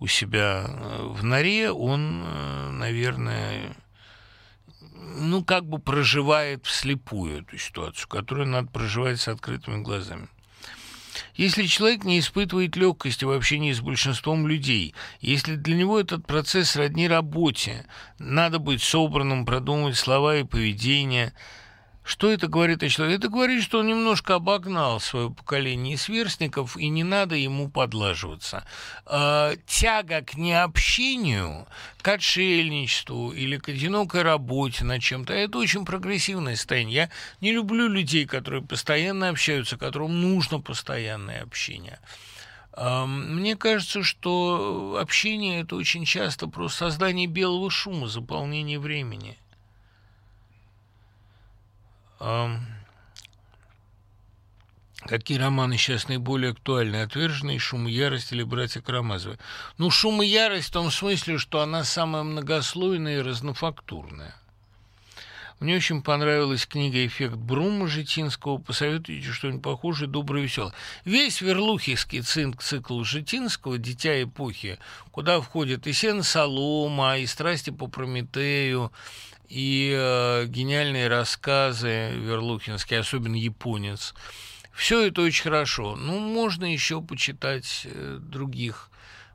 [0.00, 3.76] у себя э, в норе, он, э, наверное,
[5.18, 10.28] ну, как бы проживает вслепую эту ситуацию, которую надо проживать с открытыми глазами.
[11.34, 16.76] Если человек не испытывает легкости в общении с большинством людей, если для него этот процесс
[16.76, 17.86] родни работе,
[18.18, 21.32] надо быть собранным, продумывать слова и поведение–
[22.08, 23.18] что это говорит о человеке?
[23.18, 28.64] Это говорит, что он немножко обогнал свое поколение сверстников, и не надо ему подлаживаться.
[29.04, 31.66] Э, тяга к необщению,
[32.00, 36.94] к отшельничеству или к одинокой работе над чем-то, это очень прогрессивное состояние.
[36.94, 37.10] Я
[37.42, 41.98] не люблю людей, которые постоянно общаются, которым нужно постоянное общение.
[42.74, 49.36] Мне кажется, что общение– это очень часто просто создание белого шума, заполнение времени–
[55.06, 56.96] Какие романы сейчас наиболее актуальны?
[56.96, 59.38] «Отверженный», «Шум и ярость» или «Братья Карамазовы»?
[59.78, 64.34] Ну, «Шум и ярость» в том смысле, что она самая многослойная и разнофактурная.
[65.60, 68.58] Мне очень понравилась книга «Эффект Брума» Житинского.
[68.58, 70.74] Посоветуйте что-нибудь похожее, доброе, веселое.
[71.04, 74.78] Весь верлухийский цикл Житинского «Дитя эпохи»,
[75.10, 78.92] куда входит и «Сен Солома», и «Страсти по Прометею»,
[79.48, 84.14] и э, гениальные рассказы Верлухинские, особенно «Японец».
[84.72, 85.96] Все это очень хорошо.
[85.96, 88.90] Ну, можно еще почитать э, других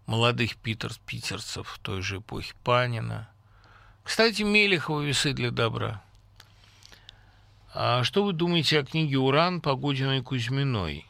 [0.05, 3.29] молодых питер, питерцев той же эпохи Панина.
[4.03, 6.01] Кстати, Мелехова «Весы для добра».
[7.73, 11.07] А что вы думаете о книге «Уран» Погодиной Кузьминой?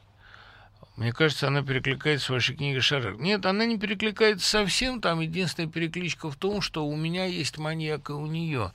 [0.95, 3.18] Мне кажется, она перекликается с вашей книгой «Шарак».
[3.20, 5.02] Нет, она не перекликается совсем.
[5.02, 8.72] Там единственная перекличка в том, что у меня есть маньяк и у нее.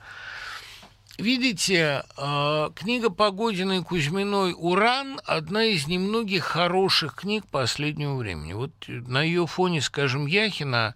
[1.16, 8.52] Видите, э, книга Погодиной Кузьминой «Уран»– одна из немногих хороших книг последнего времени.
[8.52, 10.94] Вот на ее фоне, скажем, Яхина,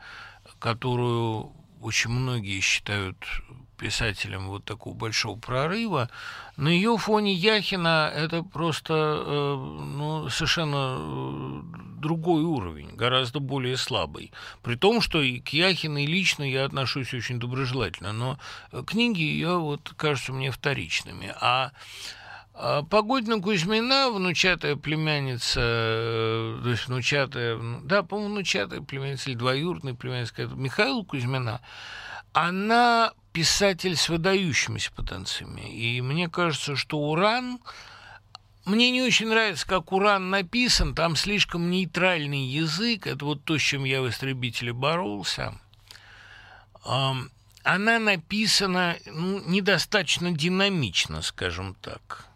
[0.59, 3.17] которую очень многие считают
[3.83, 6.09] писателем вот такого большого прорыва.
[6.57, 11.63] На ее фоне Яхина это просто э, ну, совершенно э,
[12.01, 14.33] другой уровень, гораздо более слабый.
[14.63, 18.39] При том, что и к Яхиной лично я отношусь очень доброжелательно, но
[18.87, 21.35] книги ее вот кажутся мне вторичными.
[21.41, 21.73] А
[22.55, 29.95] а Погодина Кузьмина, внучатая племянница, э, то есть внучатая, да, по-моему, внучатая племянница или двоюродная
[29.95, 31.61] племянница Михаила Кузьмина,
[32.35, 35.73] она писатель с выдающимися потенциями.
[35.73, 37.61] И мне кажется, что «Уран»
[38.65, 43.61] Мне не очень нравится, как «Уран» написан, там слишком нейтральный язык, это вот то, с
[43.61, 45.59] чем я в «Истребителе» боролся.
[46.85, 52.27] Она написана ну, недостаточно динамично, скажем так.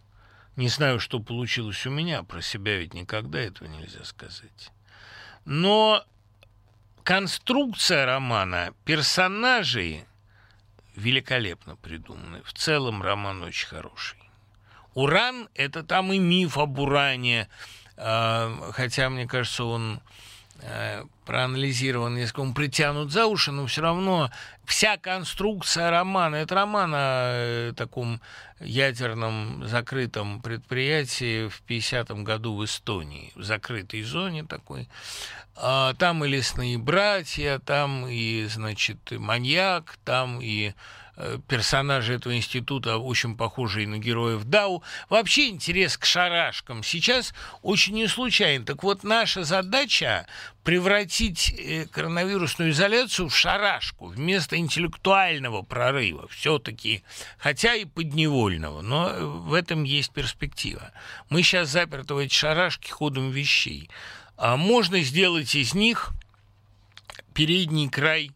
[0.56, 4.73] Не знаю, что получилось у меня, про себя ведь никогда этого нельзя сказать.
[5.44, 6.05] Но
[7.05, 10.06] конструкция романа, персонажи
[10.97, 12.43] великолепно придуманы.
[12.43, 14.18] В целом роман очень хороший.
[14.94, 17.48] Уран– это там и миф об уране,
[17.97, 20.01] а, хотя, мне кажется, он
[21.24, 24.31] проанализирован, если он притянут за уши, но все равно
[24.65, 28.20] вся конструкция романа, это роман о э, таком
[28.61, 34.89] ядерном закрытом предприятии в 50-м году в Эстонии, в закрытой зоне такой.
[35.57, 40.73] А, там и лесные братья, там и, значит, маньяк, там и Э,
[41.48, 44.82] персонажи этого института очень похожие на героев Дау.
[45.09, 47.32] Вообще интерес к шарашкам сейчас
[47.62, 48.64] очень не случайен.
[48.64, 50.26] Так вот, наша задача
[50.62, 57.02] превратить э, коронавирусную изоляцию в шарашку вместо интеллектуального прорыва все-таки,
[57.38, 60.93] хотя и подневольного, но в этом есть перспектива.
[61.30, 63.88] Мы сейчас заперты в эти шарашки ходом вещей.
[64.36, 66.12] А можно сделать из них
[67.32, 68.32] передний край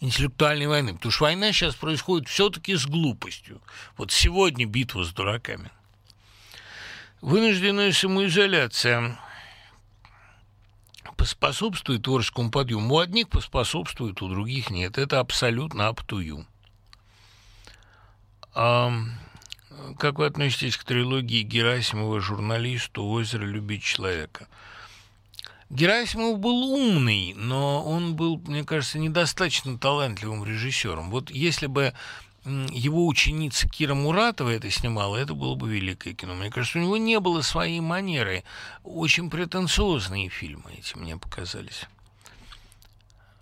[0.00, 0.94] интеллектуальной войны.
[0.94, 3.60] Потому что война сейчас происходит все-таки с глупостью.
[3.96, 5.70] Вот сегодня битва с дураками.
[7.20, 9.18] Вынужденная самоизоляция
[11.16, 12.94] поспособствует творческому подъему.
[12.94, 14.98] У одних поспособствует, у других нет.
[14.98, 16.46] Это абсолютно аптую.
[18.52, 23.04] Как вы относитесь к трилогии Герасимова «Журналисту.
[23.04, 24.46] Озеро любить человека»?
[25.68, 31.10] Герасимов был умный, но он был, мне кажется, недостаточно талантливым режиссером.
[31.10, 31.92] Вот если бы
[32.44, 36.34] его ученица Кира Муратова это снимала, это было бы великое кино.
[36.34, 38.44] Мне кажется, у него не было своей манеры.
[38.84, 41.86] Очень претенциозные фильмы эти мне показались.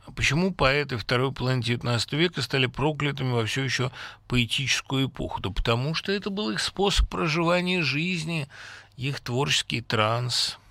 [0.07, 3.91] А почему поэты второй половины XIX века стали проклятыми во все еще
[4.29, 5.43] поэтическую эпоху?
[5.43, 8.49] Да потому что это был их способ проживания жизни,
[8.97, 10.59] их творческий транс–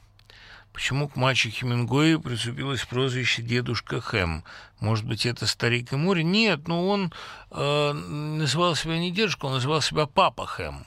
[0.73, 4.43] Почему к маче Хемингуэю прицепилось прозвище «Дедушка Хэм»?
[4.79, 6.23] Может быть, это старик и море?
[6.23, 7.13] Нет, но он
[7.51, 10.85] э, называл себя не дедушка, он называл себя Папа Хэм.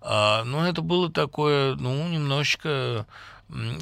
[0.00, 3.06] А, но это было такое, ну, немножечко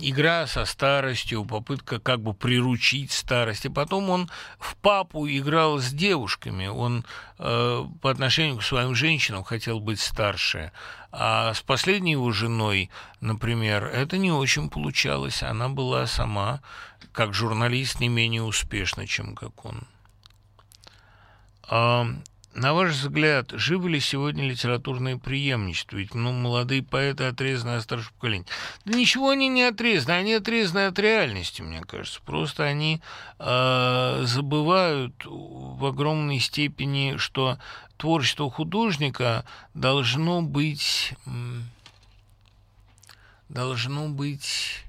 [0.00, 3.64] игра со старостью, попытка как бы приручить старость.
[3.64, 6.66] И потом он в папу играл с девушками.
[6.66, 7.04] Он
[7.38, 10.72] э, по отношению к своим женщинам хотел быть старше.
[11.10, 12.90] А с последней его женой,
[13.20, 15.42] например, это не очень получалось.
[15.42, 16.60] Она была сама,
[17.12, 19.86] как журналист, не менее успешна, чем как он.
[22.54, 25.96] На ваш взгляд, живы ли сегодня литературные преемничества?
[25.96, 28.44] Ведь ну, молодые поэты отрезаны от старшего поколения.
[28.84, 32.20] Да ничего они не отрезаны, они отрезаны от реальности, мне кажется.
[32.26, 33.00] Просто они
[33.38, 37.58] э, забывают в огромной степени, что
[37.96, 41.14] творчество художника должно быть
[43.48, 44.84] должно быть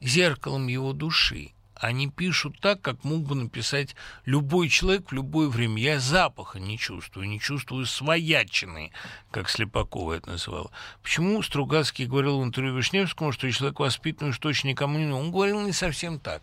[0.00, 1.52] зеркалом его души
[1.82, 5.82] они пишут так, как мог бы написать любой человек в любое время.
[5.82, 8.92] Я запаха не чувствую, не чувствую своячины,
[9.32, 10.70] как Слепакова это называла.
[11.02, 15.60] Почему Стругацкий говорил в интервью Вишневскому, что человек воспитанный, что очень никому не Он говорил
[15.60, 16.42] не совсем так.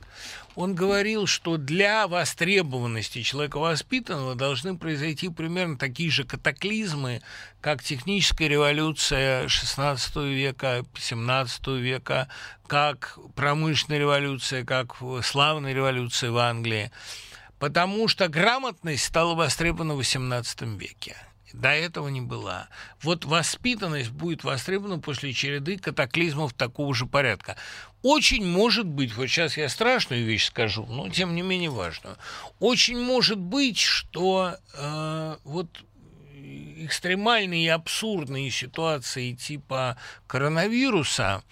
[0.56, 7.22] Он говорил, что для востребованности человека воспитанного должны произойти примерно такие же катаклизмы,
[7.62, 12.28] как техническая революция XVI века, XVII века,
[12.68, 16.92] как промышленная революция, как славная революция в Англии.
[17.60, 21.16] Потому что грамотность стала востребована в XVIII веке.
[21.54, 22.68] До этого не была.
[23.02, 27.56] Вот воспитанность будет востребована после череды катаклизмов такого же порядка.
[28.02, 32.18] Очень может быть, вот сейчас я страшную вещь скажу, но тем не менее важную.
[32.60, 35.84] Очень может быть, что э, вот
[36.86, 39.98] экстремальные и абсурдные ситуации типа
[40.28, 41.44] коронавируса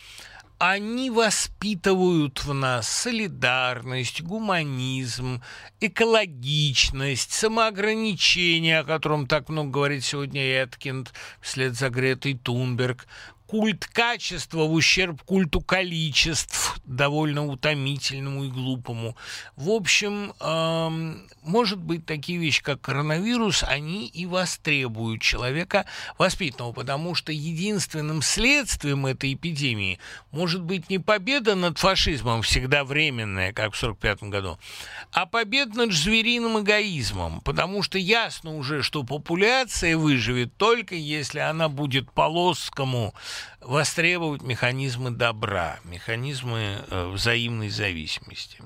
[0.59, 5.41] они воспитывают в нас солидарность, гуманизм,
[5.79, 13.07] экологичность, самоограничение, о котором так много говорит сегодня Эткинд вслед за Гретой Тунберг,
[13.47, 19.15] культ качества в ущерб культу количеств, довольно утомительному и глупому.
[19.55, 25.85] В общем, эм, может быть, такие вещи, как коронавирус, они и востребуют человека
[26.17, 29.99] воспитанного, потому что единственным следствием этой эпидемии
[30.31, 34.59] может быть не победа над фашизмом, всегда временная, как в 1945 году,
[35.11, 41.69] а победа над звериным эгоизмом, потому что ясно уже, что популяция выживет только если она
[41.69, 43.13] будет по-лосскому
[43.61, 48.59] востребовать механизмы добра, механизмы э, взаимной зависимости.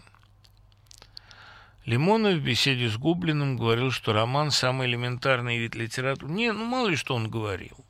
[1.85, 6.31] Лимонов в беседе с Гублиным говорил, что роман– самый элементарный вид литературы.
[6.31, 7.80] Не, ну мало ли что он говорил.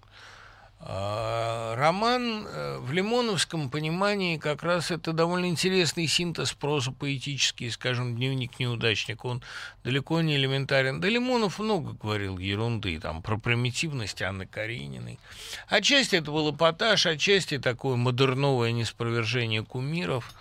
[0.83, 8.15] А, роман э, в лимоновском понимании как раз это довольно интересный синтез прозы поэтический, скажем,
[8.15, 9.27] «Дневник неудачника».
[9.27, 9.43] Он
[9.83, 10.99] далеко не элементарен.
[10.99, 15.19] Да Лимонов много говорил ерунды, там, про примитивность Анны Карениной.
[15.67, 20.33] Отчасти это был эпатаж, отчасти такое модерновое неспровержение кумиров.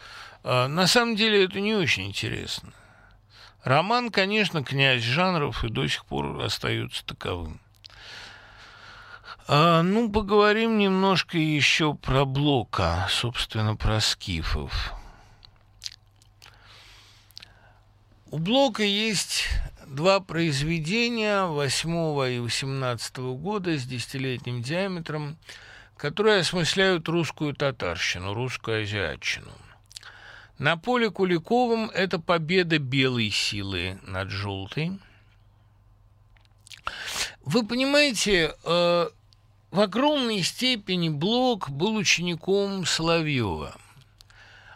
[0.42, 2.72] А, на самом деле это не очень интересно.
[3.62, 7.60] Роман, конечно, князь жанров и до сих пор остается таковым.
[9.52, 14.94] А, ну, поговорим немножко еще про Блока, собственно, про скифов.
[18.30, 19.48] У Блока есть
[19.88, 21.90] два произведения 8
[22.32, 25.36] и 18 года с десятилетним диаметром,
[25.96, 29.50] которые осмысляют русскую татарщину, русскую азиатчину.
[30.58, 35.00] На поле Куликовым это победа белой силы над желтой.
[37.42, 39.08] Вы понимаете, э,
[39.70, 43.74] в огромной степени Блок был учеником Соловьева.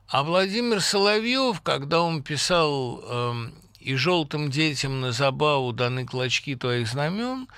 [0.09, 3.35] А Владимир Соловьев, когда он писал э,
[3.81, 7.49] «И желтым детям на забаву даны клочки твоих знамен»,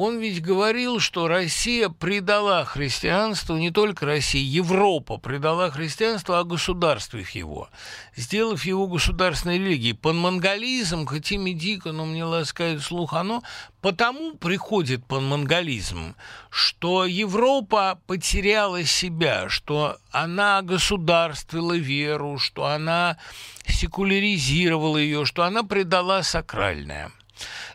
[0.00, 7.26] он ведь говорил, что Россия предала христианство, не только Россия, Европа предала христианство, а государстве
[7.34, 7.68] его,
[8.16, 9.92] сделав его государственной религией.
[9.92, 13.42] Панмонголизм, хоть и дико, но мне ласкает слух, оно
[13.82, 16.14] потому приходит панмонголизм,
[16.48, 23.18] что Европа потеряла себя, что она государствила веру, что она
[23.66, 27.12] секуляризировала ее, что она предала сакральное–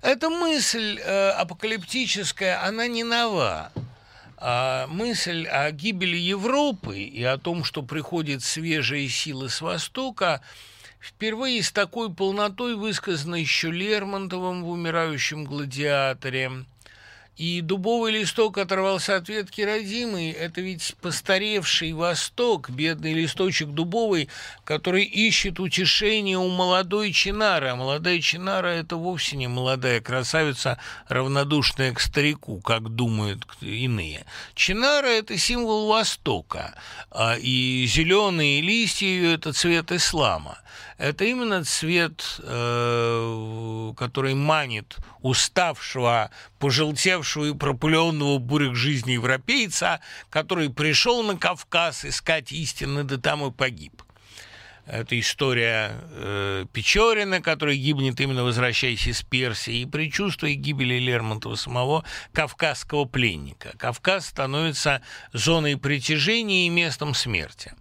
[0.01, 3.71] эта мысль э, апокалиптическая, она не нова.
[4.37, 10.41] А мысль о гибели Европы и о том, что приходят свежие силы с Востока,
[10.99, 16.65] впервые с такой полнотой высказана еще Лермонтовым в «Умирающем гладиаторе»,
[17.37, 20.31] и дубовый листок оторвался от ветки родимый.
[20.31, 24.29] Это ведь постаревший Восток, бедный листочек дубовый,
[24.63, 27.69] который ищет утешение у молодой чинары.
[27.69, 34.25] А молодая чинара– это вовсе не молодая красавица, равнодушная к старику, как думают иные.
[34.53, 36.73] Чинара– это символ Востока,
[37.11, 40.59] а, и зеленые листья ее– это цвет ислама
[40.97, 49.99] это именно цвет, э, который манит уставшего, пожелтевшего и пропыленного бурых жизни европейца,
[50.29, 54.01] который пришел на Кавказ искать истины, да там и погиб.
[54.85, 62.05] Это история э, Печорина, который гибнет именно возвращаясь из Персии, и предчувствие гибели Лермонтова самого
[62.33, 63.75] кавказского пленника.
[63.77, 65.01] Кавказ становится
[65.33, 67.73] зоной притяжения и местом смерти.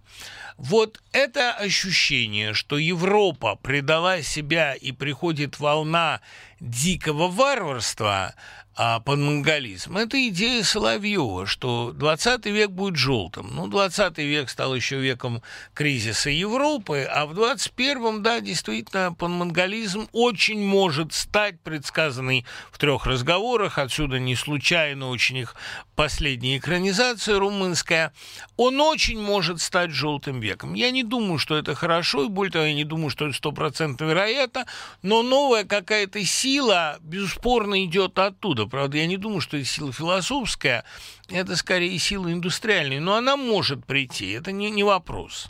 [0.57, 6.21] Вот это ощущение, что Европа предала себя и приходит волна
[6.59, 8.33] дикого варварства,
[8.77, 13.51] а панмонголизм– это идея Соловьева, что 20 век будет желтым.
[13.53, 15.41] Ну, 20 век стал еще веком
[15.73, 23.77] кризиса Европы, а в 21-м, да, действительно, панмонголизм очень может стать предсказанный в трех разговорах,
[23.77, 25.55] отсюда не случайно очень их
[25.95, 28.13] последняя экранизация румынская,
[28.57, 30.73] он очень может стать желтым веком.
[30.73, 34.05] Я не думаю, что это хорошо, и более того, я не думаю, что это стопроцентно
[34.05, 34.65] вероятно,
[35.01, 40.83] но новая какая-то сила, бесспорно, идет оттуда Правда, я не думаю, что это сила философская,
[41.29, 45.47] это скорее сила индустриальная, но она может прийти, это не, не вопрос.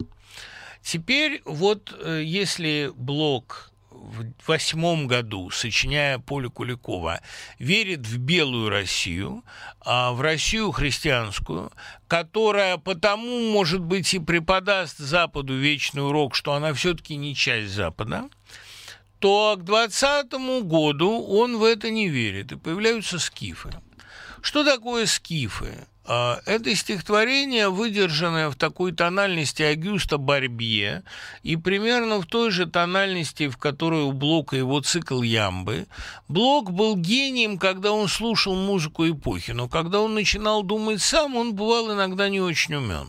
[0.82, 3.72] Теперь вот э, если Блок
[4.06, 7.22] в восьмом году, сочиняя Поле Куликова,
[7.60, 9.44] верит в белую Россию,
[9.82, 11.72] а в Россию христианскую,
[12.08, 18.30] которая потому, может быть, и преподаст Западу вечный урок, что она все-таки не часть Запада,
[19.20, 20.32] то к 20
[20.64, 23.70] году он в это не верит, и появляются скифы.
[24.42, 25.88] Что такое скифы?
[26.08, 31.04] А, это стихотворение, выдержанное в такой тональности Агюста Барбье
[31.42, 35.88] и примерно в той же тональности, в которой у Блока его цикл «Ямбы».
[36.28, 41.56] Блок был гением, когда он слушал музыку эпохи, но когда он начинал думать сам, он
[41.56, 43.08] бывал иногда не очень умен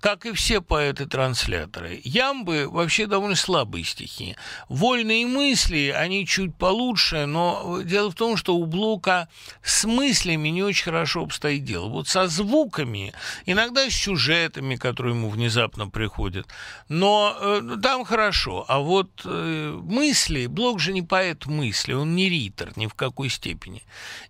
[0.00, 2.00] как и все поэты-трансляторы.
[2.04, 4.36] Ямбы вообще довольно слабые стихи.
[4.68, 9.28] Вольные мысли, они чуть получше, но дело в том, что у Блока
[9.62, 11.88] с мыслями не очень хорошо обстоит дело.
[11.88, 13.12] Вот со звуками,
[13.46, 16.46] иногда с сюжетами, которые ему внезапно приходят,
[16.88, 18.64] но э, там хорошо.
[18.68, 23.28] А вот э, мысли, Блок же не поэт мысли, он не ритор ни в какой
[23.28, 23.82] степени.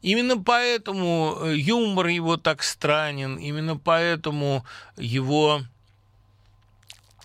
[0.03, 4.65] Именно поэтому э, юмор его так странен, именно поэтому
[4.97, 5.63] его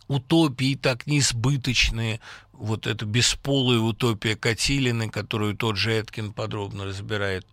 [0.08, 2.20] утопии так несбыточные,
[2.54, 7.46] вот эта бесполая утопия Катилины, которую тот же Эткин подробно разбирает.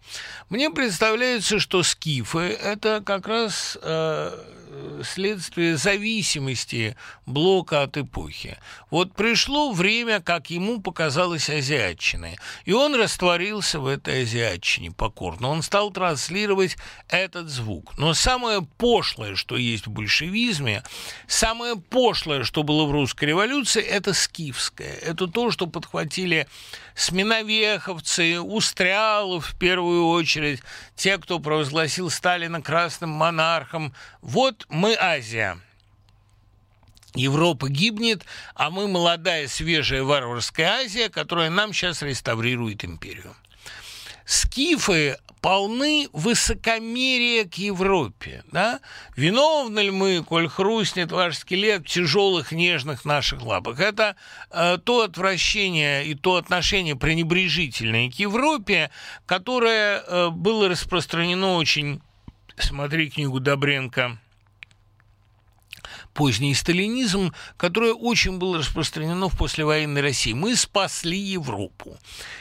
[0.48, 4.38] Мне представляется, что скифы– это как раз э,
[5.04, 8.58] следствие зависимости блока от эпохи.
[8.90, 15.48] Вот пришло время, как ему показалось, азиатчины, и он растворился в этой азиатчине покорно.
[15.48, 16.76] Он стал транслировать
[17.08, 17.98] этот звук.
[17.98, 20.82] Но самое пошлое, что есть в большевизме,
[21.26, 26.46] самое пошлое, что было в русской революции, это скифское это то, что подхватили
[26.94, 30.60] сменовеховцы, Устрялов в первую очередь,
[30.96, 33.94] те, кто провозгласил Сталина красным монархом.
[34.20, 35.58] Вот мы Азия.
[37.14, 38.24] Европа гибнет,
[38.54, 43.34] а мы молодая, свежая варварская Азия, которая нам сейчас реставрирует империю.
[44.24, 48.44] Скифы полны высокомерия к Европе.
[48.52, 48.80] Да?
[49.16, 53.80] Виновны ли мы, коль хрустнет ваш скелет в тяжелых нежных наших лапах?
[53.80, 54.16] Это
[54.50, 58.90] э, то отвращение и то отношение пренебрежительное к Европе,
[59.26, 62.00] которое э, было распространено очень...
[62.56, 64.18] Смотри книгу Добренко
[66.12, 70.32] поздний сталинизм, которое очень было распространено в послевоенной России.
[70.32, 71.96] Мы спасли Европу.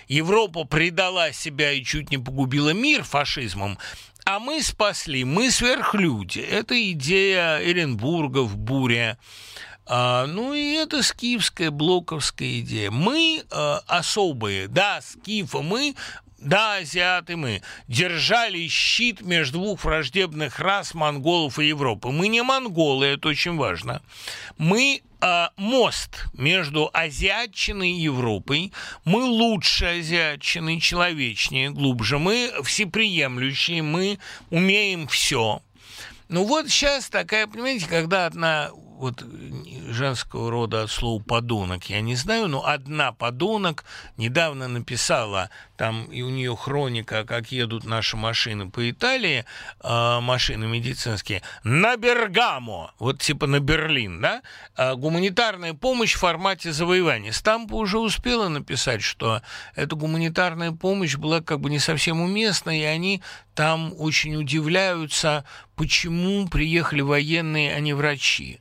[0.08, 3.78] Европа предала себя и чуть не погубила мир фашизмом,
[4.26, 6.40] а мы спасли, мы сверхлюди.
[6.40, 9.18] Это идея Эренбурга в буре.
[9.92, 12.92] А, ну и это скифская, блоковская идея.
[12.92, 15.96] Мы а, особые, да, скифы, мы
[16.42, 22.10] да, азиаты мы держали щит между двух враждебных рас монголов и Европы.
[22.10, 24.02] Мы не монголы, это очень важно.
[24.58, 28.72] Мы э, мост между азиатчиной и Европой.
[29.06, 32.20] Мы лучше азиатчины, человечнее, глубже.
[32.20, 35.62] Мы всеприемлющие, мы умеем все.
[36.30, 39.26] Ну вот сейчас такая, понимаете, когда одна вот
[39.90, 43.86] женского рода от слова подонок, я не знаю, но одна подонок
[44.18, 45.50] недавно написала,
[45.80, 49.46] там и у нее хроника, как едут наши машины по Италии,
[49.82, 54.42] э, машины медицинские, на Бергамо, вот типа на Берлин, да,
[54.76, 57.32] э, гуманитарная помощь в формате завоевания.
[57.32, 59.42] Стампа уже успела написать, что
[59.74, 63.22] эта гуманитарная помощь была как бы не совсем уместна, и они
[63.56, 65.46] там очень удивляются,
[65.78, 68.60] почему приехали военные, а не врачи.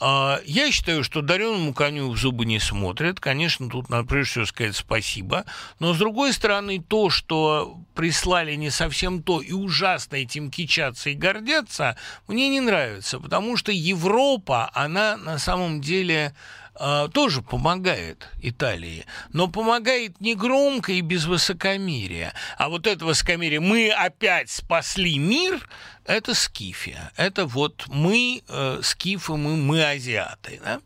[0.00, 3.20] А, я считаю, что дареному коню в зубы не смотрят.
[3.20, 5.44] Конечно, тут надо прежде всего сказать спасибо.
[5.80, 11.14] Но, с другой стороны, то, что прислали не совсем то и ужасно этим кичаться и
[11.14, 11.96] гордятся,
[12.28, 13.18] мне не нравится.
[13.18, 16.34] Потому что Европа, она на самом деле
[16.80, 22.34] а, тоже помогает Италии, но помогает не громко и без высокомерия.
[22.56, 25.68] А вот это высокомерие «мы опять спасли мир»
[26.08, 27.12] это Скифия.
[27.16, 30.58] Это вот мы, э, скифы, мы, мы азиаты.
[30.64, 30.80] Да?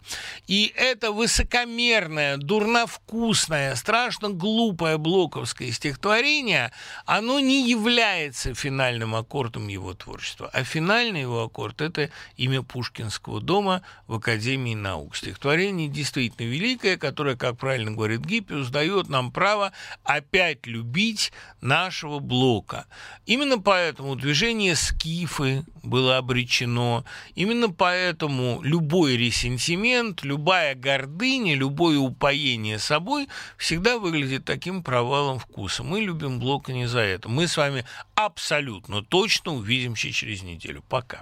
[0.48, 6.72] И это высокомерное, дурновкусное, страшно глупое блоковское стихотворение,
[7.06, 10.50] оно не является финальным аккордом его творчества.
[10.52, 15.14] А финальный его аккорд– это имя Пушкинского дома в Академии наук.
[15.14, 19.72] Стихотворение действительно великое, которое, как правильно говорит Гиппиус, дает нам право
[20.02, 22.86] опять любить нашего блока.
[23.24, 27.04] Именно поэтому движение «Скиф» скифы было обречено.
[27.34, 33.28] Именно поэтому любой ресентимент, любая гордыня, любое упоение собой
[33.58, 35.82] всегда выглядит таким провалом вкуса.
[35.82, 37.28] Мы любим Блока не за это.
[37.28, 37.84] Мы с вами
[38.14, 40.82] абсолютно точно увидимся через неделю.
[40.88, 41.20] Пока.